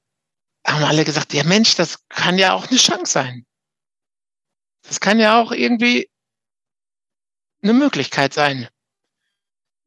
haben 0.65 0.83
alle 0.83 1.05
gesagt, 1.05 1.33
ja 1.33 1.43
Mensch, 1.43 1.75
das 1.75 2.07
kann 2.07 2.37
ja 2.37 2.53
auch 2.53 2.67
eine 2.67 2.77
Chance 2.77 3.11
sein. 3.11 3.45
Das 4.83 4.99
kann 4.99 5.19
ja 5.19 5.41
auch 5.41 5.51
irgendwie 5.51 6.09
eine 7.61 7.73
Möglichkeit 7.73 8.33
sein. 8.33 8.67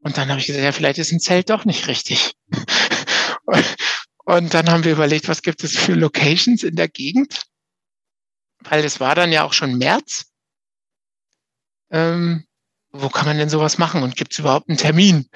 Und 0.00 0.16
dann 0.16 0.28
habe 0.28 0.40
ich 0.40 0.46
gesagt, 0.46 0.64
ja, 0.64 0.72
vielleicht 0.72 0.98
ist 0.98 1.12
ein 1.12 1.20
Zelt 1.20 1.50
doch 1.50 1.64
nicht 1.64 1.88
richtig. 1.88 2.34
und 4.24 4.54
dann 4.54 4.70
haben 4.70 4.84
wir 4.84 4.92
überlegt, 4.92 5.28
was 5.28 5.42
gibt 5.42 5.64
es 5.64 5.76
für 5.76 5.94
Locations 5.94 6.62
in 6.62 6.76
der 6.76 6.88
Gegend? 6.88 7.46
Weil 8.60 8.84
es 8.84 9.00
war 9.00 9.14
dann 9.14 9.32
ja 9.32 9.44
auch 9.44 9.52
schon 9.52 9.78
März. 9.78 10.26
Ähm, 11.90 12.46
wo 12.90 13.08
kann 13.08 13.26
man 13.26 13.38
denn 13.38 13.48
sowas 13.48 13.78
machen 13.78 14.02
und 14.02 14.16
gibt 14.16 14.32
es 14.32 14.38
überhaupt 14.38 14.68
einen 14.68 14.78
Termin? 14.78 15.28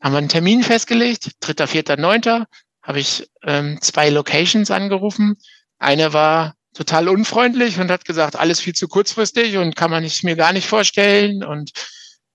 Haben 0.00 0.12
wir 0.12 0.18
einen 0.18 0.28
Termin 0.28 0.62
festgelegt, 0.62 1.32
dritter, 1.40 1.66
vierter, 1.66 1.96
neunter, 1.96 2.46
habe 2.82 3.00
ich 3.00 3.28
ähm, 3.42 3.80
zwei 3.80 4.10
Locations 4.10 4.70
angerufen. 4.70 5.36
Eine 5.78 6.12
war 6.12 6.54
total 6.74 7.08
unfreundlich 7.08 7.78
und 7.78 7.90
hat 7.90 8.04
gesagt, 8.04 8.36
alles 8.36 8.60
viel 8.60 8.74
zu 8.74 8.86
kurzfristig 8.86 9.56
und 9.56 9.76
kann 9.76 9.90
man 9.90 10.02
nicht, 10.02 10.22
mir 10.24 10.36
gar 10.36 10.52
nicht 10.52 10.68
vorstellen 10.68 11.42
und 11.42 11.70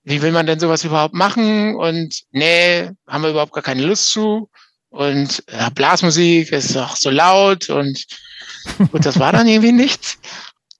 wie 0.04 0.20
will 0.20 0.32
man 0.32 0.46
denn 0.46 0.58
sowas 0.58 0.84
überhaupt 0.84 1.14
machen 1.14 1.76
und 1.76 2.22
nee, 2.32 2.90
haben 3.06 3.22
wir 3.22 3.30
überhaupt 3.30 3.52
gar 3.52 3.62
keine 3.62 3.84
Lust 3.84 4.10
zu 4.10 4.50
und 4.92 5.44
ja, 5.50 5.70
Blasmusik 5.70 6.52
ist 6.52 6.76
auch 6.76 6.96
so 6.96 7.08
laut 7.08 7.70
und 7.70 8.04
gut, 8.90 9.06
das 9.06 9.18
war 9.18 9.32
dann 9.32 9.48
irgendwie 9.48 9.72
nichts. 9.72 10.18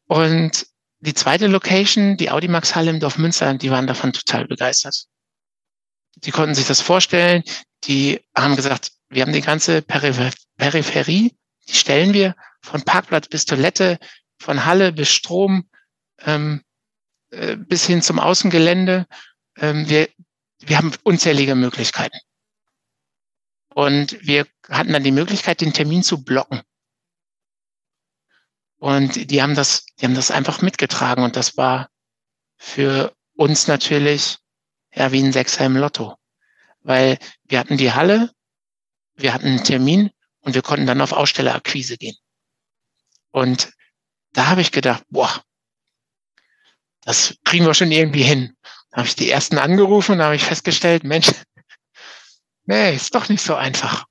Und 0.07 0.67
die 1.01 1.15
zweite 1.15 1.47
Location, 1.47 2.17
die 2.17 2.31
Audimax 2.31 2.75
Halle 2.75 2.91
im 2.91 3.01
Dorf 3.01 3.17
Münster, 3.17 3.55
die 3.55 3.71
waren 3.71 3.87
davon 3.87 4.13
total 4.13 4.47
begeistert. 4.47 5.07
Die 6.17 6.31
konnten 6.31 6.55
sich 6.55 6.67
das 6.67 6.81
vorstellen. 6.81 7.43
Die 7.85 8.21
haben 8.37 8.57
gesagt, 8.57 8.93
wir 9.09 9.23
haben 9.23 9.33
die 9.33 9.41
ganze 9.41 9.83
Peripherie, 9.83 11.37
die 11.69 11.75
stellen 11.75 12.15
wir 12.15 12.35
von 12.63 12.83
Parkplatz 12.83 13.29
bis 13.29 13.45
Toilette, 13.45 13.99
von 14.39 14.65
Halle 14.65 14.93
bis 14.93 15.11
Strom, 15.11 15.69
ähm, 16.21 16.63
äh, 17.31 17.57
bis 17.57 17.87
hin 17.87 18.03
zum 18.03 18.19
Außengelände. 18.19 19.07
Ähm, 19.59 19.89
wir, 19.89 20.09
wir 20.61 20.79
haben 20.79 20.93
unzählige 21.03 21.55
Möglichkeiten. 21.55 22.19
Und 23.75 24.19
wir 24.27 24.47
hatten 24.69 24.93
dann 24.93 25.05
die 25.05 25.13
Möglichkeit, 25.13 25.61
den 25.61 25.73
Termin 25.73 26.03
zu 26.03 26.23
blocken. 26.23 26.63
Und 28.79 29.31
die 29.31 29.43
haben 29.43 29.55
das, 29.55 29.87
die 30.01 30.05
haben 30.05 30.15
das 30.15 30.31
einfach 30.31 30.61
mitgetragen 30.61 31.23
und 31.23 31.37
das 31.37 31.57
war 31.57 31.89
für 32.59 33.15
uns 33.35 33.69
natürlich 33.69 34.39
ja 34.95 35.13
wie 35.13 35.23
ein 35.23 35.33
Sechser 35.33 35.65
im 35.65 35.77
Lotto, 35.77 36.17
weil 36.81 37.19
wir 37.45 37.59
hatten 37.59 37.77
die 37.77 37.93
Halle, 37.93 38.31
wir 39.15 39.35
hatten 39.35 39.47
einen 39.47 39.65
Termin 39.65 40.11
und 40.41 40.55
wir 40.55 40.63
konnten 40.63 40.87
dann 40.87 41.01
auf 41.01 41.13
Ausstellerakquise 41.13 41.97
gehen. 41.97 42.17
Und 43.31 43.73
da 44.33 44.47
habe 44.47 44.61
ich 44.61 44.73
gedacht, 44.73 45.05
boah, 45.09 45.43
das 47.03 47.37
kriegen 47.45 47.67
wir 47.67 47.75
schon 47.75 47.93
irgendwie 47.93 48.23
hin. 48.23 48.57
Da 48.91 48.99
habe 48.99 49.09
ich 49.09 49.17
die 49.17 49.31
ersten 49.31 49.59
angerufen 49.59 50.13
und 50.13 50.19
da 50.19 50.27
habe 50.27 50.37
ich 50.37 50.45
festgestellt, 50.45 51.05
Mensch, 51.05 51.29
nee, 52.65 52.95
ist 52.95 53.15
doch 53.15 53.29
nicht 53.29 53.43
so 53.43 53.55
einfach. 53.55 54.05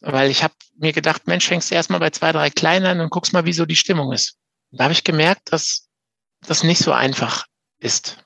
Weil 0.00 0.30
ich 0.30 0.42
habe 0.42 0.54
mir 0.76 0.92
gedacht, 0.92 1.26
Mensch, 1.26 1.46
fängst 1.46 1.70
du 1.70 1.76
erstmal 1.76 2.00
bei 2.00 2.10
zwei, 2.10 2.32
drei 2.32 2.50
kleinen 2.50 2.86
an 2.86 3.00
und 3.00 3.10
guckst 3.10 3.32
mal, 3.32 3.44
wie 3.44 3.52
so 3.52 3.66
die 3.66 3.76
Stimmung 3.76 4.12
ist. 4.12 4.36
Und 4.70 4.80
da 4.80 4.84
habe 4.84 4.92
ich 4.92 5.04
gemerkt, 5.04 5.52
dass 5.52 5.88
das 6.40 6.64
nicht 6.64 6.80
so 6.80 6.92
einfach 6.92 7.46
ist. 7.78 8.18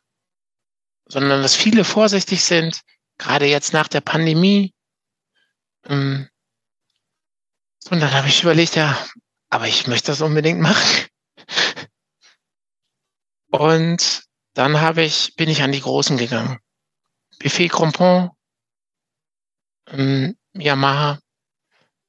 Sondern 1.07 1.43
dass 1.43 1.55
viele 1.55 1.85
vorsichtig 1.85 2.45
sind, 2.45 2.83
gerade 3.19 3.47
jetzt 3.47 3.73
nach 3.73 3.89
der 3.89 4.01
Pandemie. 4.01 4.75
Ähm, 5.85 6.29
und 7.91 8.01
dann 8.01 8.13
habe 8.13 8.29
ich 8.29 8.43
überlegt, 8.43 8.75
ja, 8.75 8.99
aber 9.49 9.69
ich 9.69 9.87
möchte 9.87 10.09
das 10.09 10.21
unbedingt 10.21 10.61
machen. 10.61 11.07
Und 13.51 14.25
dann 14.55 14.81
habe 14.81 15.03
ich, 15.03 15.35
bin 15.37 15.49
ich 15.49 15.63
an 15.63 15.73
die 15.73 15.81
Großen 15.81 16.17
gegangen. 16.17 16.59
Buffet 17.39 17.69
Crampon, 17.69 18.31
ähm, 19.89 20.37
Yamaha, 20.55 21.21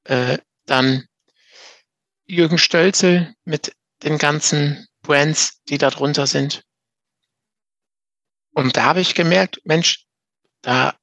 äh, 0.06 0.39
dann 0.66 1.06
Jürgen 2.26 2.58
Stölzel 2.58 3.34
mit 3.45 3.74
den 4.04 4.18
ganzen 4.18 4.88
Brands, 5.02 5.62
die 5.70 5.78
da 5.78 5.89
drunter 5.89 6.28
sind. 6.28 6.64
Und 8.58 8.76
da 8.76 8.86
habe 8.86 9.01
ich 9.01 9.14
gemerkt, 9.14 9.62
Mensch, 9.66 10.08
da 10.64 10.95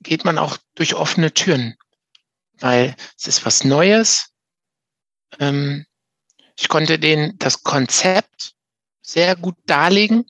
geht 0.00 0.24
man 0.24 0.38
auch 0.38 0.56
durch 0.74 0.94
offene 0.94 1.34
Türen, 1.34 1.76
weil 2.54 2.96
es 3.18 3.26
ist 3.26 3.44
was 3.44 3.64
Neues. 3.64 4.30
Ähm, 5.38 5.84
ich 6.56 6.70
konnte 6.70 6.98
den 6.98 7.36
das 7.36 7.64
Konzept 7.64 8.54
sehr 9.02 9.36
gut 9.36 9.56
darlegen, 9.66 10.24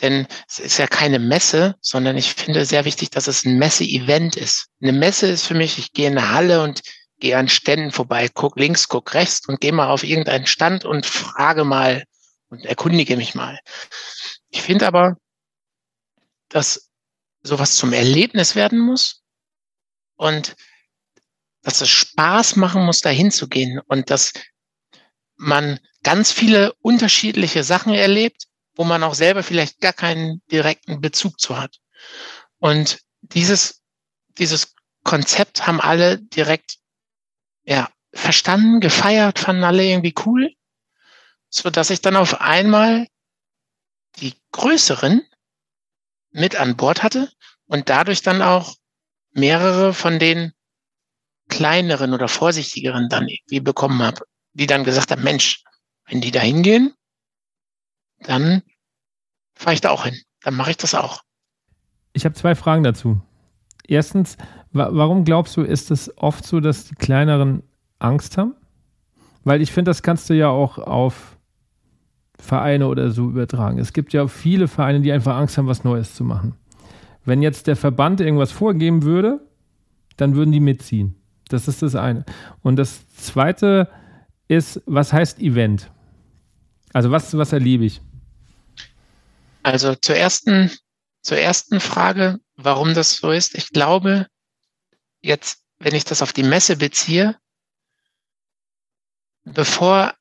denn 0.00 0.26
es 0.48 0.58
ist 0.58 0.78
ja 0.78 0.86
keine 0.86 1.18
Messe, 1.18 1.76
sondern 1.82 2.16
ich 2.16 2.32
finde 2.32 2.64
sehr 2.64 2.86
wichtig, 2.86 3.10
dass 3.10 3.26
es 3.26 3.44
ein 3.44 3.58
Messe-Event 3.58 4.36
ist. 4.36 4.68
Eine 4.80 4.94
Messe 4.94 5.26
ist 5.26 5.44
für 5.44 5.54
mich, 5.54 5.76
ich 5.76 5.92
gehe 5.92 6.08
in 6.08 6.16
eine 6.16 6.30
Halle 6.30 6.62
und 6.62 6.80
gehe 7.20 7.36
an 7.36 7.50
Ständen 7.50 7.90
vorbei, 7.90 8.30
guck 8.32 8.58
links, 8.58 8.88
guck 8.88 9.12
rechts 9.12 9.46
und 9.48 9.60
gehe 9.60 9.72
mal 9.72 9.90
auf 9.90 10.02
irgendeinen 10.02 10.46
Stand 10.46 10.86
und 10.86 11.04
frage 11.04 11.64
mal 11.64 12.04
und 12.48 12.64
erkundige 12.64 13.18
mich 13.18 13.34
mal. 13.34 13.60
Ich 14.50 14.62
finde 14.62 14.86
aber, 14.86 15.16
dass 16.48 16.90
sowas 17.42 17.76
zum 17.76 17.92
Erlebnis 17.92 18.54
werden 18.54 18.78
muss 18.78 19.22
und 20.16 20.56
dass 21.62 21.80
es 21.80 21.88
Spaß 21.88 22.56
machen 22.56 22.84
muss, 22.84 23.00
dahin 23.00 23.30
zu 23.30 23.48
gehen 23.48 23.80
und 23.86 24.10
dass 24.10 24.32
man 25.36 25.80
ganz 26.02 26.32
viele 26.32 26.72
unterschiedliche 26.80 27.64
Sachen 27.64 27.94
erlebt, 27.94 28.44
wo 28.74 28.84
man 28.84 29.02
auch 29.02 29.14
selber 29.14 29.42
vielleicht 29.42 29.80
gar 29.80 29.92
keinen 29.92 30.42
direkten 30.50 31.00
Bezug 31.00 31.40
zu 31.40 31.58
hat. 31.58 31.78
Und 32.58 33.00
dieses, 33.20 33.82
dieses 34.38 34.74
Konzept 35.04 35.66
haben 35.66 35.80
alle 35.80 36.18
direkt 36.18 36.78
ja, 37.64 37.90
verstanden, 38.12 38.80
gefeiert, 38.80 39.38
fanden 39.38 39.64
alle 39.64 39.84
irgendwie 39.84 40.14
cool, 40.24 40.54
so 41.48 41.70
dass 41.70 41.90
ich 41.90 42.00
dann 42.00 42.16
auf 42.16 42.40
einmal 42.40 43.06
die 44.20 44.34
größeren 44.52 45.22
mit 46.30 46.56
an 46.56 46.76
Bord 46.76 47.02
hatte 47.02 47.30
und 47.66 47.88
dadurch 47.88 48.22
dann 48.22 48.42
auch 48.42 48.76
mehrere 49.32 49.94
von 49.94 50.18
den 50.18 50.52
kleineren 51.48 52.12
oder 52.12 52.28
vorsichtigeren 52.28 53.08
dann 53.08 53.28
irgendwie 53.28 53.60
bekommen 53.60 54.02
habe, 54.02 54.20
die 54.52 54.66
dann 54.66 54.84
gesagt 54.84 55.10
haben, 55.10 55.22
Mensch, 55.22 55.62
wenn 56.06 56.20
die 56.20 56.30
da 56.30 56.40
hingehen, 56.40 56.94
dann 58.20 58.62
fahre 59.54 59.74
ich 59.74 59.80
da 59.80 59.90
auch 59.90 60.04
hin. 60.04 60.20
Dann 60.42 60.54
mache 60.54 60.70
ich 60.70 60.76
das 60.76 60.94
auch. 60.94 61.22
Ich 62.12 62.24
habe 62.24 62.34
zwei 62.34 62.54
Fragen 62.54 62.82
dazu. 62.82 63.20
Erstens, 63.86 64.36
wa 64.72 64.88
warum 64.92 65.24
glaubst 65.24 65.56
du, 65.56 65.62
ist 65.62 65.90
es 65.90 66.16
oft 66.18 66.44
so, 66.44 66.60
dass 66.60 66.88
die 66.88 66.94
kleineren 66.94 67.62
Angst 67.98 68.36
haben? 68.36 68.54
Weil 69.44 69.62
ich 69.62 69.72
finde, 69.72 69.90
das 69.90 70.02
kannst 70.02 70.28
du 70.28 70.34
ja 70.34 70.48
auch 70.48 70.78
auf 70.78 71.37
Vereine 72.40 72.86
oder 72.86 73.10
so 73.10 73.28
übertragen. 73.28 73.78
Es 73.78 73.92
gibt 73.92 74.12
ja 74.12 74.26
viele 74.28 74.68
Vereine, 74.68 75.00
die 75.00 75.12
einfach 75.12 75.36
Angst 75.36 75.58
haben, 75.58 75.66
was 75.66 75.84
Neues 75.84 76.14
zu 76.14 76.24
machen. 76.24 76.54
Wenn 77.24 77.42
jetzt 77.42 77.66
der 77.66 77.76
Verband 77.76 78.20
irgendwas 78.20 78.52
vorgeben 78.52 79.02
würde, 79.02 79.40
dann 80.16 80.34
würden 80.34 80.52
die 80.52 80.60
mitziehen. 80.60 81.14
Das 81.48 81.68
ist 81.68 81.82
das 81.82 81.94
eine. 81.94 82.24
Und 82.62 82.76
das 82.76 83.08
zweite 83.08 83.88
ist, 84.48 84.82
was 84.86 85.12
heißt 85.12 85.40
Event? 85.40 85.90
Also 86.92 87.10
was, 87.10 87.36
was 87.36 87.52
erlebe 87.52 87.84
ich? 87.84 88.00
Also 89.62 89.94
zur 89.94 90.16
ersten, 90.16 90.70
zur 91.22 91.38
ersten 91.38 91.80
Frage, 91.80 92.40
warum 92.56 92.94
das 92.94 93.16
so 93.16 93.30
ist. 93.30 93.54
Ich 93.54 93.70
glaube, 93.70 94.26
jetzt, 95.20 95.62
wenn 95.78 95.94
ich 95.94 96.04
das 96.04 96.22
auf 96.22 96.32
die 96.32 96.42
Messe 96.42 96.76
beziehe, 96.76 97.36
bevor 99.44 100.14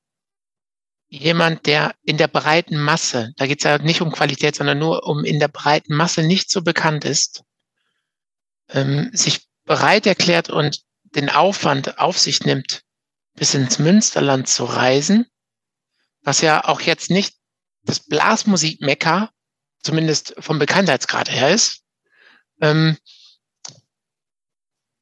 jemand, 1.09 1.65
der 1.65 1.95
in 2.03 2.17
der 2.17 2.27
breiten 2.27 2.77
Masse, 2.77 3.33
da 3.37 3.47
geht 3.47 3.59
es 3.59 3.63
ja 3.63 3.77
nicht 3.77 4.01
um 4.01 4.11
Qualität, 4.11 4.55
sondern 4.55 4.79
nur 4.79 5.05
um 5.05 5.23
in 5.23 5.39
der 5.39 5.47
breiten 5.47 5.95
Masse 5.95 6.23
nicht 6.23 6.51
so 6.51 6.61
bekannt 6.61 7.05
ist, 7.05 7.43
ähm, 8.69 9.09
sich 9.13 9.47
bereit 9.65 10.05
erklärt 10.05 10.49
und 10.49 10.81
den 11.03 11.29
Aufwand 11.29 11.99
auf 11.99 12.17
sich 12.17 12.43
nimmt, 12.43 12.81
bis 13.35 13.53
ins 13.53 13.79
Münsterland 13.79 14.49
zu 14.49 14.65
reisen, 14.65 15.25
was 16.21 16.41
ja 16.41 16.65
auch 16.65 16.81
jetzt 16.81 17.09
nicht 17.09 17.35
das 17.83 18.01
Blasmusik-Mekka, 18.01 19.29
zumindest 19.81 20.35
vom 20.39 20.59
Bekanntheitsgrad 20.59 21.31
her 21.31 21.53
ist, 21.53 21.83
ähm, 22.59 22.97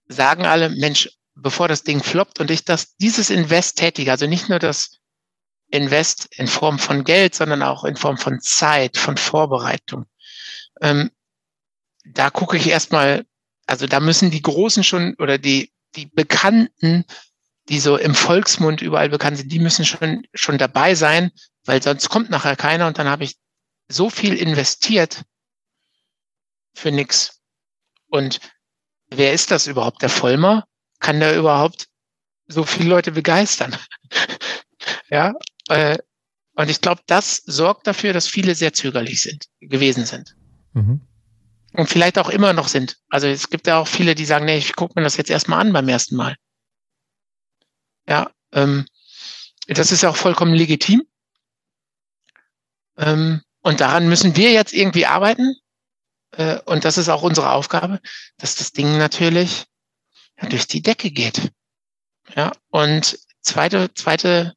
sagen 0.07 0.45
alle, 0.45 0.69
Mensch, 0.69 1.09
bevor 1.33 1.67
das 1.67 1.83
Ding 1.83 2.03
floppt 2.03 2.39
und 2.39 2.51
ich 2.51 2.63
das, 2.63 2.95
dieses 2.97 3.31
Invest 3.31 3.77
tätige, 3.77 4.11
also 4.11 4.27
nicht 4.27 4.49
nur 4.49 4.59
das 4.59 4.99
Invest 5.75 6.27
in 6.35 6.47
Form 6.47 6.79
von 6.79 7.03
Geld, 7.03 7.35
sondern 7.35 7.61
auch 7.61 7.83
in 7.83 7.95
Form 7.95 8.17
von 8.17 8.39
Zeit, 8.41 8.97
von 8.97 9.17
Vorbereitung. 9.17 10.05
Ähm, 10.81 11.11
da 12.05 12.29
gucke 12.29 12.57
ich 12.57 12.67
erstmal, 12.67 13.25
also 13.65 13.87
da 13.87 13.99
müssen 13.99 14.31
die 14.31 14.41
Großen 14.41 14.83
schon 14.83 15.15
oder 15.19 15.37
die, 15.37 15.71
die 15.95 16.05
Bekannten, 16.05 17.05
die 17.69 17.79
so 17.79 17.97
im 17.97 18.13
Volksmund 18.13 18.81
überall 18.81 19.09
bekannt 19.09 19.37
sind, 19.37 19.51
die 19.51 19.59
müssen 19.59 19.85
schon, 19.85 20.27
schon 20.33 20.57
dabei 20.57 20.95
sein, 20.95 21.31
weil 21.65 21.81
sonst 21.81 22.09
kommt 22.09 22.29
nachher 22.29 22.55
keiner 22.55 22.87
und 22.87 22.99
dann 22.99 23.07
habe 23.07 23.23
ich 23.23 23.37
so 23.87 24.09
viel 24.09 24.35
investiert 24.35 25.23
für 26.73 26.91
nix. 26.91 27.41
Und 28.07 28.39
wer 29.07 29.33
ist 29.33 29.51
das 29.51 29.67
überhaupt? 29.67 30.01
Der 30.01 30.09
Vollmer? 30.09 30.67
Kann 30.99 31.19
der 31.19 31.37
überhaupt 31.37 31.87
so 32.47 32.63
viele 32.63 32.89
Leute 32.89 33.11
begeistern? 33.11 33.75
ja, 35.09 35.33
äh, 35.69 35.97
und 36.55 36.69
ich 36.69 36.81
glaube, 36.81 37.01
das 37.05 37.37
sorgt 37.45 37.85
dafür, 37.85 38.13
dass 38.13 38.27
viele 38.27 38.55
sehr 38.55 38.73
zögerlich 38.73 39.21
sind, 39.21 39.47
gewesen 39.59 40.05
sind. 40.05 40.35
Mhm. 40.73 41.01
Und 41.73 41.89
vielleicht 41.89 42.17
auch 42.17 42.29
immer 42.29 42.53
noch 42.53 42.69
sind. 42.69 42.97
Also 43.09 43.27
es 43.27 43.49
gibt 43.49 43.67
ja 43.67 43.77
auch 43.77 43.87
viele, 43.87 44.15
die 44.15 44.25
sagen, 44.25 44.45
nee, 44.45 44.57
ich 44.57 44.75
gucke 44.75 44.93
mir 44.95 45.03
das 45.03 45.17
jetzt 45.17 45.29
erstmal 45.29 45.59
an 45.59 45.73
beim 45.73 45.89
ersten 45.89 46.15
Mal. 46.15 46.37
Ja, 48.07 48.31
ähm, 48.53 48.85
das 49.67 49.91
ist 49.91 50.03
ja 50.03 50.09
auch 50.09 50.15
vollkommen 50.15 50.53
legitim. 50.53 51.03
Ähm, 52.97 53.41
und 53.61 53.81
daran 53.81 54.07
müssen 54.07 54.37
wir 54.37 54.51
jetzt 54.51 54.73
irgendwie 54.73 55.05
arbeiten. 55.05 55.55
Äh, 56.31 56.59
und 56.61 56.85
das 56.85 56.97
ist 56.97 57.09
auch 57.09 57.23
unsere 57.23 57.51
Aufgabe, 57.51 57.99
dass 58.37 58.55
das 58.55 58.71
Ding 58.71 58.97
natürlich 58.97 59.65
ja, 60.41 60.47
durch 60.47 60.67
die 60.67 60.81
Decke 60.81 61.11
geht. 61.11 61.51
Ja, 62.35 62.53
und 62.69 63.19
zweite, 63.41 63.93
zweite 63.93 64.53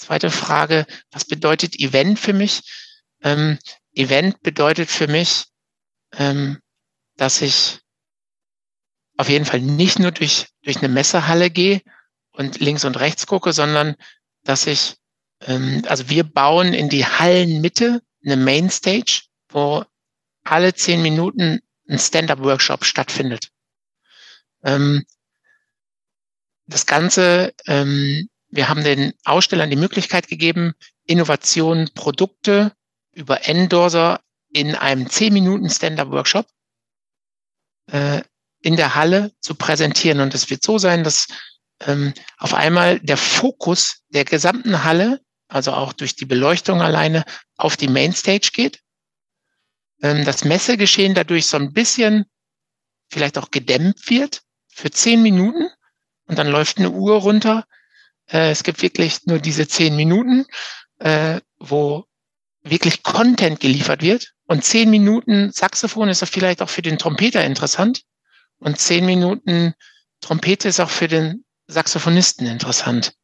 Zweite 0.00 0.30
Frage, 0.30 0.86
was 1.10 1.26
bedeutet 1.26 1.78
Event 1.78 2.18
für 2.18 2.32
mich? 2.32 2.62
Ähm, 3.22 3.58
Event 3.92 4.40
bedeutet 4.40 4.90
für 4.90 5.08
mich, 5.08 5.44
ähm, 6.12 6.58
dass 7.16 7.42
ich 7.42 7.80
auf 9.18 9.28
jeden 9.28 9.44
Fall 9.44 9.60
nicht 9.60 9.98
nur 9.98 10.10
durch, 10.10 10.46
durch 10.62 10.78
eine 10.78 10.88
Messehalle 10.88 11.50
gehe 11.50 11.82
und 12.32 12.60
links 12.60 12.86
und 12.86 12.98
rechts 12.98 13.26
gucke, 13.26 13.52
sondern 13.52 13.94
dass 14.42 14.66
ich, 14.66 14.96
ähm, 15.42 15.82
also 15.86 16.08
wir 16.08 16.24
bauen 16.24 16.72
in 16.72 16.88
die 16.88 17.04
Hallenmitte 17.04 18.00
eine 18.24 18.38
Mainstage, 18.38 19.24
wo 19.50 19.84
alle 20.44 20.72
zehn 20.72 21.02
Minuten 21.02 21.60
ein 21.90 21.98
Stand-up-Workshop 21.98 22.86
stattfindet. 22.86 23.50
Ähm, 24.64 25.04
das 26.66 26.86
Ganze 26.86 27.52
ähm, 27.66 28.29
wir 28.50 28.68
haben 28.68 28.84
den 28.84 29.12
Ausstellern 29.24 29.70
die 29.70 29.76
Möglichkeit 29.76 30.28
gegeben, 30.28 30.74
Innovationen, 31.04 31.90
Produkte 31.94 32.72
über 33.12 33.46
Endorser 33.46 34.20
in 34.52 34.74
einem 34.74 35.08
10 35.08 35.32
Minuten 35.32 35.70
Stand-up-Workshop 35.70 36.46
äh, 37.90 38.22
in 38.62 38.76
der 38.76 38.94
Halle 38.94 39.32
zu 39.40 39.54
präsentieren. 39.54 40.20
Und 40.20 40.34
es 40.34 40.50
wird 40.50 40.62
so 40.62 40.78
sein, 40.78 41.04
dass 41.04 41.28
ähm, 41.80 42.12
auf 42.38 42.54
einmal 42.54 43.00
der 43.00 43.16
Fokus 43.16 44.02
der 44.08 44.24
gesamten 44.24 44.84
Halle, 44.84 45.20
also 45.48 45.72
auch 45.72 45.92
durch 45.92 46.16
die 46.16 46.26
Beleuchtung 46.26 46.82
alleine, 46.82 47.24
auf 47.56 47.76
die 47.76 47.88
Mainstage 47.88 48.50
geht. 48.52 48.80
Ähm, 50.02 50.24
das 50.24 50.44
Messegeschehen 50.44 51.14
dadurch 51.14 51.46
so 51.46 51.56
ein 51.56 51.72
bisschen 51.72 52.26
vielleicht 53.08 53.38
auch 53.38 53.50
gedämmt 53.50 54.08
wird 54.10 54.42
für 54.68 54.90
10 54.90 55.22
Minuten 55.22 55.68
und 56.26 56.38
dann 56.38 56.48
läuft 56.48 56.78
eine 56.78 56.90
Uhr 56.90 57.16
runter, 57.16 57.64
äh, 58.32 58.50
es 58.50 58.62
gibt 58.62 58.82
wirklich 58.82 59.26
nur 59.26 59.38
diese 59.38 59.68
zehn 59.68 59.96
Minuten, 59.96 60.46
äh, 60.98 61.40
wo 61.58 62.04
wirklich 62.62 63.02
Content 63.02 63.60
geliefert 63.60 64.02
wird. 64.02 64.32
Und 64.46 64.64
zehn 64.64 64.90
Minuten 64.90 65.52
Saxophon 65.52 66.08
ist 66.08 66.24
vielleicht 66.28 66.62
auch 66.62 66.68
für 66.68 66.82
den 66.82 66.98
Trompeter 66.98 67.44
interessant. 67.44 68.02
Und 68.58 68.78
zehn 68.78 69.06
Minuten 69.06 69.74
Trompete 70.20 70.68
ist 70.68 70.80
auch 70.80 70.90
für 70.90 71.08
den 71.08 71.44
Saxophonisten 71.66 72.46
interessant. 72.46 73.14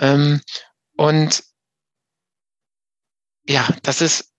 Ähm, 0.00 0.40
und 0.96 1.44
ja, 3.48 3.68
das 3.82 4.00
ist, 4.00 4.32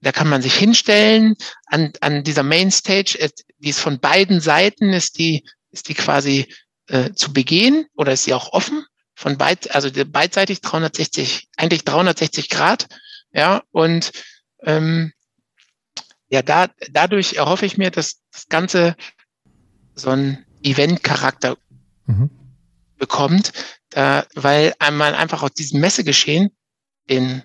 da 0.00 0.12
kann 0.12 0.28
man 0.28 0.42
sich 0.42 0.54
hinstellen 0.54 1.36
an, 1.66 1.92
an 2.00 2.24
dieser 2.24 2.42
Mainstage, 2.42 3.30
die 3.58 3.70
ist 3.70 3.80
von 3.80 3.98
beiden 3.98 4.40
Seiten, 4.40 4.92
ist 4.92 5.18
die, 5.18 5.48
ist 5.70 5.88
die 5.88 5.94
quasi 5.94 6.52
äh, 6.88 7.12
zu 7.12 7.32
begehen 7.32 7.86
oder 7.94 8.12
ist 8.12 8.24
sie 8.24 8.34
auch 8.34 8.52
offen? 8.52 8.84
Von 9.14 9.38
beid, 9.38 9.74
also 9.74 9.90
beidseitig 10.06 10.60
360, 10.60 11.48
eigentlich 11.56 11.84
360 11.84 12.48
Grad, 12.48 12.88
ja, 13.32 13.62
und 13.70 14.12
ähm, 14.62 15.12
ja, 16.28 16.42
da, 16.42 16.68
dadurch 16.90 17.34
erhoffe 17.34 17.66
ich 17.66 17.78
mir, 17.78 17.90
dass 17.90 18.20
das 18.32 18.48
Ganze 18.48 18.96
so 19.94 20.10
einen 20.10 20.44
Event-Charakter 20.62 21.56
mhm. 22.06 22.30
bekommt, 22.96 23.52
da, 23.90 24.26
weil 24.34 24.74
man 24.80 25.14
einfach 25.14 25.42
aus 25.42 25.52
diesem 25.52 25.80
Messegeschehen 25.80 26.50
in 27.06 27.42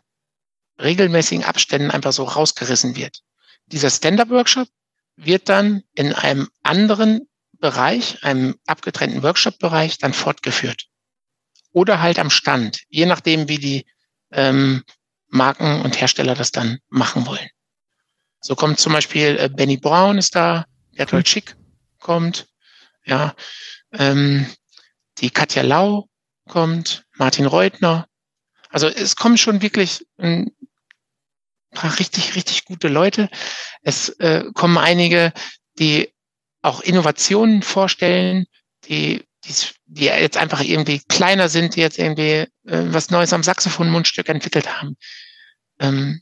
regelmäßigen 0.81 1.43
Abständen 1.43 1.91
einfach 1.91 2.13
so 2.13 2.23
rausgerissen 2.23 2.95
wird. 2.95 3.21
Dieser 3.67 3.89
Stand-up-Workshop 3.89 4.67
wird 5.17 5.49
dann 5.49 5.83
in 5.93 6.13
einem 6.13 6.49
anderen 6.63 7.28
Bereich, 7.59 8.23
einem 8.23 8.55
abgetrennten 8.65 9.23
Workshop-Bereich 9.23 9.97
dann 9.97 10.13
fortgeführt. 10.13 10.85
Oder 11.71 12.01
halt 12.01 12.19
am 12.19 12.29
Stand, 12.29 12.81
je 12.89 13.05
nachdem, 13.05 13.47
wie 13.47 13.57
die 13.57 13.85
ähm, 14.31 14.83
Marken 15.27 15.81
und 15.81 15.99
Hersteller 15.99 16.35
das 16.35 16.51
dann 16.51 16.79
machen 16.89 17.25
wollen. 17.25 17.49
So 18.41 18.55
kommt 18.55 18.79
zum 18.79 18.93
Beispiel 18.93 19.37
äh, 19.39 19.49
Benny 19.49 19.77
Brown 19.77 20.17
ist 20.17 20.35
da, 20.35 20.65
Bertolt. 20.95 21.27
Schick 21.27 21.55
kommt, 21.99 22.47
ja, 23.05 23.35
ähm, 23.93 24.45
die 25.19 25.29
Katja 25.29 25.61
Lau 25.61 26.09
kommt, 26.47 27.05
Martin 27.13 27.45
Reutner. 27.45 28.07
Also 28.69 28.87
es 28.87 29.15
kommen 29.15 29.37
schon 29.37 29.61
wirklich 29.61 30.05
ein 30.17 30.51
paar 31.71 31.99
richtig, 31.99 32.35
richtig 32.35 32.65
gute 32.65 32.87
Leute. 32.87 33.29
Es 33.81 34.09
äh, 34.19 34.45
kommen 34.53 34.77
einige, 34.77 35.33
die 35.79 36.11
auch 36.61 36.81
Innovationen 36.81 37.61
vorstellen, 37.61 38.45
die, 38.85 39.25
die, 39.45 39.53
die 39.85 40.05
jetzt 40.05 40.37
einfach 40.37 40.61
irgendwie 40.61 41.01
kleiner 41.07 41.49
sind, 41.49 41.75
die 41.75 41.81
jetzt 41.81 41.99
irgendwie 41.99 42.23
äh, 42.31 42.47
was 42.65 43.09
Neues 43.09 43.33
am 43.33 43.43
Saxophon-Mundstück 43.43 44.29
entwickelt 44.29 44.79
haben. 44.79 44.97
Ähm, 45.79 46.21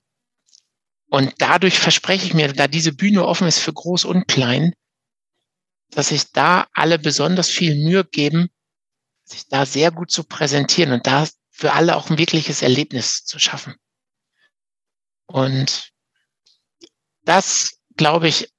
und 1.10 1.34
dadurch 1.40 1.80
verspreche 1.80 2.26
ich 2.26 2.34
mir, 2.34 2.52
da 2.54 2.68
diese 2.68 2.94
Bühne 2.94 3.26
offen 3.26 3.48
ist 3.48 3.60
für 3.60 3.74
groß 3.74 4.06
und 4.06 4.28
klein, 4.28 4.74
dass 5.92 6.10
sich 6.10 6.32
da 6.32 6.68
alle 6.74 7.00
besonders 7.00 7.50
viel 7.50 7.76
Mühe 7.76 8.04
geben, 8.04 8.50
sich 9.24 9.48
da 9.48 9.66
sehr 9.66 9.92
gut 9.92 10.12
zu 10.12 10.24
präsentieren 10.24 10.92
und 10.92 11.08
da 11.08 11.28
für 11.50 11.74
alle 11.74 11.96
auch 11.96 12.10
ein 12.10 12.18
wirkliches 12.18 12.62
Erlebnis 12.62 13.24
zu 13.24 13.40
schaffen. 13.40 13.76
Und 15.26 15.92
das, 17.24 17.80
glaube 17.96 18.28
ich, 18.28 18.54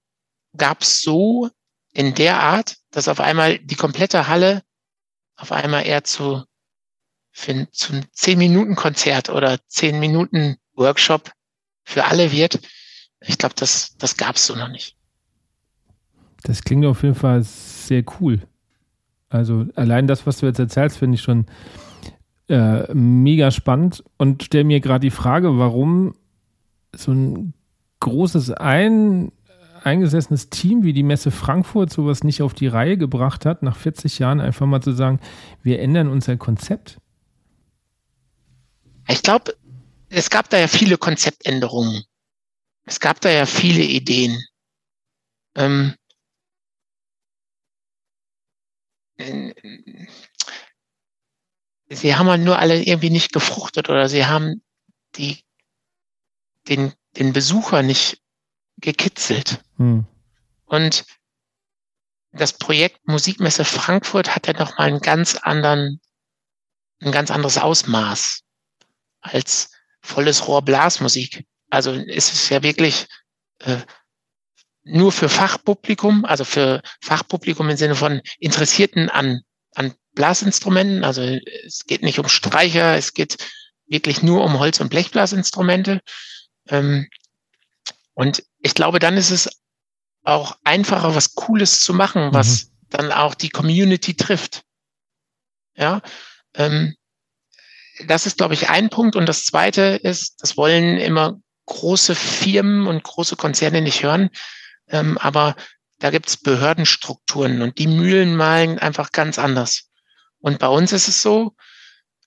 gab 0.56 0.82
es 0.82 1.02
so 1.02 1.50
in 1.98 2.14
der 2.14 2.38
Art, 2.38 2.76
dass 2.92 3.08
auf 3.08 3.18
einmal 3.18 3.58
die 3.58 3.74
komplette 3.74 4.28
Halle 4.28 4.62
auf 5.34 5.50
einmal 5.50 5.84
eher 5.84 6.04
zu, 6.04 6.44
zum 7.32 8.02
10-Minuten-Konzert 8.16 9.30
oder 9.30 9.54
10-Minuten-Workshop 9.68 11.32
für 11.82 12.04
alle 12.04 12.30
wird. 12.30 12.60
Ich 13.20 13.36
glaube, 13.36 13.56
das, 13.58 13.96
das 13.98 14.16
gab 14.16 14.36
es 14.36 14.46
so 14.46 14.54
noch 14.54 14.68
nicht. 14.68 14.94
Das 16.44 16.62
klingt 16.62 16.86
auf 16.86 17.02
jeden 17.02 17.16
Fall 17.16 17.42
sehr 17.42 18.04
cool. 18.20 18.46
Also 19.28 19.66
allein 19.74 20.06
das, 20.06 20.24
was 20.24 20.38
du 20.38 20.46
jetzt 20.46 20.60
erzählst, 20.60 20.98
finde 20.98 21.16
ich 21.16 21.22
schon 21.22 21.46
äh, 22.48 22.94
mega 22.94 23.50
spannend 23.50 24.04
und 24.18 24.44
stelle 24.44 24.62
mir 24.62 24.78
gerade 24.78 25.02
die 25.02 25.10
Frage, 25.10 25.58
warum 25.58 26.14
so 26.94 27.10
ein 27.10 27.54
großes 27.98 28.52
ein, 28.52 29.32
eingesessenes 29.88 30.50
Team 30.50 30.84
wie 30.84 30.92
die 30.92 31.02
Messe 31.02 31.30
Frankfurt 31.30 31.92
sowas 31.92 32.22
nicht 32.22 32.42
auf 32.42 32.54
die 32.54 32.68
Reihe 32.68 32.96
gebracht 32.96 33.44
hat, 33.46 33.62
nach 33.62 33.76
40 33.76 34.18
Jahren 34.18 34.40
einfach 34.40 34.66
mal 34.66 34.82
zu 34.82 34.92
sagen, 34.92 35.20
wir 35.62 35.80
ändern 35.80 36.08
unser 36.08 36.36
Konzept. 36.36 36.98
Ich 39.08 39.22
glaube, 39.22 39.56
es 40.10 40.30
gab 40.30 40.48
da 40.50 40.58
ja 40.58 40.68
viele 40.68 40.98
Konzeptänderungen. 40.98 42.04
Es 42.84 43.00
gab 43.00 43.20
da 43.20 43.30
ja 43.30 43.46
viele 43.46 43.82
Ideen. 43.82 44.42
Ähm, 45.56 45.94
sie 51.88 52.14
haben 52.14 52.28
halt 52.28 52.42
nur 52.42 52.58
alle 52.58 52.82
irgendwie 52.82 53.10
nicht 53.10 53.32
gefruchtet 53.32 53.88
oder 53.88 54.08
sie 54.08 54.26
haben 54.26 54.62
die, 55.16 55.42
den, 56.68 56.92
den 57.16 57.32
Besucher 57.32 57.82
nicht 57.82 58.22
gekitzelt. 58.80 59.62
Hm. 59.76 60.06
Und 60.66 61.04
das 62.32 62.52
Projekt 62.52 63.06
Musikmesse 63.06 63.64
Frankfurt 63.64 64.34
hat 64.34 64.46
ja 64.46 64.52
noch 64.52 64.78
mal 64.78 64.88
einen 64.88 65.00
ganz 65.00 65.36
anderen, 65.36 66.00
ein 67.00 67.12
ganz 67.12 67.30
anderes 67.30 67.58
Ausmaß 67.58 68.42
als 69.20 69.70
volles 70.00 70.46
Rohr 70.46 70.62
Blasmusik. 70.62 71.46
Also 71.70 71.92
ist 71.92 72.32
es 72.32 72.48
ja 72.48 72.62
wirklich 72.62 73.06
äh, 73.60 73.78
nur 74.84 75.12
für 75.12 75.28
Fachpublikum, 75.28 76.24
also 76.24 76.44
für 76.44 76.82
Fachpublikum 77.02 77.68
im 77.68 77.76
Sinne 77.76 77.94
von 77.94 78.22
Interessierten 78.38 79.10
an, 79.10 79.42
an 79.74 79.94
Blasinstrumenten. 80.12 81.04
Also 81.04 81.22
es 81.22 81.84
geht 81.84 82.02
nicht 82.02 82.18
um 82.18 82.28
Streicher, 82.28 82.96
es 82.96 83.12
geht 83.12 83.36
wirklich 83.86 84.22
nur 84.22 84.44
um 84.44 84.58
Holz- 84.58 84.80
und 84.80 84.88
Blechblasinstrumente. 84.88 86.00
Ähm, 86.68 87.08
und 88.14 88.42
ich 88.60 88.74
glaube, 88.74 88.98
dann 88.98 89.16
ist 89.16 89.30
es 89.30 89.48
auch 90.24 90.56
einfacher, 90.64 91.14
was 91.14 91.34
Cooles 91.34 91.80
zu 91.80 91.94
machen, 91.94 92.32
was 92.32 92.64
mhm. 92.64 92.70
dann 92.90 93.12
auch 93.12 93.34
die 93.34 93.50
Community 93.50 94.14
trifft. 94.14 94.62
Ja, 95.74 96.02
ähm, 96.54 96.96
das 98.06 98.26
ist, 98.26 98.38
glaube 98.38 98.54
ich, 98.54 98.68
ein 98.68 98.90
Punkt. 98.90 99.16
Und 99.16 99.26
das 99.26 99.44
zweite 99.44 99.82
ist, 100.02 100.42
das 100.42 100.56
wollen 100.56 100.98
immer 100.98 101.40
große 101.66 102.14
Firmen 102.14 102.86
und 102.86 103.02
große 103.02 103.36
Konzerne 103.36 103.80
nicht 103.80 104.02
hören. 104.02 104.30
Ähm, 104.88 105.18
aber 105.18 105.56
da 105.98 106.10
gibt's 106.10 106.36
Behördenstrukturen 106.36 107.62
und 107.62 107.78
die 107.78 107.86
Mühlen 107.86 108.36
malen 108.36 108.78
einfach 108.78 109.12
ganz 109.12 109.38
anders. 109.38 109.88
Und 110.40 110.58
bei 110.58 110.68
uns 110.68 110.92
ist 110.92 111.08
es 111.08 111.22
so, 111.22 111.54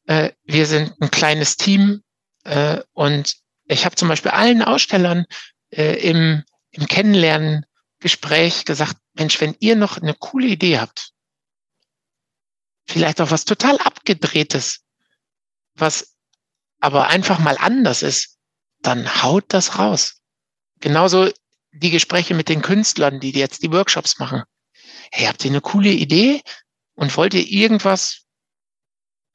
äh, 0.08 0.32
wir 0.44 0.66
sind 0.66 0.94
ein 1.02 1.12
kleines 1.12 1.56
Team 1.56 2.04
äh, 2.44 2.82
und 2.94 3.36
ich 3.66 3.86
habe 3.86 3.96
zum 3.96 4.10
Beispiel 4.10 4.32
allen 4.32 4.62
Ausstellern 4.62 5.26
äh, 5.72 6.10
im, 6.10 6.44
im 6.72 6.88
Kennenlerngespräch 6.88 8.66
gesagt, 8.66 8.98
Mensch, 9.14 9.42
wenn 9.42 9.56
ihr 9.60 9.76
noch 9.76 9.98
eine 9.98 10.14
coole 10.14 10.48
Idee 10.48 10.80
habt, 10.80 11.12
vielleicht 12.88 13.22
auch 13.22 13.32
was 13.32 13.46
total 13.46 13.78
abgedrehtes, 13.80 14.82
was 15.76 16.16
aber 16.80 17.08
einfach 17.08 17.40
mal 17.40 17.58
anders 17.58 18.02
ist, 18.02 18.38
dann 18.82 19.22
haut 19.22 19.46
das 19.50 19.78
raus. 19.78 20.22
Genauso 20.80 21.30
die 21.72 21.92
Gespräche 21.92 22.34
mit 22.34 22.50
den 22.50 22.62
Künstlern, 22.62 23.20
die 23.20 23.32
jetzt 23.32 23.64
die 23.64 23.72
Workshops 23.72 24.20
machen. 24.20 24.44
Hey, 25.12 25.28
habt 25.28 25.46
ihr 25.46 25.52
eine 25.52 25.62
coole 25.62 25.92
Idee 25.92 26.42
und 26.96 27.16
wollt 27.16 27.34
ihr 27.34 27.48
irgendwas 27.48 28.24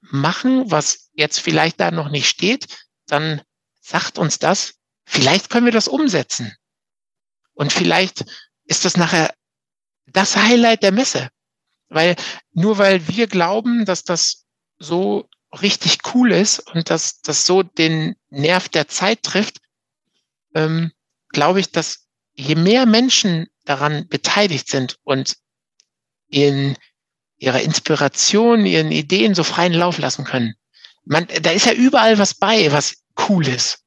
machen, 0.01 0.71
was 0.71 1.11
jetzt 1.13 1.41
vielleicht 1.41 1.81
da 1.81 1.91
noch 1.91 2.11
nicht 2.11 2.29
steht, 2.29 2.67
dann 3.07 3.43
sagt 3.81 4.19
uns 4.19 4.39
das. 4.39 4.75
Vielleicht 5.07 5.49
können 5.49 5.65
wir 5.65 5.73
das 5.73 5.89
umsetzen. 5.89 6.55
Und 7.55 7.73
vielleicht 7.73 8.25
ist 8.65 8.85
das 8.85 8.97
nachher 8.97 9.33
das 10.07 10.37
Highlight 10.37 10.83
der 10.83 10.93
Messe. 10.93 11.31
Weil 11.89 12.17
nur 12.53 12.79
weil 12.79 13.07
wir 13.09 13.29
glauben, 13.29 13.85
dass 13.85 14.03
das 14.03 14.45
so 14.79 15.29
richtig 15.63 15.99
cool 16.13 16.33
ist 16.33 16.59
und 16.59 16.91
dass 16.91 17.21
das 17.23 17.47
so 17.47 17.63
den 17.63 18.17
Nerv 18.29 18.69
der 18.69 18.89
Zeit 18.89 19.23
trifft, 19.23 19.59
ähm, 20.55 20.93
glaube 21.29 21.61
ich, 21.61 21.71
dass 21.71 22.07
je 22.35 22.57
mehr 22.57 22.85
Menschen 22.85 23.47
daran 23.65 24.09
beteiligt 24.09 24.69
sind 24.69 24.99
und 25.05 25.37
in 26.29 26.77
ihrer 27.39 27.63
Inspiration, 27.63 28.67
ihren 28.67 28.91
Ideen 28.91 29.35
so 29.35 29.45
freien 29.45 29.73
Lauf 29.73 29.99
lassen 29.99 30.25
können. 30.25 30.55
Man, 31.05 31.27
da 31.41 31.51
ist 31.51 31.67
ja 31.67 31.73
überall 31.73 32.19
was 32.19 32.35
bei, 32.35 32.73
was 32.73 32.97
cool 33.29 33.47
ist. 33.47 33.86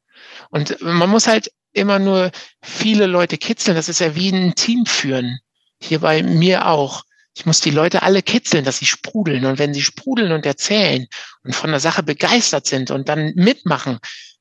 Und 0.49 0.81
man 0.81 1.09
muss 1.09 1.27
halt 1.27 1.51
immer 1.73 1.99
nur 1.99 2.31
viele 2.61 3.05
Leute 3.05 3.37
kitzeln. 3.37 3.75
Das 3.75 3.89
ist 3.89 3.99
ja 3.99 4.15
wie 4.15 4.31
ein 4.31 4.55
Team 4.55 4.85
führen. 4.85 5.39
Hier 5.81 5.99
bei 5.99 6.23
mir 6.23 6.67
auch. 6.67 7.03
Ich 7.35 7.45
muss 7.45 7.61
die 7.61 7.71
Leute 7.71 8.01
alle 8.01 8.21
kitzeln, 8.21 8.65
dass 8.65 8.79
sie 8.79 8.85
sprudeln. 8.85 9.45
Und 9.45 9.59
wenn 9.59 9.73
sie 9.73 9.83
sprudeln 9.83 10.31
und 10.31 10.45
erzählen 10.45 11.07
und 11.43 11.55
von 11.55 11.69
der 11.69 11.79
Sache 11.79 12.03
begeistert 12.03 12.65
sind 12.65 12.91
und 12.91 13.07
dann 13.07 13.33
mitmachen, 13.35 13.99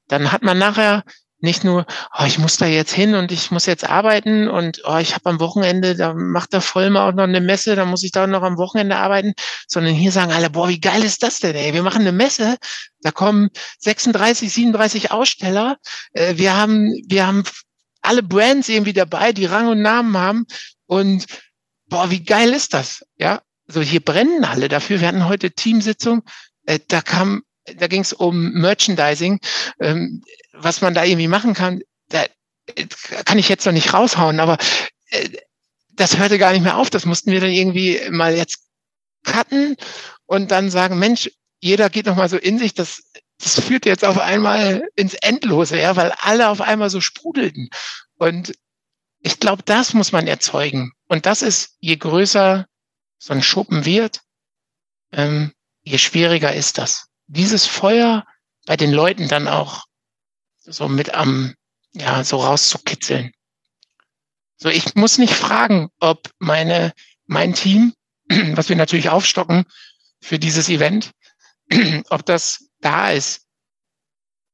dann 0.09 0.33
hat 0.33 0.43
man 0.43 0.59
nachher 0.59 1.05
nicht 1.41 1.63
nur, 1.63 1.87
oh, 2.19 2.25
ich 2.25 2.39
muss 2.39 2.57
da 2.57 2.67
jetzt 2.67 2.93
hin 2.93 3.15
und 3.15 3.31
ich 3.31 3.51
muss 3.51 3.67
jetzt 3.67 3.89
arbeiten 3.89 4.49
und 4.49 4.83
oh, 4.85 4.97
ich 4.97 5.15
habe 5.15 5.31
am 5.31 5.41
Wochenende, 5.41 5.95
da 5.95 6.15
macht 6.15 6.53
der 6.53 6.61
Vollmer 6.61 7.05
auch 7.05 7.13
noch 7.13 7.25
eine 7.25 7.41
Messe, 7.41 7.77
da 7.77 7.85
muss 7.85 8.03
ich 8.03 8.11
da 8.11 8.27
noch 8.27 8.43
am 8.43 8.59
Wochenende 8.59 8.97
arbeiten, 8.97 9.35
sondern 9.69 9.95
hier 9.95 10.11
sagen 10.11 10.33
alle, 10.33 10.51
boah, 10.51 10.69
wie 10.69 10.81
geil 10.81 11.05
ist 11.05 11.23
das 11.23 11.39
denn, 11.39 11.55
ey? 11.55 11.75
Wir 11.75 11.83
machen 11.83 12.01
eine 12.01 12.13
Messe, 12.13 12.57
da 13.03 13.13
kommen 13.13 13.51
36, 13.79 14.53
37 14.53 15.11
Aussteller, 15.13 15.77
äh, 16.13 16.37
wir 16.37 16.57
haben, 16.57 16.93
wir 17.07 17.27
haben 17.27 17.45
alle 18.03 18.23
Brands 18.23 18.69
irgendwie 18.69 18.93
dabei, 18.93 19.33
die 19.33 19.47
Rang 19.47 19.69
und 19.69 19.81
Namen 19.81 20.17
haben 20.17 20.47
und 20.87 21.27
boah, 21.87 22.11
wie 22.11 22.25
geil 22.25 22.53
ist 22.53 22.75
das, 22.75 23.05
ja? 23.17 23.43
So 23.71 23.83
hier 23.83 24.01
brennen 24.01 24.45
alle 24.45 24.69
dafür. 24.69 24.99
Wir 25.01 25.09
hatten 25.09 25.29
heute 25.29 25.51
Teamsitzung, 25.51 26.23
äh, 26.65 26.79
da 26.89 27.03
kam 27.03 27.43
da 27.77 27.87
ging 27.87 28.01
es 28.01 28.13
um 28.13 28.53
Merchandising, 28.53 29.41
ähm, 29.81 30.23
was 30.61 30.81
man 30.81 30.95
da 30.95 31.05
irgendwie 31.05 31.29
machen 31.29 31.55
kann. 31.55 31.81
Da 32.09 32.25
äh, 32.75 32.87
kann 33.25 33.39
ich 33.39 33.49
jetzt 33.49 33.65
noch 33.67 33.73
nicht 33.73 33.93
raushauen, 33.93 34.41
aber 34.41 34.59
äh, 35.11 35.29
das 35.93 36.19
hörte 36.19 36.39
gar 36.39 36.53
nicht 36.53 36.63
mehr 36.63 36.77
auf. 36.77 36.91
Das 36.91 37.07
mussten 37.07 37.33
wir 37.33 37.41
dann 37.41 37.51
irgendwie 37.51 38.01
mal 38.11 38.37
jetzt 38.37 38.61
cutten 39.25 39.77
und 40.27 40.51
dann 40.51 40.71
sagen, 40.71 40.99
Mensch, 40.99 41.31
jeder 41.61 41.91
geht 41.91 42.07
noch 42.07 42.17
mal 42.17 42.29
so 42.29 42.37
in 42.37 42.59
sich. 42.59 42.75
Das, 42.75 43.03
das 43.39 43.61
führt 43.61 43.85
jetzt 43.85 44.05
auf 44.05 44.19
einmal 44.19 44.89
ins 44.95 45.15
Endlose, 45.15 45.79
ja, 45.79 45.97
weil 45.97 46.13
alle 46.21 46.49
auf 46.49 46.61
einmal 46.61 46.91
so 46.91 47.01
sprudelten. 47.01 47.69
Und 48.17 48.55
ich 49.21 49.41
glaube, 49.41 49.63
das 49.65 49.95
muss 49.95 50.13
man 50.13 50.29
erzeugen. 50.29 50.93
Und 51.09 51.27
das 51.27 51.43
ist, 51.43 51.77
je 51.81 51.97
größer 51.97 52.67
so 53.19 53.33
ein 53.33 53.43
Schuppen 53.43 53.85
wird, 53.85 54.21
ähm, 55.13 55.53
je 55.83 55.99
schwieriger 55.99 56.55
ist 56.55 56.79
das 56.79 57.09
dieses 57.29 57.67
Feuer 57.67 58.27
bei 58.67 58.77
den 58.77 58.93
Leuten 58.93 59.29
dann 59.29 59.47
auch 59.47 59.85
so 60.69 60.89
mit 60.89 61.15
am, 61.15 61.55
ja, 61.93 62.25
so 62.25 62.39
rauszukitzeln. 62.39 63.33
So, 64.57 64.69
ich 64.69 64.95
muss 64.95 65.19
nicht 65.19 65.35
fragen, 65.35 65.89
ob 66.01 66.31
meine, 66.39 66.93
mein 67.27 67.55
Team, 67.55 67.95
was 68.29 68.69
wir 68.69 68.77
natürlich 68.77 69.09
aufstocken 69.09 69.65
für 70.21 70.39
dieses 70.39 70.69
Event, 70.69 71.13
ob 72.11 72.27
das 72.27 72.69
da 72.81 73.11
ist 73.11 73.47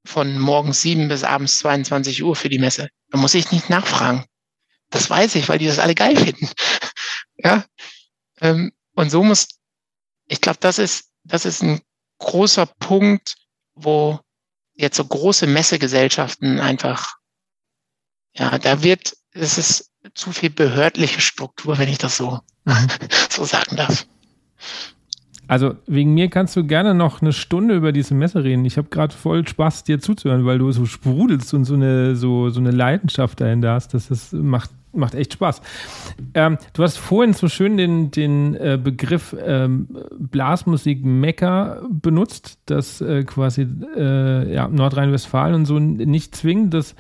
von 0.07 0.39
morgens 0.39 0.83
sieben 0.83 1.09
bis 1.09 1.25
abends 1.25 1.59
22 1.61 2.23
Uhr 2.23 2.37
für 2.37 2.51
die 2.51 2.59
Messe. 2.59 2.89
Da 3.11 3.19
muss 3.19 3.35
ich 3.35 3.51
nicht 3.51 3.71
nachfragen. 3.71 4.25
Das 4.91 5.09
weiß 5.09 5.35
ich, 5.37 5.49
weil 5.49 5.59
die 5.59 5.67
das 5.67 5.79
alle 5.79 5.95
geil 5.95 6.17
finden. 6.17 6.49
ja. 7.37 7.65
Ähm, 8.41 8.73
und 8.95 9.11
so 9.11 9.25
muss, 9.25 9.49
ich 10.27 10.41
glaube, 10.41 10.59
das 10.61 10.79
ist, 10.79 11.11
das 11.25 11.47
ist 11.47 11.62
ein 11.62 11.81
großer 12.19 12.67
Punkt, 12.67 13.37
wo 13.75 14.21
jetzt 14.75 14.97
so 14.97 15.05
große 15.05 15.47
Messegesellschaften 15.47 16.61
einfach, 16.61 17.16
ja, 18.37 18.59
da 18.59 18.83
wird, 18.83 19.16
es 19.33 19.59
ist 19.59 19.91
zu 20.14 20.33
viel 20.33 20.51
behördliche 20.51 21.20
Struktur, 21.20 21.79
wenn 21.79 21.89
ich 21.89 21.99
das 21.99 22.16
so, 22.16 22.41
so 23.31 23.45
sagen 23.45 23.77
darf. 23.77 24.07
Also 25.47 25.75
wegen 25.87 26.14
mir 26.14 26.31
kannst 26.31 26.57
du 26.57 26.64
gerne 26.64 26.95
noch 26.95 27.20
eine 27.20 27.33
Stunde 27.33 27.77
über 27.77 27.93
diese 27.93 28.14
Messe 28.14 28.43
reden. 28.45 28.64
Ich 28.64 28.79
habe 28.79 28.89
gerade 28.89 29.14
voll 29.14 29.47
Spaß, 29.47 29.85
dir 29.85 30.01
zuzuhören, 30.01 30.47
weil 30.47 30.59
du 30.59 30.72
so 30.72 30.87
sprudelst 30.87 31.53
und 31.53 31.64
so 31.66 31.75
eine, 31.75 32.16
so, 32.16 32.49
so 32.49 32.61
eine 32.61 32.70
Leidenschaft 32.70 33.41
dahinter 33.41 33.72
hast. 33.72 33.93
Das 33.93 34.11
ist, 34.11 34.33
macht 34.33 34.70
macht 34.97 35.15
echt 35.15 35.35
Spaß. 35.35 35.61
Ähm, 36.35 36.59
du 36.73 36.83
hast 36.83 36.97
vorhin 36.97 37.33
so 37.33 37.49
schön 37.49 37.77
den, 37.77 38.11
den 38.11 38.55
äh, 38.55 38.79
Begriff 38.83 39.35
ähm, 39.45 39.89
Blasmusik 40.19 41.05
Mekka 41.05 41.83
benutzt, 41.89 42.59
dass 42.67 43.01
äh, 43.01 43.25
quasi 43.25 43.67
äh, 43.97 44.53
ja, 44.53 44.69
Nordrhein-Westfalen 44.69 45.55
und 45.55 45.67
so 45.67 45.79
nicht 45.79 46.35
zwingend 46.35 46.75
das 46.75 46.95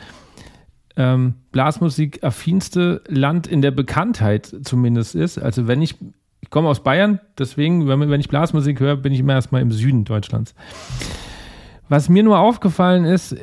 ähm, 0.96 1.34
Blasmusik 1.52 2.22
affinste 2.22 3.02
Land 3.08 3.46
in 3.46 3.62
der 3.62 3.70
Bekanntheit 3.70 4.54
zumindest 4.62 5.14
ist. 5.14 5.38
Also 5.38 5.66
wenn 5.66 5.82
ich, 5.82 5.96
ich 6.40 6.50
komme 6.50 6.68
aus 6.68 6.82
Bayern, 6.82 7.20
deswegen, 7.38 7.88
wenn, 7.88 8.10
wenn 8.10 8.20
ich 8.20 8.28
Blasmusik 8.28 8.80
höre, 8.80 8.96
bin 8.96 9.12
ich 9.12 9.20
immer 9.20 9.34
erstmal 9.34 9.62
im 9.62 9.72
Süden 9.72 10.04
Deutschlands. 10.04 10.54
Was 11.88 12.08
mir 12.08 12.22
nur 12.22 12.38
aufgefallen 12.38 13.04
ist, 13.04 13.36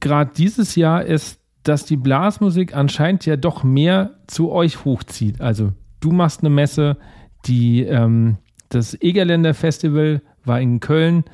gerade 0.00 0.32
dieses 0.36 0.74
Jahr 0.76 1.04
ist 1.04 1.40
dass 1.64 1.84
die 1.84 1.96
Blasmusik 1.96 2.76
anscheinend 2.76 3.26
ja 3.26 3.36
doch 3.36 3.64
mehr 3.64 4.10
zu 4.26 4.52
euch 4.52 4.84
hochzieht. 4.84 5.40
Also 5.40 5.72
du 6.00 6.12
machst 6.12 6.40
eine 6.40 6.50
Messe, 6.50 6.96
die 7.46 7.82
ähm, 7.82 8.36
das 8.68 9.00
Egerländer 9.00 9.54
Festival 9.54 10.22
war 10.44 10.60
in 10.60 10.80
Köln, 10.80 11.24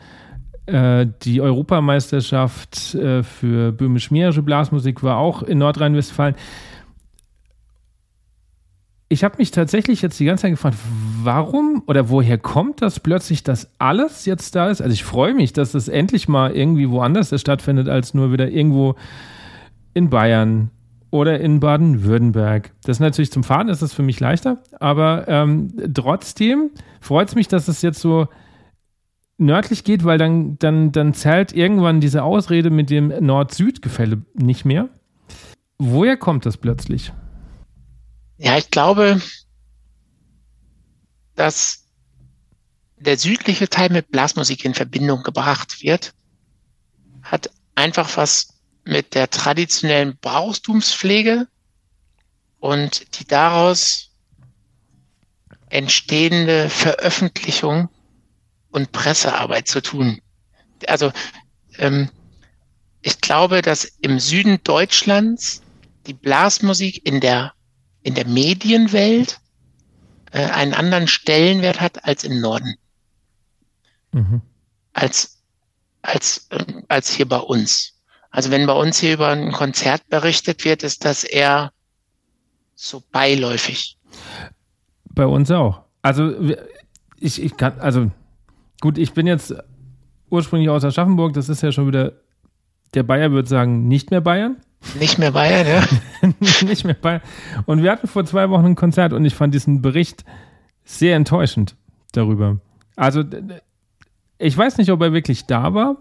äh, 0.66 1.06
die 1.22 1.40
Europameisterschaft 1.40 2.94
äh, 2.94 3.22
für 3.22 3.72
böhmisch-mährische 3.72 4.42
Blasmusik 4.42 5.02
war 5.02 5.16
auch 5.16 5.42
in 5.42 5.58
Nordrhein-Westfalen. 5.58 6.36
Ich 9.08 9.24
habe 9.24 9.38
mich 9.38 9.50
tatsächlich 9.50 10.02
jetzt 10.02 10.20
die 10.20 10.24
ganze 10.24 10.42
Zeit 10.42 10.52
gefragt, 10.52 10.76
warum 11.24 11.82
oder 11.88 12.10
woher 12.10 12.38
kommt 12.38 12.80
das 12.80 13.00
plötzlich, 13.00 13.42
dass 13.42 13.68
alles 13.78 14.24
jetzt 14.24 14.54
da 14.54 14.70
ist? 14.70 14.80
Also 14.80 14.92
ich 14.92 15.02
freue 15.02 15.34
mich, 15.34 15.52
dass 15.52 15.74
es 15.74 15.88
endlich 15.88 16.28
mal 16.28 16.52
irgendwie 16.52 16.88
woanders 16.88 17.34
stattfindet, 17.40 17.88
als 17.88 18.14
nur 18.14 18.32
wieder 18.32 18.48
irgendwo 18.48 18.94
in 19.94 20.10
Bayern 20.10 20.70
oder 21.10 21.40
in 21.40 21.60
Baden-Württemberg. 21.60 22.72
Das 22.84 22.96
ist 22.96 23.00
natürlich 23.00 23.32
zum 23.32 23.44
Fahren 23.44 23.68
ist 23.68 23.82
das 23.82 23.92
für 23.92 24.02
mich 24.02 24.20
leichter, 24.20 24.62
aber 24.78 25.26
ähm, 25.28 25.72
trotzdem 25.92 26.70
freut 27.00 27.28
es 27.28 27.34
mich, 27.34 27.48
dass 27.48 27.68
es 27.68 27.82
jetzt 27.82 28.00
so 28.00 28.28
nördlich 29.38 29.84
geht, 29.84 30.04
weil 30.04 30.18
dann, 30.18 30.58
dann, 30.58 30.92
dann 30.92 31.14
zählt 31.14 31.52
irgendwann 31.52 32.00
diese 32.00 32.22
Ausrede 32.22 32.70
mit 32.70 32.90
dem 32.90 33.08
Nord-Süd-Gefälle 33.08 34.22
nicht 34.34 34.64
mehr. 34.64 34.88
Woher 35.78 36.16
kommt 36.16 36.46
das 36.46 36.58
plötzlich? 36.58 37.12
Ja, 38.36 38.56
ich 38.58 38.70
glaube, 38.70 39.20
dass 41.34 41.86
der 42.98 43.16
südliche 43.16 43.68
Teil 43.68 43.90
mit 43.90 44.10
Blasmusik 44.10 44.64
in 44.64 44.74
Verbindung 44.74 45.22
gebracht 45.22 45.82
wird, 45.82 46.12
hat 47.22 47.50
einfach 47.74 48.16
was 48.16 48.59
mit 48.84 49.14
der 49.14 49.30
traditionellen 49.30 50.16
Brauchtumspflege 50.20 51.46
und 52.58 53.18
die 53.18 53.26
daraus 53.26 54.10
entstehende 55.68 56.68
Veröffentlichung 56.68 57.88
und 58.70 58.92
Pressearbeit 58.92 59.68
zu 59.68 59.80
tun. 59.80 60.20
Also 60.86 61.12
ähm, 61.78 62.10
ich 63.02 63.20
glaube, 63.20 63.62
dass 63.62 63.84
im 63.84 64.18
Süden 64.18 64.62
Deutschlands 64.62 65.62
die 66.06 66.14
Blasmusik 66.14 67.06
in 67.06 67.20
der 67.20 67.52
in 68.02 68.14
der 68.14 68.26
Medienwelt 68.26 69.40
äh, 70.32 70.44
einen 70.44 70.74
anderen 70.74 71.06
Stellenwert 71.06 71.80
hat 71.80 72.04
als 72.04 72.24
im 72.24 72.40
Norden. 72.40 72.76
Mhm. 74.12 74.42
Als 74.92 75.38
als 76.02 76.46
äh, 76.50 76.64
als 76.88 77.10
hier 77.10 77.28
bei 77.28 77.38
uns. 77.38 77.99
Also 78.30 78.50
wenn 78.50 78.66
bei 78.66 78.72
uns 78.72 78.98
hier 78.98 79.14
über 79.14 79.28
ein 79.28 79.52
Konzert 79.52 80.08
berichtet 80.08 80.64
wird, 80.64 80.82
ist 80.82 81.04
das 81.04 81.24
eher 81.24 81.72
so 82.74 83.02
beiläufig. 83.12 83.98
Bei 85.04 85.26
uns 85.26 85.50
auch. 85.50 85.82
Also 86.02 86.32
ich, 87.18 87.42
ich 87.42 87.56
kann, 87.56 87.78
also 87.80 88.10
gut, 88.80 88.98
ich 88.98 89.12
bin 89.12 89.26
jetzt 89.26 89.54
ursprünglich 90.30 90.70
aus 90.70 90.84
Aschaffenburg, 90.84 91.34
das 91.34 91.48
ist 91.48 91.62
ja 91.62 91.72
schon 91.72 91.88
wieder, 91.88 92.12
der 92.94 93.02
Bayer 93.02 93.32
würde 93.32 93.48
sagen, 93.48 93.88
nicht 93.88 94.10
mehr 94.10 94.20
Bayern. 94.20 94.56
Nicht 94.98 95.18
mehr 95.18 95.32
Bayern, 95.32 95.66
ja. 95.66 96.28
nicht 96.66 96.84
mehr 96.84 96.94
Bayern. 96.94 97.20
Und 97.66 97.82
wir 97.82 97.90
hatten 97.90 98.06
vor 98.06 98.24
zwei 98.24 98.48
Wochen 98.48 98.66
ein 98.66 98.76
Konzert 98.76 99.12
und 99.12 99.24
ich 99.24 99.34
fand 99.34 99.52
diesen 99.52 99.82
Bericht 99.82 100.24
sehr 100.84 101.16
enttäuschend 101.16 101.76
darüber. 102.12 102.60
Also 102.96 103.24
ich 104.38 104.56
weiß 104.56 104.78
nicht, 104.78 104.90
ob 104.90 105.02
er 105.02 105.12
wirklich 105.12 105.46
da 105.46 105.74
war, 105.74 105.96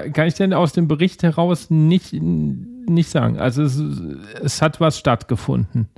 kann 0.00 0.26
ich 0.26 0.34
denn 0.34 0.52
aus 0.52 0.72
dem 0.72 0.88
Bericht 0.88 1.22
heraus 1.22 1.70
nicht, 1.70 2.12
nicht 2.12 3.10
sagen. 3.10 3.38
Also 3.38 3.62
es, 3.62 3.80
es 4.42 4.62
hat 4.62 4.80
was 4.80 4.98
stattgefunden. 4.98 5.88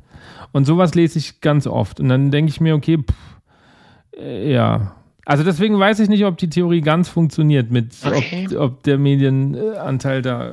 Und 0.52 0.64
sowas 0.66 0.94
lese 0.94 1.18
ich 1.18 1.40
ganz 1.40 1.66
oft. 1.66 2.00
Und 2.00 2.08
dann 2.08 2.30
denke 2.30 2.50
ich 2.50 2.60
mir, 2.60 2.74
okay, 2.74 2.98
pff, 2.98 4.20
äh, 4.20 4.52
ja. 4.52 4.96
Also 5.24 5.42
deswegen 5.42 5.78
weiß 5.78 6.00
ich 6.00 6.08
nicht, 6.08 6.24
ob 6.24 6.36
die 6.36 6.50
Theorie 6.50 6.82
ganz 6.82 7.08
funktioniert 7.08 7.70
mit, 7.70 7.94
okay. 8.04 8.46
ob, 8.50 8.60
ob, 8.60 8.82
der 8.82 8.98
Medienanteil 8.98 10.20
da 10.20 10.52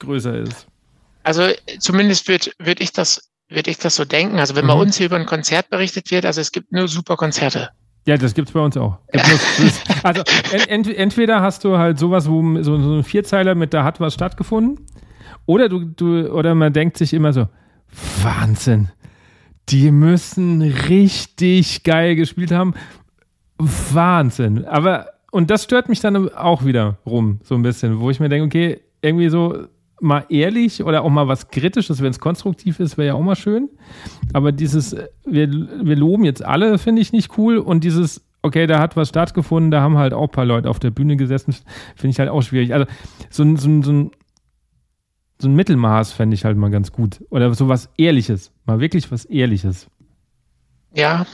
größer 0.00 0.36
ist. 0.38 0.66
Also 1.22 1.42
zumindest 1.78 2.26
würde 2.26 2.50
würd 2.58 2.80
ich 2.80 2.92
das 2.92 3.30
würde 3.48 3.70
ich 3.70 3.78
das 3.78 3.96
so 3.96 4.04
denken. 4.04 4.38
Also 4.38 4.56
wenn 4.56 4.64
mhm. 4.64 4.68
bei 4.68 4.74
uns 4.74 4.96
hier 4.96 5.06
über 5.06 5.16
ein 5.16 5.26
Konzert 5.26 5.70
berichtet 5.70 6.10
wird, 6.10 6.24
also 6.26 6.40
es 6.40 6.52
gibt 6.52 6.72
nur 6.72 6.88
super 6.88 7.16
Konzerte. 7.16 7.70
Ja, 8.08 8.16
das 8.16 8.32
gibt 8.32 8.48
es 8.48 8.54
bei 8.54 8.60
uns 8.60 8.74
auch. 8.78 8.96
also 10.02 10.22
ent, 10.66 10.88
entweder 10.88 11.42
hast 11.42 11.62
du 11.62 11.76
halt 11.76 11.98
sowas, 11.98 12.26
wo 12.26 12.40
so, 12.62 12.80
so 12.80 12.94
ein 12.94 13.04
Vierzeiler 13.04 13.54
mit 13.54 13.74
da 13.74 13.84
hat 13.84 14.00
was 14.00 14.14
stattgefunden, 14.14 14.86
oder 15.44 15.68
du, 15.68 15.84
du, 15.84 16.32
oder 16.32 16.54
man 16.54 16.72
denkt 16.72 16.96
sich 16.96 17.12
immer 17.12 17.34
so, 17.34 17.48
Wahnsinn, 18.22 18.88
die 19.68 19.90
müssen 19.90 20.62
richtig 20.62 21.82
geil 21.82 22.16
gespielt 22.16 22.50
haben. 22.50 22.72
Wahnsinn. 23.58 24.64
Aber 24.64 25.08
und 25.30 25.50
das 25.50 25.64
stört 25.64 25.90
mich 25.90 26.00
dann 26.00 26.30
auch 26.32 26.64
wieder 26.64 26.96
rum, 27.04 27.40
so 27.42 27.56
ein 27.56 27.62
bisschen, 27.62 28.00
wo 28.00 28.08
ich 28.08 28.20
mir 28.20 28.30
denke, 28.30 28.46
okay, 28.46 28.80
irgendwie 29.02 29.28
so 29.28 29.66
mal 30.00 30.24
ehrlich 30.28 30.82
oder 30.82 31.02
auch 31.02 31.10
mal 31.10 31.28
was 31.28 31.48
Kritisches, 31.48 32.02
wenn 32.02 32.10
es 32.10 32.20
konstruktiv 32.20 32.80
ist, 32.80 32.98
wäre 32.98 33.08
ja 33.08 33.14
auch 33.14 33.22
mal 33.22 33.36
schön. 33.36 33.68
Aber 34.32 34.52
dieses, 34.52 34.96
wir, 35.24 35.50
wir 35.50 35.96
loben 35.96 36.24
jetzt 36.24 36.44
alle, 36.44 36.78
finde 36.78 37.02
ich 37.02 37.12
nicht 37.12 37.36
cool. 37.38 37.58
Und 37.58 37.84
dieses, 37.84 38.22
okay, 38.42 38.66
da 38.66 38.78
hat 38.80 38.96
was 38.96 39.08
stattgefunden, 39.08 39.70
da 39.70 39.80
haben 39.80 39.98
halt 39.98 40.12
auch 40.12 40.24
ein 40.24 40.32
paar 40.32 40.44
Leute 40.44 40.70
auf 40.70 40.78
der 40.78 40.90
Bühne 40.90 41.16
gesessen, 41.16 41.54
finde 41.96 42.10
ich 42.10 42.18
halt 42.18 42.28
auch 42.28 42.42
schwierig. 42.42 42.74
Also 42.74 42.86
so, 43.30 43.42
ein, 43.42 43.56
so, 43.56 43.68
ein, 43.68 43.82
so 43.82 43.92
ein 43.92 44.10
so 45.40 45.48
ein 45.48 45.54
Mittelmaß 45.54 46.12
fände 46.12 46.34
ich 46.34 46.44
halt 46.44 46.56
mal 46.56 46.70
ganz 46.70 46.92
gut. 46.92 47.24
Oder 47.30 47.54
so 47.54 47.68
was 47.68 47.88
Ehrliches. 47.96 48.50
Mal 48.64 48.80
wirklich 48.80 49.10
was 49.12 49.24
Ehrliches. 49.24 49.86
Ja, 50.94 51.26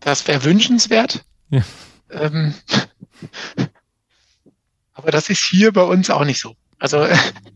das 0.00 0.26
wäre 0.28 0.44
wünschenswert. 0.44 1.24
Ja. 1.50 1.62
Ähm, 2.10 2.54
aber 4.94 5.10
das 5.10 5.30
ist 5.30 5.44
hier 5.44 5.72
bei 5.72 5.82
uns 5.82 6.10
auch 6.10 6.24
nicht 6.24 6.40
so. 6.40 6.54
Also 6.80 7.06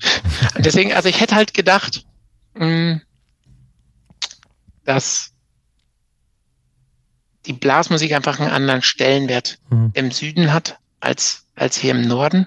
deswegen, 0.59 0.93
also 0.93 1.09
ich 1.09 1.21
hätte 1.21 1.35
halt 1.35 1.55
gedacht, 1.55 2.07
mh, 2.55 2.65
hm, 2.65 3.03
dass 4.85 5.33
die 7.47 7.53
Blasmusik 7.53 8.13
einfach 8.13 8.39
einen 8.39 8.51
anderen 8.51 8.83
Stellenwert 8.83 9.59
mhm. 9.71 9.91
im 9.95 10.11
Süden 10.11 10.53
hat 10.53 10.79
als, 11.01 11.47
als 11.55 11.77
hier 11.77 11.91
im 11.93 12.03
Norden. 12.03 12.47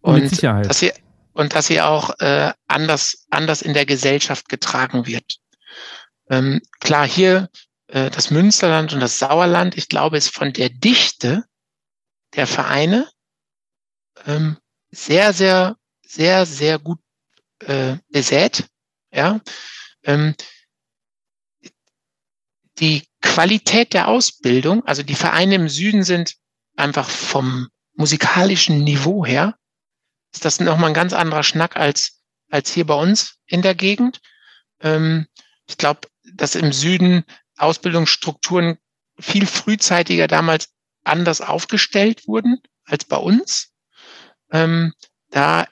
Und 0.00 0.22
Mit 0.22 0.30
Sicherheit. 0.30 0.68
Dass 0.68 0.78
sie, 0.78 0.92
und 1.32 1.54
dass 1.54 1.66
sie 1.66 1.80
auch 1.80 2.18
äh, 2.20 2.52
anders, 2.68 3.26
anders 3.30 3.62
in 3.62 3.74
der 3.74 3.86
Gesellschaft 3.86 4.48
getragen 4.48 5.06
wird. 5.06 5.38
Ähm, 6.28 6.60
klar, 6.80 7.06
hier 7.06 7.48
äh, 7.88 8.10
das 8.10 8.30
Münsterland 8.30 8.92
und 8.92 9.00
das 9.00 9.18
Sauerland, 9.18 9.76
ich 9.76 9.88
glaube, 9.88 10.16
ist 10.16 10.34
von 10.34 10.52
der 10.52 10.70
Dichte 10.70 11.44
der 12.34 12.46
Vereine 12.46 13.08
ähm, 14.26 14.56
sehr, 14.92 15.32
sehr, 15.32 15.76
sehr, 16.06 16.46
sehr 16.46 16.78
gut 16.78 17.00
äh, 17.60 17.96
besät. 18.10 18.66
Ja. 19.12 19.40
Ähm, 20.04 20.34
die 22.78 23.02
Qualität 23.20 23.92
der 23.94 24.08
Ausbildung, 24.08 24.84
also 24.86 25.02
die 25.02 25.14
Vereine 25.14 25.56
im 25.56 25.68
Süden 25.68 26.04
sind 26.04 26.34
einfach 26.76 27.08
vom 27.08 27.68
musikalischen 27.94 28.84
Niveau 28.84 29.26
her 29.26 29.56
ist 30.32 30.44
das 30.44 30.60
nochmal 30.60 30.90
ein 30.90 30.94
ganz 30.94 31.12
anderer 31.12 31.42
Schnack 31.42 31.76
als, 31.76 32.22
als 32.50 32.72
hier 32.72 32.86
bei 32.86 32.94
uns 32.94 33.36
in 33.46 33.62
der 33.62 33.74
Gegend. 33.74 34.20
Ähm, 34.80 35.26
ich 35.66 35.76
glaube, 35.76 36.08
dass 36.34 36.54
im 36.54 36.72
Süden 36.72 37.24
Ausbildungsstrukturen 37.56 38.78
viel 39.18 39.46
frühzeitiger 39.46 40.26
damals 40.26 40.70
anders 41.04 41.40
aufgestellt 41.40 42.26
wurden 42.26 42.60
als 42.84 43.04
bei 43.04 43.16
uns. 43.16 43.71
Ähm, 44.52 44.92
da 45.30 45.66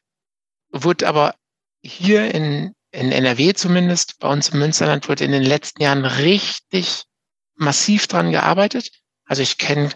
wird 0.72 1.04
aber 1.04 1.34
hier 1.82 2.34
in, 2.34 2.74
in 2.90 3.12
NRW 3.12 3.54
zumindest, 3.54 4.18
bei 4.18 4.28
uns 4.28 4.48
im 4.48 4.58
Münsterland, 4.58 5.08
wird 5.08 5.20
in 5.20 5.32
den 5.32 5.42
letzten 5.42 5.82
Jahren 5.82 6.04
richtig 6.04 7.04
massiv 7.54 8.06
dran 8.06 8.32
gearbeitet. 8.32 8.90
Also 9.24 9.42
ich 9.42 9.58
kenne 9.58 9.90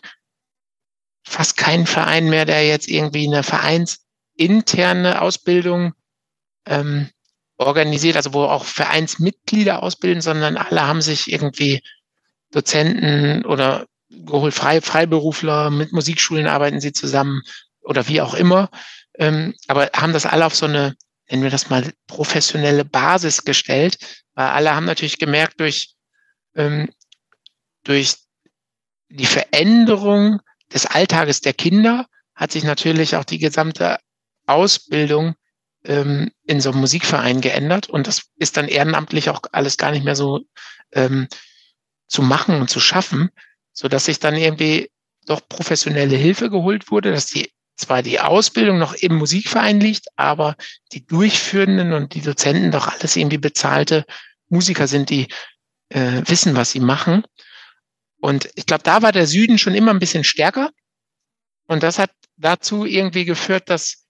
fast 1.27 1.57
keinen 1.57 1.87
Verein 1.87 2.29
mehr, 2.29 2.45
der 2.45 2.67
jetzt 2.67 2.89
irgendwie 2.89 3.27
eine 3.27 3.43
Vereins 3.43 4.05
interne 4.37 5.23
Ausbildung 5.23 5.95
ähm, 6.67 7.09
organisiert, 7.57 8.17
also 8.17 8.35
wo 8.35 8.45
auch 8.45 8.65
Vereinsmitglieder 8.65 9.83
ausbilden, 9.83 10.21
sondern 10.21 10.57
alle 10.57 10.87
haben 10.87 11.03
sich 11.03 11.33
irgendwie 11.33 11.83
Dozenten 12.51 13.45
oder 13.45 13.87
geholt 14.11 14.55
Frei, 14.55 14.81
Freiberufler, 14.81 15.71
mit 15.71 15.93
Musikschulen 15.93 16.47
arbeiten 16.47 16.81
sie 16.81 16.93
zusammen 16.93 17.43
oder 17.85 18.09
wie 18.09 18.21
auch 18.21 18.35
immer, 18.35 18.71
ähm, 19.19 19.55
aber 19.69 19.91
haben 19.95 20.13
das 20.13 20.27
alle 20.27 20.47
auf 20.47 20.55
so 20.55 20.67
eine, 20.67 20.97
nennen 21.31 21.43
wir 21.43 21.51
das 21.51 21.71
mal, 21.71 21.93
professionelle 22.07 22.85
Basis 22.85 23.45
gestellt, 23.45 23.99
weil 24.35 24.47
alle 24.47 24.75
haben 24.75 24.87
natürlich 24.87 25.19
gemerkt 25.19 25.61
durch, 25.61 25.95
ähm, 26.55 26.91
durch 27.85 28.17
die 29.09 29.27
Veränderung 29.27 30.41
des 30.73 30.87
Alltages 30.87 31.41
der 31.41 31.53
Kinder 31.53 32.07
hat 32.35 32.51
sich 32.53 32.65
natürlich 32.65 33.15
auch 33.17 33.25
die 33.25 33.39
gesamte 33.39 33.99
Ausbildung 34.47 35.35
ähm, 35.85 36.33
in 36.47 36.61
so 36.61 36.71
einem 36.71 36.81
Musikverein 36.81 37.41
geändert. 37.41 37.89
Und 37.89 38.07
das 38.07 38.23
ist 38.37 38.57
dann 38.57 38.69
ehrenamtlich 38.69 39.31
auch 39.31 39.43
alles 39.53 39.77
gar 39.77 39.93
nicht 39.93 40.05
mehr 40.05 40.17
so 40.17 40.41
ähm, 40.93 41.29
zu 42.09 42.23
machen 42.23 42.61
und 42.61 42.69
zu 42.69 42.81
schaffen, 42.81 43.31
so 43.73 43.89
dass 43.89 44.07
sich 44.07 44.19
dann 44.19 44.35
irgendwie 44.35 44.91
doch 45.27 45.49
professionelle 45.49 46.17
Hilfe 46.17 46.51
geholt 46.51 46.91
wurde, 46.91 47.13
dass 47.13 47.27
die 47.27 47.53
zwar 47.77 48.03
die 48.03 48.21
Ausbildung 48.21 48.79
noch 48.79 48.95
im 48.95 49.17
Musikverein 49.17 49.81
liegt, 49.81 50.07
aber 50.17 50.57
die 50.93 51.05
Durchführenden 51.05 51.93
und 51.93 52.15
die 52.15 52.21
Dozenten 52.21 52.71
doch 52.71 52.89
alles 52.89 53.17
irgendwie 53.17 53.39
bezahlte 53.39 54.05
Musiker 54.49 54.87
sind, 54.87 55.11
die 55.11 55.29
äh, 55.89 56.23
wissen, 56.27 56.57
was 56.57 56.71
sie 56.71 56.81
machen. 56.81 57.25
Und 58.21 58.49
ich 58.55 58.67
glaube, 58.67 58.85
da 58.85 59.03
war 59.03 59.13
der 59.13 59.27
Süden 59.27 59.59
schon 59.59 59.75
immer 59.75 59.93
ein 59.93 59.99
bisschen 59.99 60.25
stärker. 60.25 60.71
Und 61.67 61.83
das 61.83 61.99
hat 61.99 62.11
dazu 62.37 62.85
irgendwie 62.85 63.25
geführt, 63.25 63.69
dass 63.69 64.07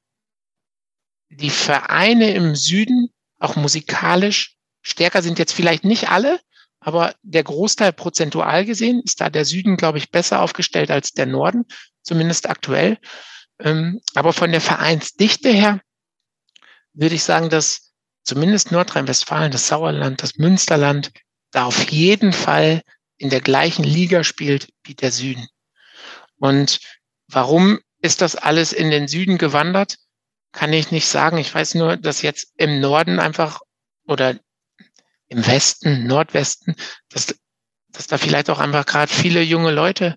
die 1.30 1.50
Vereine 1.50 2.32
im 2.34 2.54
Süden 2.54 3.10
auch 3.38 3.56
musikalisch 3.56 4.56
stärker 4.82 5.22
sind 5.22 5.38
jetzt 5.38 5.52
vielleicht 5.52 5.84
nicht 5.84 6.10
alle, 6.10 6.40
aber 6.80 7.14
der 7.22 7.42
Großteil 7.42 7.92
prozentual 7.92 8.64
gesehen 8.66 9.00
ist 9.04 9.20
da 9.20 9.30
der 9.30 9.44
Süden, 9.44 9.76
glaube 9.76 9.98
ich, 9.98 10.10
besser 10.10 10.42
aufgestellt 10.42 10.90
als 10.90 11.12
der 11.12 11.26
Norden, 11.26 11.64
zumindest 12.02 12.48
aktuell. 12.48 12.98
Ähm, 13.60 14.00
aber 14.14 14.32
von 14.32 14.50
der 14.50 14.60
Vereinsdichte 14.60 15.50
her 15.50 15.80
würde 16.92 17.14
ich 17.14 17.24
sagen, 17.24 17.50
dass 17.50 17.92
zumindest 18.22 18.72
Nordrhein-Westfalen, 18.72 19.52
das 19.52 19.68
Sauerland, 19.68 20.22
das 20.22 20.36
Münsterland 20.36 21.12
da 21.50 21.64
auf 21.64 21.90
jeden 21.90 22.32
Fall 22.32 22.82
in 23.16 23.30
der 23.30 23.40
gleichen 23.40 23.84
Liga 23.84 24.24
spielt 24.24 24.68
wie 24.84 24.94
der 24.94 25.12
Süden. 25.12 25.46
Und 26.36 26.80
warum 27.28 27.80
ist 28.00 28.20
das 28.20 28.36
alles 28.36 28.72
in 28.72 28.90
den 28.90 29.08
Süden 29.08 29.38
gewandert? 29.38 29.98
kann 30.54 30.72
ich 30.72 30.90
nicht 30.90 31.06
sagen. 31.06 31.36
Ich 31.36 31.54
weiß 31.54 31.74
nur, 31.74 31.96
dass 31.98 32.22
jetzt 32.22 32.52
im 32.56 32.80
Norden 32.80 33.18
einfach 33.18 33.60
oder 34.06 34.38
im 35.28 35.46
Westen, 35.46 36.06
Nordwesten, 36.06 36.76
dass, 37.10 37.34
dass 37.88 38.06
da 38.06 38.16
vielleicht 38.16 38.48
auch 38.48 38.60
einfach 38.60 38.86
gerade 38.86 39.12
viele 39.12 39.42
junge 39.42 39.72
Leute 39.72 40.16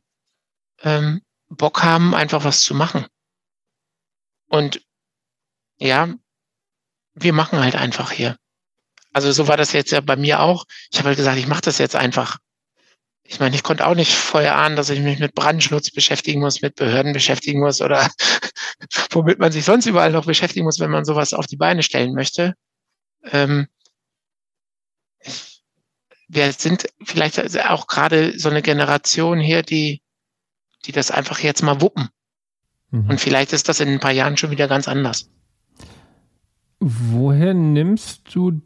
ähm, 0.81 1.21
Bock 1.49 1.83
haben, 1.83 2.13
einfach 2.13 2.43
was 2.43 2.61
zu 2.61 2.75
machen. 2.75 3.07
Und 4.47 4.81
ja, 5.77 6.13
wir 7.13 7.33
machen 7.33 7.59
halt 7.59 7.75
einfach 7.75 8.11
hier. 8.11 8.37
Also 9.13 9.31
so 9.31 9.47
war 9.47 9.57
das 9.57 9.73
jetzt 9.73 9.91
ja 9.91 10.01
bei 10.01 10.15
mir 10.15 10.41
auch. 10.41 10.65
Ich 10.91 10.99
habe 10.99 11.09
halt 11.09 11.17
gesagt, 11.17 11.37
ich 11.37 11.47
mache 11.47 11.61
das 11.61 11.77
jetzt 11.79 11.95
einfach 11.95 12.37
ich 13.29 13.39
meine, 13.41 13.55
ich 13.55 13.63
konnte 13.63 13.85
auch 13.85 13.95
nicht 13.95 14.13
vorher 14.13 14.55
ahnen, 14.55 14.77
dass 14.77 14.89
ich 14.89 15.01
mich 15.01 15.19
mit 15.19 15.35
Brandschutz 15.35 15.91
beschäftigen 15.91 16.39
muss, 16.39 16.61
mit 16.61 16.75
Behörden 16.75 17.11
beschäftigen 17.11 17.59
muss 17.59 17.81
oder 17.81 18.09
womit 19.11 19.39
man 19.39 19.51
sich 19.51 19.65
sonst 19.65 19.85
überall 19.85 20.11
noch 20.11 20.25
beschäftigen 20.25 20.65
muss, 20.65 20.79
wenn 20.79 20.91
man 20.91 21.03
sowas 21.03 21.33
auf 21.33 21.45
die 21.45 21.57
Beine 21.57 21.83
stellen 21.83 22.13
möchte. 22.13 22.53
Ähm, 23.25 23.67
wir 26.29 26.53
sind 26.53 26.87
vielleicht 27.03 27.39
auch 27.69 27.87
gerade 27.87 28.37
so 28.39 28.49
eine 28.49 28.61
Generation 28.61 29.39
hier, 29.39 29.61
die, 29.61 30.01
die 30.85 30.93
das 30.93 31.11
einfach 31.11 31.39
jetzt 31.39 31.63
mal 31.63 31.81
wuppen. 31.81 32.09
Mhm. 32.91 33.09
Und 33.09 33.19
vielleicht 33.19 33.53
ist 33.53 33.69
das 33.69 33.79
in 33.79 33.89
ein 33.89 33.99
paar 33.99 34.11
Jahren 34.11 34.37
schon 34.37 34.51
wieder 34.51 34.67
ganz 34.67 34.87
anders. 34.87 35.29
Woher 36.79 37.53
nimmst 37.53 38.33
du 38.33 38.61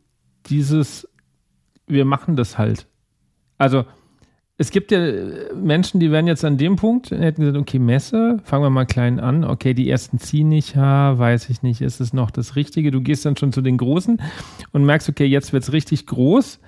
dieses, 0.47 1.07
wir 1.87 2.05
machen 2.05 2.35
das 2.35 2.57
halt? 2.57 2.87
Also, 3.57 3.85
es 4.57 4.69
gibt 4.69 4.91
ja 4.91 4.99
Menschen, 5.55 5.99
die 5.99 6.11
wären 6.11 6.27
jetzt 6.27 6.45
an 6.45 6.57
dem 6.57 6.75
Punkt, 6.75 7.09
hätten 7.09 7.41
gesagt, 7.41 7.57
okay, 7.57 7.79
Messe, 7.79 8.39
fangen 8.43 8.63
wir 8.63 8.69
mal 8.69 8.85
klein 8.85 9.19
an. 9.19 9.43
Okay, 9.43 9.73
die 9.73 9.89
ersten 9.89 10.19
ziehen 10.19 10.49
nicht, 10.49 10.75
ha, 10.75 11.17
weiß 11.17 11.49
ich 11.49 11.63
nicht, 11.63 11.81
ist 11.81 11.99
es 11.99 12.13
noch 12.13 12.29
das 12.29 12.55
Richtige? 12.55 12.91
Du 12.91 13.01
gehst 13.01 13.25
dann 13.25 13.37
schon 13.37 13.51
zu 13.51 13.61
den 13.61 13.77
Großen 13.77 14.21
und 14.71 14.85
merkst, 14.85 15.09
okay, 15.09 15.25
jetzt 15.25 15.51
wird 15.51 15.63
es 15.63 15.73
richtig 15.73 16.05
groß. 16.05 16.59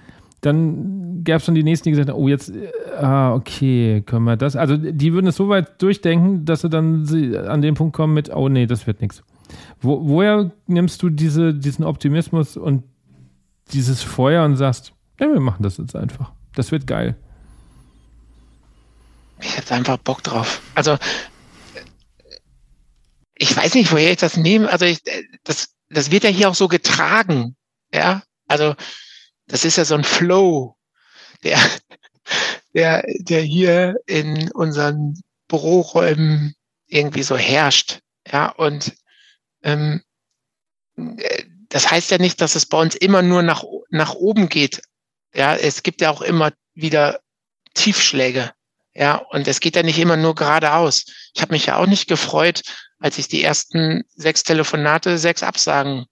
Dann 0.43 1.23
gab 1.23 1.37
es 1.39 1.45
schon 1.45 1.55
die 1.55 1.63
nächsten, 1.63 1.85
die 1.85 1.91
gesagt 1.91 2.09
haben, 2.09 2.17
oh, 2.17 2.27
jetzt, 2.27 2.51
ah, 2.97 3.33
okay, 3.33 4.03
können 4.05 4.25
wir 4.25 4.37
das. 4.37 4.55
Also 4.55 4.77
die 4.77 5.13
würden 5.13 5.27
es 5.27 5.35
so 5.35 5.49
weit 5.49 5.81
durchdenken, 5.81 6.45
dass 6.45 6.61
sie 6.61 6.69
dann 6.69 7.07
an 7.47 7.61
den 7.61 7.75
Punkt 7.75 7.95
kommen 7.95 8.13
mit, 8.13 8.29
oh 8.29 8.49
nee, 8.49 8.65
das 8.65 8.85
wird 8.85 9.01
nichts. 9.01 9.23
Wo, 9.81 10.07
woher 10.07 10.51
nimmst 10.67 11.01
du 11.01 11.09
diese, 11.09 11.53
diesen 11.53 11.85
Optimismus 11.85 12.57
und 12.57 12.83
dieses 13.71 14.03
Feuer 14.03 14.45
und 14.45 14.57
sagst, 14.57 14.93
ja, 15.19 15.31
wir 15.31 15.39
machen 15.39 15.63
das 15.63 15.77
jetzt 15.77 15.95
einfach. 15.95 16.31
Das 16.55 16.71
wird 16.71 16.87
geil 16.87 17.15
ich 19.43 19.57
hätte 19.57 19.75
einfach 19.75 19.97
Bock 19.97 20.23
drauf. 20.23 20.61
Also 20.75 20.97
ich 23.35 23.55
weiß 23.55 23.75
nicht, 23.75 23.91
woher 23.91 24.11
ich 24.11 24.17
das 24.17 24.37
nehme. 24.37 24.69
Also 24.69 24.85
ich, 24.85 25.01
das, 25.43 25.73
das 25.89 26.11
wird 26.11 26.23
ja 26.23 26.29
hier 26.29 26.49
auch 26.49 26.55
so 26.55 26.67
getragen. 26.67 27.55
Ja, 27.93 28.23
also 28.47 28.75
das 29.47 29.65
ist 29.65 29.77
ja 29.77 29.85
so 29.85 29.95
ein 29.95 30.03
Flow, 30.03 30.75
der, 31.43 31.59
der, 32.73 33.03
der 33.19 33.41
hier 33.41 33.95
in 34.05 34.51
unseren 34.51 35.21
Büroräumen 35.47 36.55
irgendwie 36.87 37.23
so 37.23 37.37
herrscht. 37.37 37.99
Ja, 38.31 38.49
und 38.49 38.93
ähm, 39.63 40.01
äh, 40.97 41.43
das 41.69 41.89
heißt 41.89 42.11
ja 42.11 42.17
nicht, 42.17 42.39
dass 42.39 42.55
es 42.55 42.65
bei 42.65 42.79
uns 42.79 42.95
immer 42.95 43.21
nur 43.21 43.41
nach, 43.41 43.63
nach 43.89 44.13
oben 44.13 44.47
geht. 44.47 44.81
Ja, 45.33 45.55
es 45.55 45.83
gibt 45.83 46.01
ja 46.01 46.11
auch 46.11 46.21
immer 46.21 46.51
wieder 46.75 47.19
Tiefschläge. 47.73 48.51
Ja, 48.95 49.15
und 49.15 49.47
es 49.47 49.59
geht 49.59 49.75
ja 49.75 49.81
nicht 49.81 49.97
immer 49.97 50.17
nur 50.17 50.35
geradeaus. 50.35 51.05
Ich 51.33 51.41
habe 51.41 51.53
mich 51.53 51.65
ja 51.65 51.77
auch 51.77 51.87
nicht 51.87 52.07
gefreut, 52.07 52.61
als 52.99 53.17
ich 53.17 53.27
die 53.27 53.43
ersten 53.43 54.03
sechs 54.15 54.43
Telefonate, 54.43 55.17
sechs 55.17 55.41
Absagen 55.41 56.05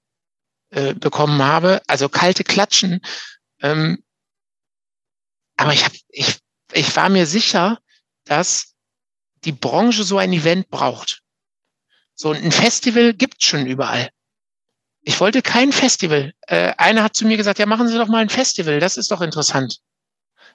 äh, 0.72 0.94
bekommen 0.94 1.42
habe. 1.42 1.82
Also 1.88 2.10
kalte 2.10 2.44
Klatschen. 2.44 3.02
Ähm, 3.62 4.04
aber 5.58 5.74
ich, 5.74 5.86
hab, 5.86 5.94
ich, 6.10 6.40
ich 6.74 6.96
war 6.96 7.10
mir 7.10 7.26
sicher, 7.26 7.80
dass 8.26 8.74
die 9.44 9.52
Branche 9.52 10.04
so 10.04 10.18
ein 10.18 10.34
Event 10.34 10.70
braucht. 10.70 11.22
So 12.16 12.32
ein 12.32 12.52
Festival 12.52 13.14
gibt's 13.14 13.46
schon 13.46 13.66
überall. 13.66 14.10
Ich 15.02 15.20
wollte 15.20 15.42
kein 15.42 15.72
Festival. 15.72 16.34
Äh, 16.42 16.74
einer 16.78 17.04
hat 17.04 17.16
zu 17.16 17.26
mir 17.26 17.38
gesagt, 17.38 17.60
ja, 17.60 17.66
machen 17.66 17.88
Sie 17.88 17.98
doch 17.98 18.08
mal 18.08 18.22
ein 18.22 18.30
Festival, 18.30 18.80
das 18.80 18.98
ist 18.98 19.12
doch 19.12 19.22
interessant. 19.22 19.80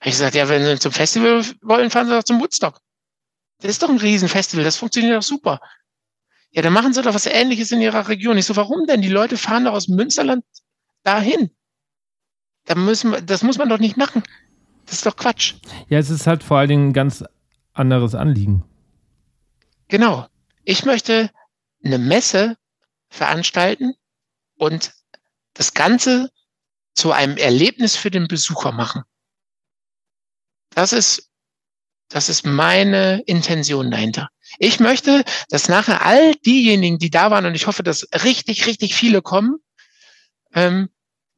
Hab 0.01 0.07
ich 0.07 0.13
gesagt, 0.13 0.35
ja, 0.35 0.49
wenn 0.49 0.65
Sie 0.65 0.79
zum 0.79 0.93
Festival 0.93 1.45
wollen, 1.63 1.91
fahren 1.91 2.07
Sie 2.07 2.13
doch 2.15 2.23
zum 2.23 2.41
Woodstock. 2.41 2.81
Das 3.59 3.71
ist 3.71 3.83
doch 3.83 3.89
ein 3.89 3.99
Riesenfestival, 3.99 4.65
das 4.65 4.77
funktioniert 4.77 5.17
doch 5.17 5.23
super. 5.23 5.61
Ja, 6.57 6.63
dann 6.63 6.73
machen 6.73 6.93
Sie 6.93 7.03
doch 7.03 7.15
was 7.15 7.27
Ähnliches 7.27 7.71
in 7.71 7.81
Ihrer 7.81 8.09
Region. 8.09 8.39
Ich 8.39 8.47
so, 8.47 8.57
warum 8.57 8.87
denn? 8.87 9.03
Die 9.03 9.09
Leute 9.09 9.37
fahren 9.37 9.67
doch 9.67 9.75
aus 9.75 9.89
Münsterland 9.89 10.45
dahin. 11.05 11.51
Da 12.65 12.75
müssen, 12.75 13.15
das 13.27 13.43
muss 13.43 13.59
man 13.59 13.69
doch 13.69 13.79
nicht 13.79 13.97
machen. 13.97 14.25
Das 14.87 14.97
ist 14.97 15.07
doch 15.07 15.17
Quatsch. 15.17 15.55
Ja, 15.89 15.99
es 15.99 16.11
ist 16.11 16.27
halt 16.27 16.43
vor 16.43 16.59
allen 16.59 16.69
Dingen 16.69 16.89
ein 16.89 16.93
ganz 16.93 17.23
anderes 17.75 18.15
Anliegen. 18.15 18.65
Genau. 19.89 20.27
Ich 20.65 20.85
möchte 20.85 21.31
eine 21.85 21.99
Messe 21.99 22.57
veranstalten, 23.11 23.95
und 24.57 24.93
das 25.55 25.75
Ganze 25.75 26.31
zu 26.95 27.13
einem 27.13 27.37
Erlebnis 27.37 27.97
für 27.97 28.11
den 28.11 28.29
Besucher 28.29 28.73
machen. 28.73 29.03
Das 30.71 30.93
ist, 30.93 31.31
das 32.09 32.29
ist 32.29 32.45
meine 32.47 33.21
Intention 33.23 33.91
dahinter. 33.91 34.31
Ich 34.59 34.81
möchte, 34.81 35.25
dass 35.49 35.69
nachher 35.69 36.05
all 36.05 36.35
diejenigen, 36.35 36.99
die 36.99 37.11
da 37.11 37.31
waren, 37.31 37.47
und 37.47 37.55
ich 37.55 37.67
hoffe, 37.67 37.83
dass 37.83 38.07
richtig, 38.25 38.67
richtig 38.67 38.95
viele 38.95 39.23
kommen, 39.23 39.57
ähm, 40.55 40.89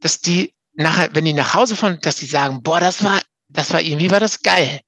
dass 0.01 0.21
die 0.21 0.55
nachher, 0.75 1.15
wenn 1.15 1.25
die 1.25 1.33
nach 1.33 1.55
Hause 1.55 1.77
fahren, 1.77 1.99
dass 2.03 2.17
die 2.17 2.27
sagen, 2.27 2.63
boah, 2.63 2.81
das 2.81 3.03
war, 3.03 3.21
das 3.49 3.73
war 3.73 3.81
irgendwie 3.81 4.11
war 4.11 4.21
das 4.21 4.43
geil. 4.43 4.81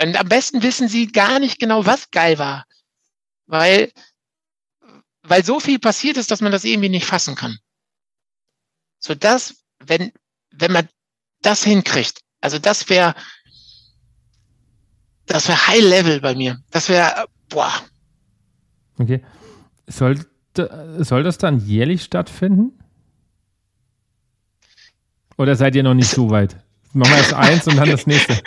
Und 0.00 0.16
am 0.16 0.28
besten 0.28 0.62
wissen 0.62 0.88
sie 0.88 1.06
gar 1.06 1.38
nicht 1.38 1.60
genau, 1.60 1.86
was 1.86 2.10
geil 2.10 2.38
war. 2.38 2.64
Weil, 3.46 3.92
weil 5.22 5.44
so 5.44 5.60
viel 5.60 5.78
passiert 5.78 6.16
ist, 6.16 6.30
dass 6.30 6.40
man 6.40 6.50
das 6.50 6.64
irgendwie 6.64 6.88
nicht 6.88 7.06
fassen 7.06 7.34
kann. 7.34 7.58
So 8.98 9.14
das, 9.14 9.56
wenn, 9.78 10.12
wenn 10.50 10.72
man 10.72 10.88
das 11.42 11.62
hinkriegt, 11.62 12.20
also 12.40 12.58
das 12.58 12.88
wäre, 12.88 13.14
das 15.26 15.48
wäre 15.48 15.66
High 15.66 15.82
Level 15.82 16.20
bei 16.20 16.34
mir. 16.34 16.58
Das 16.70 16.88
wäre, 16.88 17.26
boah. 17.54 17.72
Okay. 18.98 19.24
Soll, 19.86 20.24
soll 20.98 21.22
das 21.22 21.38
dann 21.38 21.58
jährlich 21.60 22.02
stattfinden? 22.02 22.78
Oder 25.36 25.56
seid 25.56 25.74
ihr 25.74 25.82
noch 25.82 25.94
nicht 25.94 26.10
so 26.10 26.30
weit? 26.30 26.56
Machen 26.92 27.12
wir 27.12 27.18
erst 27.18 27.34
eins 27.34 27.66
und 27.66 27.76
dann 27.76 27.90
das 27.90 28.06
nächste. 28.06 28.40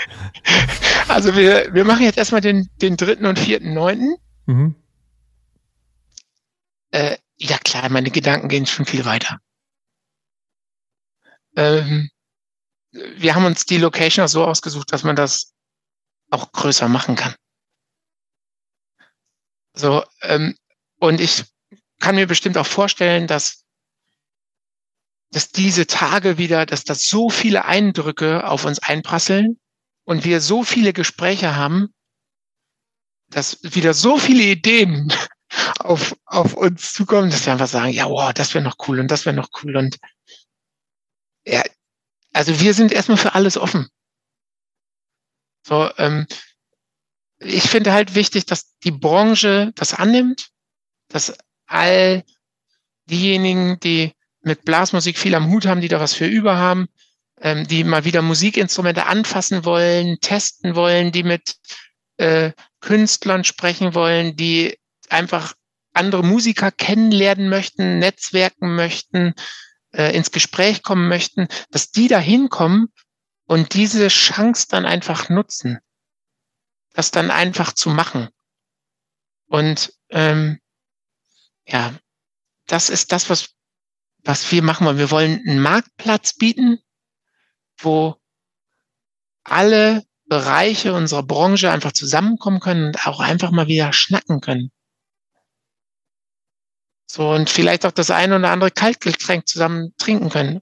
Also 1.07 1.35
wir, 1.35 1.73
wir 1.73 1.85
machen 1.85 2.03
jetzt 2.03 2.17
erstmal 2.17 2.41
den, 2.41 2.69
den 2.81 2.95
dritten 2.97 3.25
und 3.25 3.39
vierten 3.39 3.73
neunten. 3.73 4.15
Mhm. 4.45 4.75
Äh, 6.91 7.17
ja 7.37 7.57
klar, 7.57 7.89
meine 7.89 8.11
Gedanken 8.11 8.47
gehen 8.47 8.65
schon 8.65 8.85
viel 8.85 9.05
weiter 9.05 9.39
ähm, 11.57 12.09
wir 12.91 13.35
haben 13.35 13.45
uns 13.45 13.65
die 13.65 13.77
Location 13.77 14.23
auch 14.23 14.29
so 14.29 14.45
ausgesucht, 14.45 14.93
dass 14.93 15.03
man 15.03 15.15
das 15.15 15.53
auch 16.29 16.51
größer 16.51 16.87
machen 16.87 17.15
kann. 17.15 17.35
So, 19.77 20.03
ähm, 20.21 20.55
und 20.99 21.21
ich 21.21 21.43
kann 21.99 22.15
mir 22.15 22.27
bestimmt 22.27 22.57
auch 22.57 22.65
vorstellen, 22.65 23.27
dass, 23.27 23.63
dass 25.31 25.49
diese 25.51 25.85
Tage 25.85 26.37
wieder, 26.37 26.65
dass 26.65 26.83
das 26.83 27.07
so 27.07 27.29
viele 27.29 27.65
Eindrücke 27.65 28.47
auf 28.47 28.65
uns 28.65 28.79
einprasseln 28.79 29.59
und 30.03 30.25
wir 30.25 30.41
so 30.41 30.63
viele 30.63 30.93
Gespräche 30.93 31.55
haben, 31.55 31.93
dass 33.29 33.59
wieder 33.61 33.93
so 33.93 34.17
viele 34.17 34.43
Ideen 34.43 35.13
auf, 35.79 36.15
auf 36.25 36.53
uns 36.55 36.93
zukommen, 36.93 37.29
dass 37.29 37.45
wir 37.45 37.53
einfach 37.53 37.67
sagen, 37.67 37.91
ja, 37.91 38.09
wow, 38.09 38.33
das 38.33 38.53
wäre 38.53 38.63
noch 38.63 38.77
cool 38.87 38.99
und 38.99 39.11
das 39.11 39.25
wäre 39.25 39.35
noch 39.35 39.49
cool 39.61 39.75
und 39.77 39.97
ja, 41.45 41.61
also 42.33 42.59
wir 42.59 42.73
sind 42.73 42.91
erstmal 42.91 43.17
für 43.17 43.35
alles 43.35 43.57
offen. 43.57 43.87
So, 45.65 45.89
ähm, 45.97 46.25
ich 47.39 47.63
finde 47.63 47.93
halt 47.93 48.15
wichtig, 48.15 48.45
dass 48.45 48.77
die 48.79 48.91
Branche 48.91 49.71
das 49.75 49.93
annimmt, 49.93 50.49
dass 51.09 51.37
all 51.65 52.23
diejenigen, 53.05 53.79
die 53.79 54.13
mit 54.41 54.65
Blasmusik 54.65 55.17
viel 55.17 55.35
am 55.35 55.49
Hut 55.49 55.65
haben, 55.65 55.81
die 55.81 55.87
da 55.87 55.99
was 55.99 56.13
für 56.13 56.25
über 56.25 56.57
haben, 56.57 56.87
ähm, 57.41 57.67
die 57.67 57.83
mal 57.83 58.05
wieder 58.05 58.21
Musikinstrumente 58.21 59.05
anfassen 59.05 59.65
wollen, 59.65 60.17
testen 60.21 60.75
wollen, 60.75 61.11
die 61.11 61.23
mit 61.23 61.55
äh, 62.17 62.51
Künstlern 62.79 63.43
sprechen 63.43 63.93
wollen, 63.93 64.35
die 64.35 64.77
einfach 65.09 65.53
andere 65.93 66.23
Musiker 66.23 66.71
kennenlernen 66.71 67.49
möchten, 67.49 67.99
netzwerken 67.99 68.75
möchten, 68.75 69.33
äh, 69.93 70.15
ins 70.15 70.31
Gespräch 70.31 70.83
kommen 70.83 71.07
möchten, 71.07 71.47
dass 71.71 71.91
die 71.91 72.07
da 72.07 72.19
hinkommen 72.19 72.87
und 73.45 73.73
diese 73.73 74.07
Chance 74.09 74.67
dann 74.69 74.85
einfach 74.85 75.29
nutzen, 75.29 75.79
das 76.97 77.11
dann 77.11 77.29
einfach 77.29 77.73
zu 77.73 77.91
machen. 77.91 78.27
Und 79.45 79.93
ähm, 80.09 80.59
ja, 81.67 81.93
das 82.65 82.89
ist 82.89 83.11
das, 83.11 83.29
was, 83.29 83.49
was 84.23 84.51
wir 84.51 84.63
machen 84.63 84.87
wollen. 84.87 84.97
Wir 84.97 85.11
wollen 85.11 85.43
einen 85.47 85.61
Marktplatz 85.61 86.33
bieten, 86.33 86.79
wo 87.77 88.15
alle 89.43 90.05
Bereiche 90.25 90.93
unserer 90.93 91.21
Branche 91.21 91.71
einfach 91.71 91.91
zusammenkommen 91.91 92.59
können 92.59 92.87
und 92.87 93.05
auch 93.05 93.19
einfach 93.19 93.51
mal 93.51 93.67
wieder 93.67 93.93
schnacken 93.93 94.41
können. 94.41 94.71
So, 97.05 97.29
und 97.29 97.51
vielleicht 97.51 97.85
auch 97.85 97.91
das 97.91 98.09
eine 98.09 98.37
oder 98.37 98.49
andere 98.49 98.71
Kaltgetränk 98.71 99.47
zusammen 99.47 99.93
trinken 99.99 100.29
können. 100.29 100.61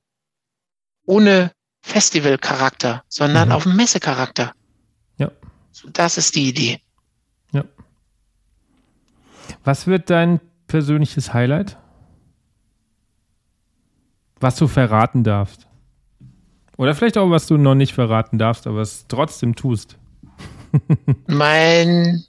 Ohne 1.05 1.53
Festivalcharakter, 1.81 3.05
sondern 3.07 3.47
mhm. 3.47 3.55
auf 3.55 3.65
Messecharakter. 3.65 4.53
Das 5.91 6.17
ist 6.17 6.35
die 6.35 6.49
Idee. 6.49 6.79
Ja. 7.51 7.63
Was 9.63 9.87
wird 9.87 10.09
dein 10.09 10.39
persönliches 10.67 11.33
Highlight? 11.33 11.77
Was 14.39 14.55
du 14.57 14.67
verraten 14.67 15.23
darfst? 15.23 15.67
Oder 16.77 16.93
vielleicht 16.93 17.17
auch, 17.17 17.29
was 17.29 17.47
du 17.47 17.57
noch 17.57 17.75
nicht 17.75 17.93
verraten 17.93 18.37
darfst, 18.37 18.67
aber 18.67 18.81
es 18.81 19.05
trotzdem 19.07 19.55
tust. 19.55 19.97
mein 21.27 22.23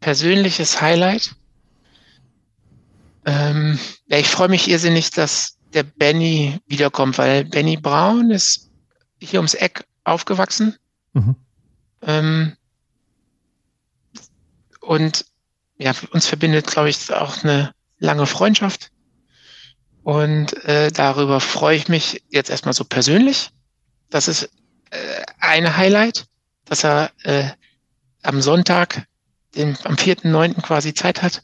persönliches 0.00 0.80
Highlight 0.82 1.34
ähm, 3.26 3.78
ja, 4.06 4.18
ich 4.18 4.28
freue 4.28 4.48
mich 4.48 4.68
irrsinnig, 4.68 5.10
dass 5.10 5.56
der 5.72 5.82
Benny 5.82 6.58
wiederkommt, 6.66 7.18
weil 7.18 7.44
Benny 7.44 7.76
Braun 7.76 8.30
ist 8.30 8.70
hier 9.18 9.40
ums 9.40 9.54
Eck 9.54 9.84
aufgewachsen. 10.04 10.76
Mhm. 11.14 11.36
Ähm, 12.04 12.56
und 14.80 15.24
ja, 15.78 15.92
uns 16.10 16.26
verbindet, 16.26 16.66
glaube 16.66 16.90
ich, 16.90 17.12
auch 17.12 17.42
eine 17.42 17.74
lange 17.98 18.26
Freundschaft. 18.26 18.90
Und 20.02 20.52
äh, 20.64 20.90
darüber 20.92 21.40
freue 21.40 21.76
ich 21.76 21.88
mich 21.88 22.22
jetzt 22.28 22.50
erstmal 22.50 22.74
so 22.74 22.84
persönlich. 22.84 23.50
Das 24.10 24.28
ist 24.28 24.50
äh, 24.90 25.22
ein 25.38 25.76
Highlight, 25.76 26.26
dass 26.66 26.84
er 26.84 27.10
äh, 27.22 27.48
am 28.22 28.42
Sonntag, 28.42 29.06
den, 29.54 29.76
am 29.84 29.94
4.9. 29.94 30.60
quasi 30.60 30.92
Zeit 30.94 31.22
hat, 31.22 31.42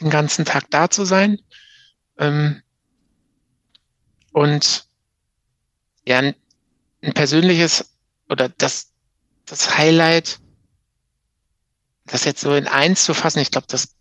den 0.00 0.10
ganzen 0.10 0.44
Tag 0.44 0.70
da 0.70 0.90
zu 0.90 1.04
sein. 1.04 1.40
Ähm, 2.18 2.62
und 4.32 4.86
ja, 6.06 6.18
ein, 6.18 6.34
ein 7.02 7.14
persönliches 7.14 7.96
oder 8.28 8.48
das, 8.48 8.92
das 9.48 9.76
Highlight, 9.76 10.40
das 12.06 12.24
jetzt 12.24 12.40
so 12.40 12.54
in 12.54 12.66
eins 12.66 13.04
zu 13.04 13.14
fassen, 13.14 13.40
ich 13.40 13.50
glaube, 13.50 13.66
das, 13.68 13.94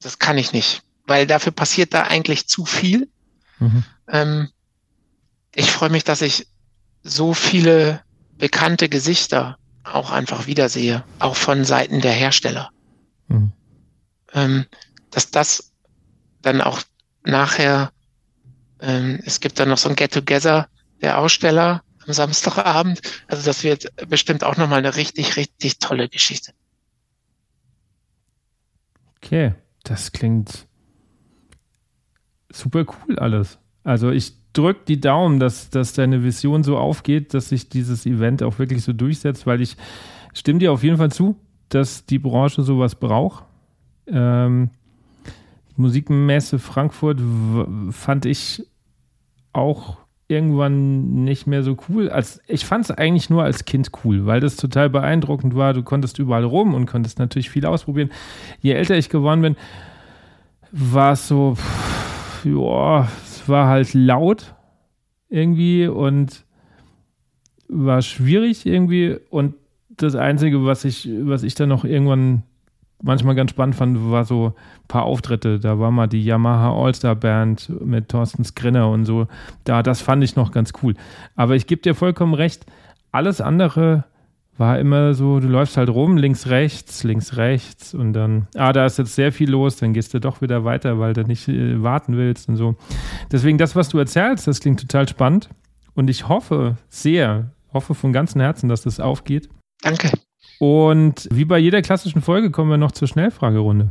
das 0.00 0.18
kann 0.18 0.38
ich 0.38 0.52
nicht, 0.52 0.82
weil 1.06 1.26
dafür 1.26 1.52
passiert 1.52 1.94
da 1.94 2.02
eigentlich 2.02 2.46
zu 2.48 2.64
viel. 2.64 3.08
Mhm. 3.58 3.84
Ähm, 4.08 4.48
ich 5.54 5.70
freue 5.70 5.90
mich, 5.90 6.04
dass 6.04 6.22
ich 6.22 6.48
so 7.02 7.34
viele 7.34 8.02
bekannte 8.36 8.88
Gesichter 8.88 9.58
auch 9.84 10.10
einfach 10.10 10.46
wiedersehe, 10.46 11.04
auch 11.18 11.36
von 11.36 11.64
Seiten 11.64 12.00
der 12.00 12.12
Hersteller. 12.12 12.70
mhm. 13.28 13.52
ähm, 14.32 14.66
dass 15.10 15.30
das 15.30 15.72
dann 16.42 16.60
auch 16.60 16.82
nachher, 17.22 17.92
ähm, 18.80 19.20
es 19.24 19.38
gibt 19.40 19.60
dann 19.60 19.68
noch 19.68 19.78
so 19.78 19.88
ein 19.88 19.94
Get-Together 19.96 20.68
der 21.00 21.18
Aussteller 21.18 21.83
am 22.06 22.12
Samstagabend. 22.12 23.00
Also 23.28 23.44
das 23.44 23.64
wird 23.64 23.92
bestimmt 24.08 24.44
auch 24.44 24.56
nochmal 24.56 24.78
eine 24.78 24.96
richtig, 24.96 25.36
richtig 25.36 25.78
tolle 25.78 26.08
Geschichte. 26.08 26.52
Okay, 29.16 29.54
das 29.84 30.12
klingt 30.12 30.66
super 32.50 32.84
cool 32.84 33.18
alles. 33.18 33.58
Also 33.82 34.10
ich 34.10 34.34
drücke 34.52 34.80
die 34.86 35.00
Daumen, 35.00 35.40
dass, 35.40 35.70
dass 35.70 35.92
deine 35.92 36.22
Vision 36.22 36.62
so 36.62 36.78
aufgeht, 36.78 37.34
dass 37.34 37.48
sich 37.48 37.68
dieses 37.68 38.06
Event 38.06 38.42
auch 38.42 38.58
wirklich 38.58 38.82
so 38.82 38.92
durchsetzt, 38.92 39.46
weil 39.46 39.60
ich 39.60 39.76
stimme 40.32 40.60
dir 40.60 40.72
auf 40.72 40.82
jeden 40.82 40.96
Fall 40.96 41.10
zu, 41.10 41.36
dass 41.68 42.06
die 42.06 42.18
Branche 42.18 42.62
sowas 42.62 42.94
braucht. 42.94 43.44
Ähm, 44.06 44.70
Musikmesse 45.76 46.58
Frankfurt 46.58 47.20
fand 47.90 48.26
ich 48.26 48.64
auch 49.52 50.03
irgendwann 50.28 51.24
nicht 51.24 51.46
mehr 51.46 51.62
so 51.62 51.76
cool. 51.88 52.08
Als, 52.08 52.40
ich 52.46 52.64
fand 52.64 52.84
es 52.84 52.90
eigentlich 52.90 53.30
nur 53.30 53.42
als 53.42 53.64
Kind 53.64 53.90
cool, 54.04 54.26
weil 54.26 54.40
das 54.40 54.56
total 54.56 54.88
beeindruckend 54.88 55.54
war. 55.54 55.74
Du 55.74 55.82
konntest 55.82 56.18
überall 56.18 56.44
rum 56.44 56.74
und 56.74 56.86
konntest 56.86 57.18
natürlich 57.18 57.50
viel 57.50 57.66
ausprobieren. 57.66 58.10
Je 58.60 58.72
älter 58.72 58.96
ich 58.96 59.10
geworden 59.10 59.42
bin, 59.42 59.56
war 60.72 61.12
es 61.12 61.28
so, 61.28 61.56
ja, 62.44 63.08
es 63.24 63.48
war 63.48 63.68
halt 63.68 63.92
laut 63.94 64.54
irgendwie 65.28 65.86
und 65.86 66.44
war 67.68 68.02
schwierig 68.02 68.66
irgendwie. 68.66 69.16
Und 69.30 69.54
das 69.90 70.14
Einzige, 70.14 70.64
was 70.64 70.84
ich, 70.84 71.08
was 71.22 71.42
ich 71.42 71.54
dann 71.54 71.68
noch 71.68 71.84
irgendwann 71.84 72.44
manchmal 73.02 73.34
ganz 73.34 73.50
spannend 73.50 73.76
fand, 73.76 74.10
war 74.10 74.24
so 74.24 74.48
ein 74.48 74.88
paar 74.88 75.04
Auftritte. 75.04 75.58
Da 75.60 75.78
war 75.78 75.90
mal 75.90 76.06
die 76.06 76.24
Yamaha 76.24 76.72
All-Star 76.72 77.14
Band 77.14 77.70
mit 77.84 78.08
Thorsten 78.08 78.44
Skrinner 78.44 78.90
und 78.90 79.04
so. 79.04 79.28
Da, 79.64 79.82
das 79.82 80.00
fand 80.00 80.24
ich 80.24 80.36
noch 80.36 80.52
ganz 80.52 80.72
cool. 80.82 80.94
Aber 81.36 81.54
ich 81.54 81.66
gebe 81.66 81.82
dir 81.82 81.94
vollkommen 81.94 82.34
recht, 82.34 82.66
alles 83.12 83.40
andere 83.40 84.04
war 84.56 84.78
immer 84.78 85.14
so, 85.14 85.40
du 85.40 85.48
läufst 85.48 85.76
halt 85.76 85.88
rum, 85.88 86.16
links, 86.16 86.46
rechts, 86.46 87.02
links, 87.02 87.36
rechts 87.36 87.92
und 87.92 88.12
dann, 88.12 88.46
ah, 88.54 88.72
da 88.72 88.86
ist 88.86 88.98
jetzt 88.98 89.14
sehr 89.14 89.32
viel 89.32 89.50
los, 89.50 89.76
dann 89.76 89.92
gehst 89.92 90.14
du 90.14 90.20
doch 90.20 90.40
wieder 90.42 90.64
weiter, 90.64 90.98
weil 91.00 91.12
du 91.12 91.24
nicht 91.24 91.48
äh, 91.48 91.82
warten 91.82 92.16
willst 92.16 92.48
und 92.48 92.56
so. 92.56 92.76
Deswegen, 93.32 93.58
das, 93.58 93.74
was 93.74 93.88
du 93.88 93.98
erzählst, 93.98 94.46
das 94.46 94.60
klingt 94.60 94.80
total 94.80 95.08
spannend 95.08 95.48
und 95.94 96.08
ich 96.08 96.28
hoffe 96.28 96.76
sehr, 96.88 97.50
hoffe 97.72 97.94
von 97.94 98.12
ganzem 98.12 98.40
Herzen, 98.40 98.68
dass 98.68 98.82
das 98.82 99.00
aufgeht. 99.00 99.48
Danke. 99.82 100.12
Und 100.58 101.28
wie 101.30 101.44
bei 101.44 101.58
jeder 101.58 101.82
klassischen 101.82 102.22
Folge 102.22 102.50
kommen 102.50 102.70
wir 102.70 102.76
noch 102.76 102.92
zur 102.92 103.08
Schnellfragerunde. 103.08 103.90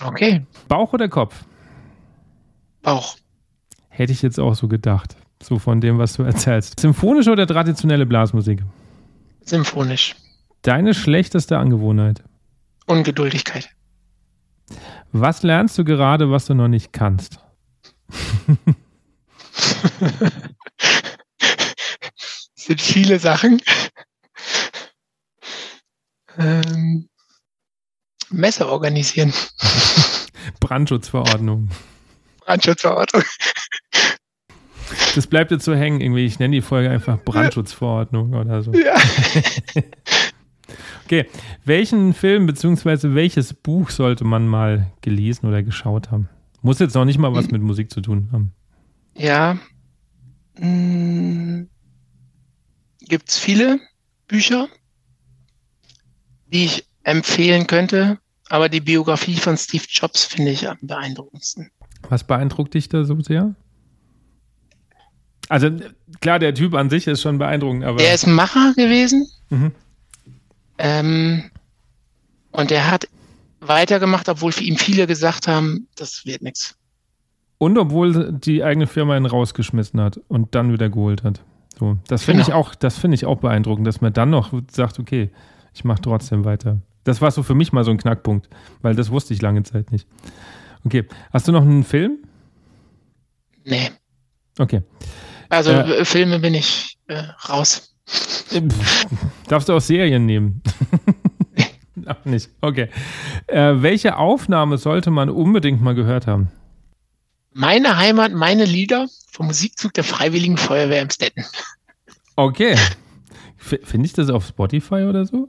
Okay. 0.00 0.46
Bauch 0.68 0.92
oder 0.92 1.08
Kopf? 1.08 1.44
Bauch. 2.82 3.16
Hätte 3.88 4.12
ich 4.12 4.22
jetzt 4.22 4.38
auch 4.38 4.54
so 4.54 4.68
gedacht. 4.68 5.16
So 5.42 5.58
von 5.58 5.80
dem, 5.80 5.98
was 5.98 6.12
du 6.14 6.22
erzählst. 6.24 6.78
Symphonische 6.80 7.32
oder 7.32 7.46
traditionelle 7.46 8.06
Blasmusik? 8.06 8.62
Symphonisch. 9.44 10.14
Deine 10.62 10.94
schlechteste 10.94 11.58
Angewohnheit? 11.58 12.22
Ungeduldigkeit. 12.86 13.70
Was 15.12 15.42
lernst 15.42 15.78
du 15.78 15.84
gerade, 15.84 16.30
was 16.30 16.46
du 16.46 16.54
noch 16.54 16.68
nicht 16.68 16.92
kannst? 16.92 17.40
sind 22.54 22.80
viele 22.80 23.18
Sachen 23.18 23.60
ähm, 26.38 27.08
Messe 28.30 28.68
organisieren. 28.68 29.32
Brandschutzverordnung. 30.60 31.68
Brandschutzverordnung. 32.40 33.22
Das 35.14 35.26
bleibt 35.26 35.50
jetzt 35.50 35.64
so 35.64 35.74
hängen, 35.74 36.00
irgendwie. 36.00 36.24
Ich 36.24 36.38
nenne 36.38 36.54
die 36.54 36.62
Folge 36.62 36.90
einfach 36.90 37.18
Brandschutzverordnung 37.22 38.34
oder 38.34 38.62
so. 38.62 38.72
Ja. 38.72 38.96
Okay, 41.08 41.24
welchen 41.64 42.12
Film 42.12 42.44
bzw. 42.44 43.14
welches 43.14 43.54
Buch 43.54 43.88
sollte 43.88 44.24
man 44.24 44.46
mal 44.46 44.92
gelesen 45.00 45.46
oder 45.46 45.62
geschaut 45.62 46.10
haben? 46.10 46.28
Muss 46.60 46.80
jetzt 46.80 46.94
noch 46.94 47.06
nicht 47.06 47.18
mal 47.18 47.32
was 47.32 47.50
mit 47.50 47.62
Musik 47.62 47.90
zu 47.90 48.02
tun 48.02 48.28
haben. 48.30 48.52
Ja. 49.16 49.58
Hm. 50.58 51.70
Gibt 53.00 53.30
es 53.30 53.38
viele 53.38 53.80
Bücher? 54.26 54.68
Die 56.52 56.64
ich 56.66 56.84
empfehlen 57.02 57.66
könnte. 57.66 58.18
Aber 58.48 58.68
die 58.68 58.80
Biografie 58.80 59.36
von 59.36 59.56
Steve 59.56 59.84
Jobs 59.88 60.24
finde 60.24 60.52
ich 60.52 60.68
am 60.68 60.78
beeindruckendsten. 60.80 61.70
Was 62.08 62.24
beeindruckt 62.24 62.74
dich 62.74 62.88
da 62.88 63.04
so 63.04 63.20
sehr? 63.20 63.54
Also 65.48 65.70
klar, 66.20 66.38
der 66.38 66.54
Typ 66.54 66.74
an 66.74 66.90
sich 66.90 67.06
ist 67.06 67.22
schon 67.22 67.38
beeindruckend, 67.38 67.84
aber. 67.84 68.00
Er 68.00 68.14
ist 68.14 68.26
Macher 68.26 68.72
gewesen. 68.74 69.26
Mhm. 69.50 69.72
Ähm, 70.78 71.50
und 72.52 72.70
er 72.70 72.90
hat 72.90 73.08
weitergemacht, 73.60 74.28
obwohl 74.28 74.52
für 74.52 74.64
ihn 74.64 74.76
viele 74.76 75.06
gesagt 75.06 75.48
haben, 75.48 75.88
das 75.96 76.24
wird 76.24 76.42
nichts. 76.42 76.76
Und 77.58 77.76
obwohl 77.76 78.32
die 78.32 78.62
eigene 78.62 78.86
Firma 78.86 79.16
ihn 79.16 79.26
rausgeschmissen 79.26 80.00
hat 80.00 80.20
und 80.28 80.54
dann 80.54 80.72
wieder 80.72 80.88
geholt 80.88 81.24
hat. 81.24 81.42
So, 81.78 81.98
das 82.06 82.22
finde 82.22 82.44
genau. 82.44 82.48
ich 82.48 82.54
auch, 82.54 82.74
das 82.74 82.98
finde 82.98 83.16
ich 83.16 83.26
auch 83.26 83.38
beeindruckend, 83.38 83.86
dass 83.86 84.00
man 84.00 84.12
dann 84.12 84.30
noch 84.30 84.52
sagt, 84.70 84.98
okay, 84.98 85.30
ich 85.78 85.84
mache 85.84 86.02
trotzdem 86.02 86.44
weiter. 86.44 86.80
Das 87.04 87.20
war 87.20 87.30
so 87.30 87.44
für 87.44 87.54
mich 87.54 87.72
mal 87.72 87.84
so 87.84 87.92
ein 87.92 87.98
Knackpunkt, 87.98 88.48
weil 88.82 88.96
das 88.96 89.12
wusste 89.12 89.32
ich 89.32 89.40
lange 89.40 89.62
Zeit 89.62 89.92
nicht. 89.92 90.08
Okay, 90.84 91.06
hast 91.32 91.46
du 91.46 91.52
noch 91.52 91.62
einen 91.62 91.84
Film? 91.84 92.18
Nee. 93.64 93.90
Okay. 94.58 94.82
Also 95.48 95.70
äh, 95.70 96.04
Filme 96.04 96.40
bin 96.40 96.54
ich 96.54 96.98
äh, 97.06 97.22
raus. 97.48 97.94
Darfst 99.46 99.68
du 99.68 99.74
auch 99.74 99.80
Serien 99.80 100.26
nehmen? 100.26 100.62
Auch 102.06 102.24
nicht. 102.24 102.48
Okay. 102.60 102.88
Äh, 103.48 103.74
welche 103.82 104.16
Aufnahme 104.16 104.78
sollte 104.78 105.10
man 105.10 105.28
unbedingt 105.28 105.82
mal 105.82 105.94
gehört 105.94 106.26
haben? 106.26 106.48
Meine 107.52 107.98
Heimat, 107.98 108.32
meine 108.32 108.64
Lieder 108.64 109.08
vom 109.30 109.46
Musikzug 109.46 109.92
der 109.94 110.04
Freiwilligen 110.04 110.56
Feuerwehr 110.56 111.02
im 111.02 111.10
Stetten. 111.10 111.44
Okay. 112.36 112.76
Finde 113.56 114.06
ich 114.06 114.12
das 114.12 114.30
auf 114.30 114.46
Spotify 114.46 115.02
oder 115.02 115.26
so? 115.26 115.48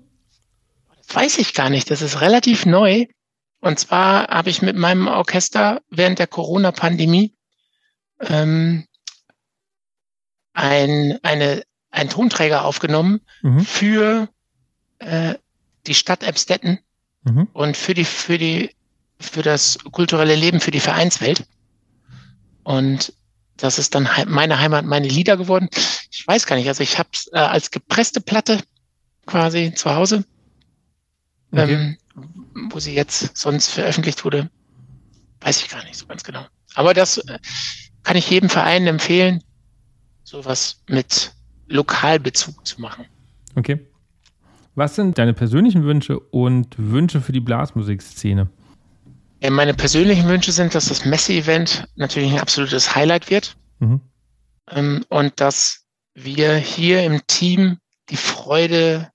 Weiß 1.11 1.37
ich 1.37 1.53
gar 1.53 1.69
nicht. 1.69 1.89
Das 1.91 2.01
ist 2.01 2.21
relativ 2.21 2.65
neu. 2.65 3.05
Und 3.61 3.79
zwar 3.79 4.27
habe 4.27 4.49
ich 4.49 4.61
mit 4.61 4.75
meinem 4.75 5.07
Orchester 5.07 5.81
während 5.89 6.19
der 6.19 6.27
Corona-Pandemie 6.27 7.35
ähm, 8.21 8.85
ein, 10.53 11.19
eine, 11.23 11.63
einen 11.91 12.09
Tonträger 12.09 12.63
aufgenommen 12.65 13.21
mhm. 13.41 13.59
für 13.61 14.29
äh, 14.99 15.35
die 15.87 15.93
Stadt 15.93 16.23
Emstetten 16.23 16.79
mhm. 17.23 17.47
und 17.53 17.75
für 17.75 17.93
die, 17.93 18.05
für 18.05 18.37
die, 18.37 18.75
für 19.19 19.41
das 19.41 19.77
kulturelle 19.91 20.35
Leben, 20.35 20.59
für 20.59 20.71
die 20.71 20.79
Vereinswelt. 20.79 21.45
Und 22.63 23.13
das 23.57 23.79
ist 23.79 23.95
dann 23.95 24.07
meine 24.27 24.59
Heimat, 24.59 24.85
meine 24.85 25.07
Lieder 25.07 25.35
geworden. 25.35 25.69
Ich 26.11 26.25
weiß 26.25 26.45
gar 26.45 26.55
nicht, 26.55 26.67
also 26.67 26.83
ich 26.83 26.97
habe 26.97 27.09
es 27.11 27.27
äh, 27.33 27.37
als 27.37 27.71
gepresste 27.71 28.21
Platte 28.21 28.59
quasi 29.25 29.73
zu 29.73 29.93
Hause 29.93 30.23
Okay. 31.51 31.73
Ähm, 31.73 31.97
wo 32.71 32.79
sie 32.79 32.93
jetzt 32.93 33.37
sonst 33.37 33.69
veröffentlicht 33.69 34.23
wurde, 34.25 34.49
weiß 35.41 35.61
ich 35.61 35.69
gar 35.69 35.83
nicht 35.83 35.95
so 35.95 36.05
ganz 36.05 36.23
genau. 36.23 36.45
Aber 36.75 36.93
das 36.93 37.17
äh, 37.17 37.39
kann 38.03 38.17
ich 38.17 38.29
jedem 38.29 38.49
Verein 38.49 38.87
empfehlen, 38.87 39.43
sowas 40.23 40.81
mit 40.87 41.33
Lokalbezug 41.67 42.65
zu 42.65 42.81
machen. 42.81 43.05
Okay. 43.55 43.79
Was 44.75 44.95
sind 44.95 45.17
deine 45.17 45.33
persönlichen 45.33 45.83
Wünsche 45.83 46.19
und 46.19 46.75
Wünsche 46.77 47.21
für 47.21 47.31
die 47.31 47.39
Blasmusikszene? 47.39 48.49
Ja, 49.41 49.49
meine 49.49 49.73
persönlichen 49.73 50.27
Wünsche 50.27 50.51
sind, 50.51 50.75
dass 50.75 50.89
das 50.89 51.05
Messe-Event 51.05 51.85
natürlich 51.95 52.31
ein 52.31 52.39
absolutes 52.39 52.95
Highlight 52.95 53.29
wird 53.29 53.55
mhm. 53.79 54.01
ähm, 54.71 55.05
und 55.09 55.39
dass 55.39 55.85
wir 56.13 56.55
hier 56.55 57.03
im 57.03 57.25
Team 57.27 57.77
die 58.09 58.17
Freude 58.17 59.09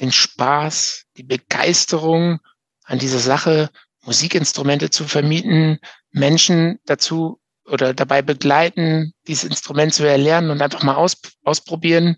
den 0.00 0.12
Spaß, 0.12 1.04
die 1.16 1.22
Begeisterung 1.22 2.40
an 2.84 2.98
dieser 2.98 3.18
Sache, 3.18 3.70
Musikinstrumente 4.04 4.90
zu 4.90 5.04
vermieten, 5.04 5.78
Menschen 6.10 6.78
dazu 6.84 7.40
oder 7.66 7.94
dabei 7.94 8.22
begleiten, 8.22 9.14
dieses 9.26 9.44
Instrument 9.44 9.94
zu 9.94 10.04
erlernen 10.04 10.50
und 10.50 10.60
einfach 10.60 10.82
mal 10.82 10.96
aus, 10.96 11.16
ausprobieren, 11.42 12.16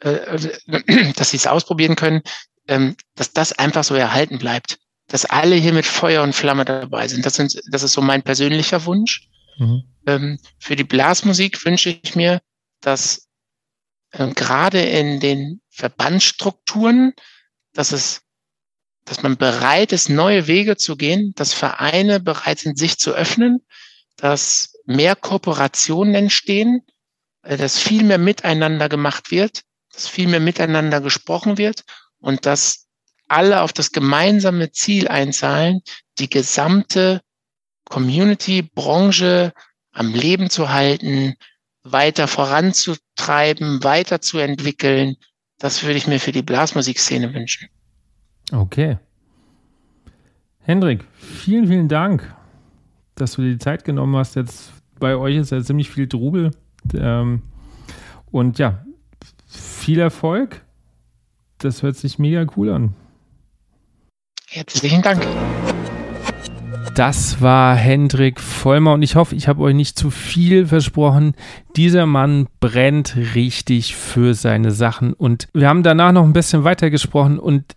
äh, 0.00 0.38
dass 1.16 1.30
sie 1.30 1.38
es 1.38 1.46
ausprobieren 1.46 1.96
können, 1.96 2.22
ähm, 2.68 2.96
dass 3.14 3.32
das 3.32 3.52
einfach 3.52 3.84
so 3.84 3.94
erhalten 3.94 4.38
bleibt. 4.38 4.78
Dass 5.08 5.26
alle 5.26 5.56
hier 5.56 5.72
mit 5.72 5.86
Feuer 5.86 6.22
und 6.22 6.34
Flamme 6.34 6.64
dabei 6.64 7.08
sind. 7.08 7.26
Das, 7.26 7.34
sind, 7.34 7.60
das 7.70 7.82
ist 7.82 7.92
so 7.92 8.00
mein 8.00 8.22
persönlicher 8.22 8.86
Wunsch. 8.86 9.28
Mhm. 9.58 9.84
Ähm, 10.06 10.38
für 10.58 10.76
die 10.76 10.84
Blasmusik 10.84 11.64
wünsche 11.64 11.90
ich 12.02 12.16
mir, 12.16 12.40
dass 12.80 13.28
ähm, 14.12 14.34
gerade 14.34 14.80
in 14.80 15.20
den 15.20 15.60
Verbandsstrukturen, 15.74 17.14
dass 17.72 17.92
es 17.92 18.20
dass 19.06 19.22
man 19.22 19.36
bereit 19.36 19.92
ist, 19.92 20.08
neue 20.08 20.46
Wege 20.46 20.78
zu 20.78 20.96
gehen, 20.96 21.34
dass 21.34 21.52
Vereine 21.52 22.20
bereit 22.20 22.60
sind, 22.60 22.78
sich 22.78 22.96
zu 22.96 23.12
öffnen, 23.12 23.60
dass 24.16 24.78
mehr 24.86 25.14
Kooperationen 25.14 26.14
entstehen, 26.14 26.80
äh, 27.42 27.56
dass 27.56 27.78
viel 27.78 28.02
mehr 28.02 28.18
miteinander 28.18 28.88
gemacht 28.88 29.30
wird, 29.30 29.62
dass 29.92 30.08
viel 30.08 30.28
mehr 30.28 30.40
miteinander 30.40 31.00
gesprochen 31.00 31.58
wird 31.58 31.84
und 32.18 32.46
dass 32.46 32.86
alle 33.28 33.62
auf 33.62 33.72
das 33.72 33.92
gemeinsame 33.92 34.72
Ziel 34.72 35.08
einzahlen, 35.08 35.80
die 36.18 36.30
gesamte 36.30 37.20
Community, 37.84 38.62
Branche 38.62 39.52
am 39.92 40.14
Leben 40.14 40.50
zu 40.50 40.70
halten, 40.70 41.34
weiter 41.82 42.28
voranzutreiben, 42.28 43.84
weiterzuentwickeln. 43.84 45.16
Das 45.58 45.82
würde 45.82 45.96
ich 45.96 46.06
mir 46.06 46.20
für 46.20 46.32
die 46.32 46.42
Blasmusikszene 46.42 47.32
wünschen. 47.32 47.68
Okay. 48.52 48.98
Hendrik, 50.60 51.04
vielen, 51.18 51.68
vielen 51.68 51.88
Dank, 51.88 52.34
dass 53.14 53.32
du 53.32 53.42
dir 53.42 53.52
die 53.52 53.58
Zeit 53.58 53.84
genommen 53.84 54.16
hast. 54.16 54.34
Jetzt 54.34 54.72
bei 54.98 55.16
euch 55.16 55.36
ist 55.36 55.52
ja 55.52 55.62
ziemlich 55.62 55.90
viel 55.90 56.08
Trubel. 56.08 56.50
Ähm, 56.94 57.42
und 58.30 58.58
ja, 58.58 58.84
viel 59.46 60.00
Erfolg. 60.00 60.64
Das 61.58 61.82
hört 61.82 61.96
sich 61.96 62.18
mega 62.18 62.46
cool 62.56 62.70
an. 62.70 62.94
Herzlichen 64.48 65.02
Dank. 65.02 65.22
Das 66.94 67.40
war 67.40 67.74
Hendrik 67.74 68.38
Vollmer 68.38 68.92
und 68.92 69.02
ich 69.02 69.16
hoffe, 69.16 69.34
ich 69.34 69.48
habe 69.48 69.62
euch 69.62 69.74
nicht 69.74 69.98
zu 69.98 70.10
viel 70.10 70.68
versprochen. 70.68 71.34
Dieser 71.74 72.06
Mann 72.06 72.46
brennt 72.60 73.16
richtig 73.34 73.96
für 73.96 74.34
seine 74.34 74.70
Sachen 74.70 75.12
und 75.12 75.48
wir 75.52 75.68
haben 75.68 75.82
danach 75.82 76.12
noch 76.12 76.22
ein 76.22 76.32
bisschen 76.32 76.62
weiter 76.62 76.90
gesprochen 76.90 77.40
und 77.40 77.74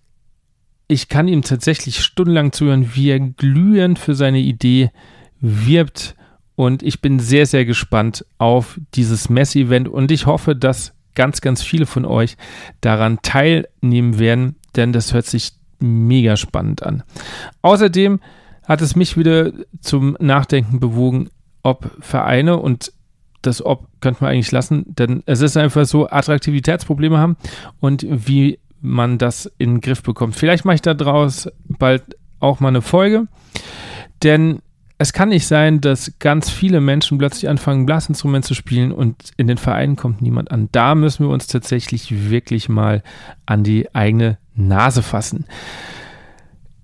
ich 0.87 1.09
kann 1.09 1.27
ihm 1.27 1.41
tatsächlich 1.41 2.03
stundenlang 2.03 2.51
zuhören, 2.51 2.91
wie 2.93 3.09
er 3.09 3.19
glühend 3.19 3.97
für 3.97 4.13
seine 4.13 4.37
Idee 4.37 4.91
wirbt 5.41 6.15
und 6.55 6.83
ich 6.83 7.01
bin 7.01 7.17
sehr, 7.19 7.47
sehr 7.47 7.65
gespannt 7.65 8.23
auf 8.37 8.79
dieses 8.93 9.29
Mess-Event 9.29 9.89
und 9.89 10.11
ich 10.11 10.27
hoffe, 10.27 10.55
dass 10.55 10.93
ganz, 11.15 11.41
ganz 11.41 11.63
viele 11.63 11.87
von 11.87 12.05
euch 12.05 12.37
daran 12.81 13.17
teilnehmen 13.23 14.19
werden, 14.19 14.57
denn 14.75 14.93
das 14.93 15.15
hört 15.15 15.25
sich 15.25 15.53
mega 15.79 16.37
spannend 16.37 16.83
an. 16.83 17.01
Außerdem 17.63 18.19
hat 18.67 18.81
es 18.81 18.95
mich 18.95 19.17
wieder 19.17 19.51
zum 19.81 20.17
Nachdenken 20.19 20.79
bewogen, 20.79 21.29
ob 21.63 21.89
Vereine 21.99 22.57
und 22.57 22.91
das 23.41 23.65
Ob 23.65 23.87
könnte 24.01 24.23
man 24.23 24.33
eigentlich 24.33 24.51
lassen, 24.51 24.83
denn 24.87 25.23
es 25.25 25.41
ist 25.41 25.57
einfach 25.57 25.85
so, 25.85 26.09
Attraktivitätsprobleme 26.09 27.17
haben 27.17 27.37
und 27.79 28.05
wie 28.09 28.59
man 28.81 29.17
das 29.17 29.51
in 29.57 29.75
den 29.75 29.81
Griff 29.81 30.03
bekommt. 30.03 30.35
Vielleicht 30.35 30.65
mache 30.65 30.75
ich 30.75 30.81
daraus 30.81 31.49
bald 31.65 32.03
auch 32.39 32.59
mal 32.59 32.69
eine 32.69 32.81
Folge, 32.81 33.27
denn 34.23 34.59
es 34.97 35.13
kann 35.13 35.29
nicht 35.29 35.45
sein, 35.45 35.79
dass 35.79 36.17
ganz 36.19 36.49
viele 36.49 36.81
Menschen 36.81 37.19
plötzlich 37.19 37.47
anfangen, 37.47 37.85
Blasinstrument 37.85 38.43
zu 38.43 38.55
spielen 38.55 38.91
und 38.91 39.31
in 39.37 39.47
den 39.47 39.57
Vereinen 39.57 39.95
kommt 39.95 40.21
niemand 40.21 40.51
an. 40.51 40.69
Da 40.71 40.95
müssen 40.95 41.25
wir 41.25 41.31
uns 41.31 41.47
tatsächlich 41.47 42.29
wirklich 42.29 42.67
mal 42.67 43.03
an 43.45 43.63
die 43.63 43.93
eigene 43.93 44.39
Nase 44.55 45.03
fassen. 45.03 45.45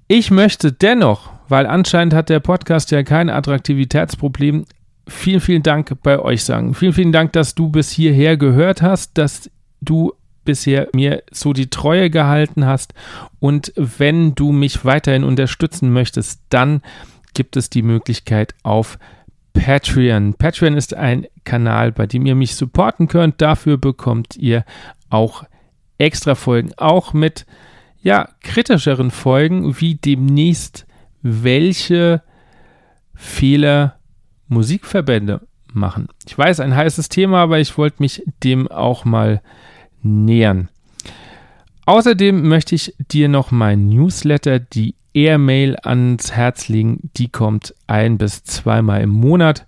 Ich 0.07 0.30
möchte 0.30 0.72
dennoch 0.72 1.31
weil 1.53 1.67
anscheinend 1.67 2.15
hat 2.15 2.30
der 2.30 2.39
Podcast 2.39 2.89
ja 2.89 3.03
kein 3.03 3.30
Attraktivitätsproblem. 3.30 4.65
Vielen, 5.07 5.39
vielen 5.39 5.61
Dank 5.61 5.95
bei 6.01 6.17
euch 6.17 6.43
sagen. 6.43 6.73
Vielen, 6.73 6.93
vielen 6.93 7.11
Dank, 7.11 7.31
dass 7.34 7.53
du 7.53 7.69
bis 7.69 7.91
hierher 7.91 8.38
gehört 8.38 8.81
hast, 8.81 9.19
dass 9.19 9.51
du 9.80 10.13
bisher 10.45 10.88
mir 10.95 11.21
so 11.30 11.53
die 11.53 11.69
Treue 11.69 12.09
gehalten 12.09 12.65
hast. 12.65 12.95
Und 13.39 13.71
wenn 13.75 14.34
du 14.34 14.51
mich 14.51 14.84
weiterhin 14.84 15.23
unterstützen 15.23 15.93
möchtest, 15.93 16.41
dann 16.49 16.81
gibt 17.35 17.55
es 17.55 17.69
die 17.69 17.84
Möglichkeit 17.84 18.55
auf 18.63 18.97
Patreon. 19.53 20.34
Patreon 20.34 20.75
ist 20.75 20.95
ein 20.95 21.27
Kanal, 21.43 21.91
bei 21.91 22.07
dem 22.07 22.25
ihr 22.25 22.34
mich 22.34 22.55
supporten 22.55 23.07
könnt. 23.07 23.41
Dafür 23.43 23.77
bekommt 23.77 24.38
ihr 24.38 24.65
auch 25.11 25.43
extra 25.99 26.34
Folgen, 26.34 26.71
auch 26.77 27.13
mit 27.13 27.45
ja, 28.01 28.30
kritischeren 28.41 29.11
Folgen, 29.11 29.80
wie 29.80 29.93
demnächst 29.93 30.88
welche 31.23 32.21
Fehler 33.15 33.95
Musikverbände 34.47 35.41
machen. 35.73 36.07
Ich 36.27 36.37
weiß, 36.37 36.59
ein 36.59 36.75
heißes 36.75 37.09
Thema, 37.09 37.39
aber 37.39 37.59
ich 37.59 37.77
wollte 37.77 37.97
mich 37.99 38.23
dem 38.43 38.67
auch 38.67 39.05
mal 39.05 39.41
nähern. 40.03 40.69
Außerdem 41.85 42.47
möchte 42.47 42.75
ich 42.75 42.93
dir 43.11 43.27
noch 43.27 43.51
mein 43.51 43.89
Newsletter, 43.89 44.59
die 44.59 44.95
Airmail 45.13 45.77
ans 45.83 46.31
Herz 46.31 46.69
legen. 46.69 47.09
Die 47.17 47.29
kommt 47.29 47.73
ein 47.87 48.17
bis 48.17 48.43
zweimal 48.43 49.01
im 49.01 49.09
Monat. 49.09 49.65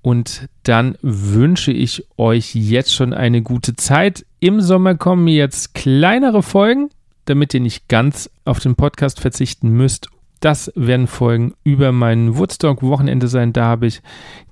Und 0.00 0.48
dann 0.64 0.98
wünsche 1.02 1.70
ich 1.72 2.04
euch 2.16 2.54
jetzt 2.54 2.92
schon 2.94 3.12
eine 3.12 3.42
gute 3.42 3.76
Zeit. 3.76 4.26
Im 4.40 4.60
Sommer 4.60 4.96
kommen 4.96 5.28
jetzt 5.28 5.74
kleinere 5.74 6.42
Folgen, 6.42 6.90
damit 7.26 7.54
ihr 7.54 7.60
nicht 7.60 7.88
ganz 7.88 8.28
auf 8.44 8.58
den 8.58 8.74
Podcast 8.74 9.20
verzichten 9.20 9.70
müsst 9.70 10.08
das 10.42 10.72
werden 10.74 11.06
Folgen 11.06 11.54
über 11.62 11.92
mein 11.92 12.36
Woodstock-Wochenende 12.36 13.28
sein. 13.28 13.52
Da 13.52 13.64
habe 13.64 13.86
ich 13.86 14.02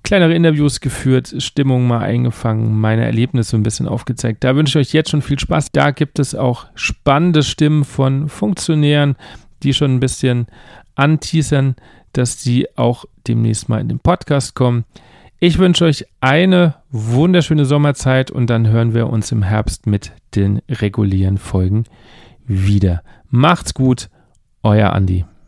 kleinere 0.05 0.35
Interviews 0.35 0.81
geführt, 0.81 1.35
Stimmung 1.39 1.89
mal 1.89 1.99
eingefangen, 1.99 2.81
meine 2.81 3.05
Erlebnisse 3.05 3.57
ein 3.57 3.65
bisschen 3.65 3.89
aufgezeigt. 3.89 4.45
Da 4.45 4.55
wünsche 4.55 4.81
ich 4.81 4.89
euch 4.89 4.95
jetzt 4.95 5.11
schon 5.11 5.21
viel 5.21 5.39
Spaß. 5.39 5.73
Da 5.73 5.91
gibt 5.91 6.21
es 6.21 6.37
auch 6.37 6.67
spannende 6.77 7.43
Stimmen 7.43 7.85
von 7.85 8.29
Funktionären, 8.29 9.17
die 9.65 9.75
schon 9.75 9.97
ein 9.97 10.01
bisschen 10.01 10.47
anteasern, 10.95 11.75
dass 12.13 12.41
sie 12.41 12.69
auch 12.77 13.05
demnächst 13.27 13.69
mal 13.69 13.81
in 13.81 13.89
den 13.89 13.99
Podcast 13.99 14.55
kommen. 14.55 14.85
Ich 15.41 15.59
wünsche 15.59 15.87
euch 15.87 16.05
eine 16.21 16.77
wunderschöne 16.93 17.65
Sommerzeit 17.65 18.31
und 18.31 18.49
dann 18.49 18.69
hören 18.69 18.95
wir 18.95 19.09
uns 19.09 19.33
im 19.33 19.43
Herbst 19.43 19.89
mit 19.89 20.13
den 20.37 20.61
regulären 20.69 21.39
Folgen 21.39 21.85
wieder. 22.47 23.03
Macht's 23.29 23.75
gut, 23.75 24.09
euer 24.63 24.93
Andi. 24.93 25.25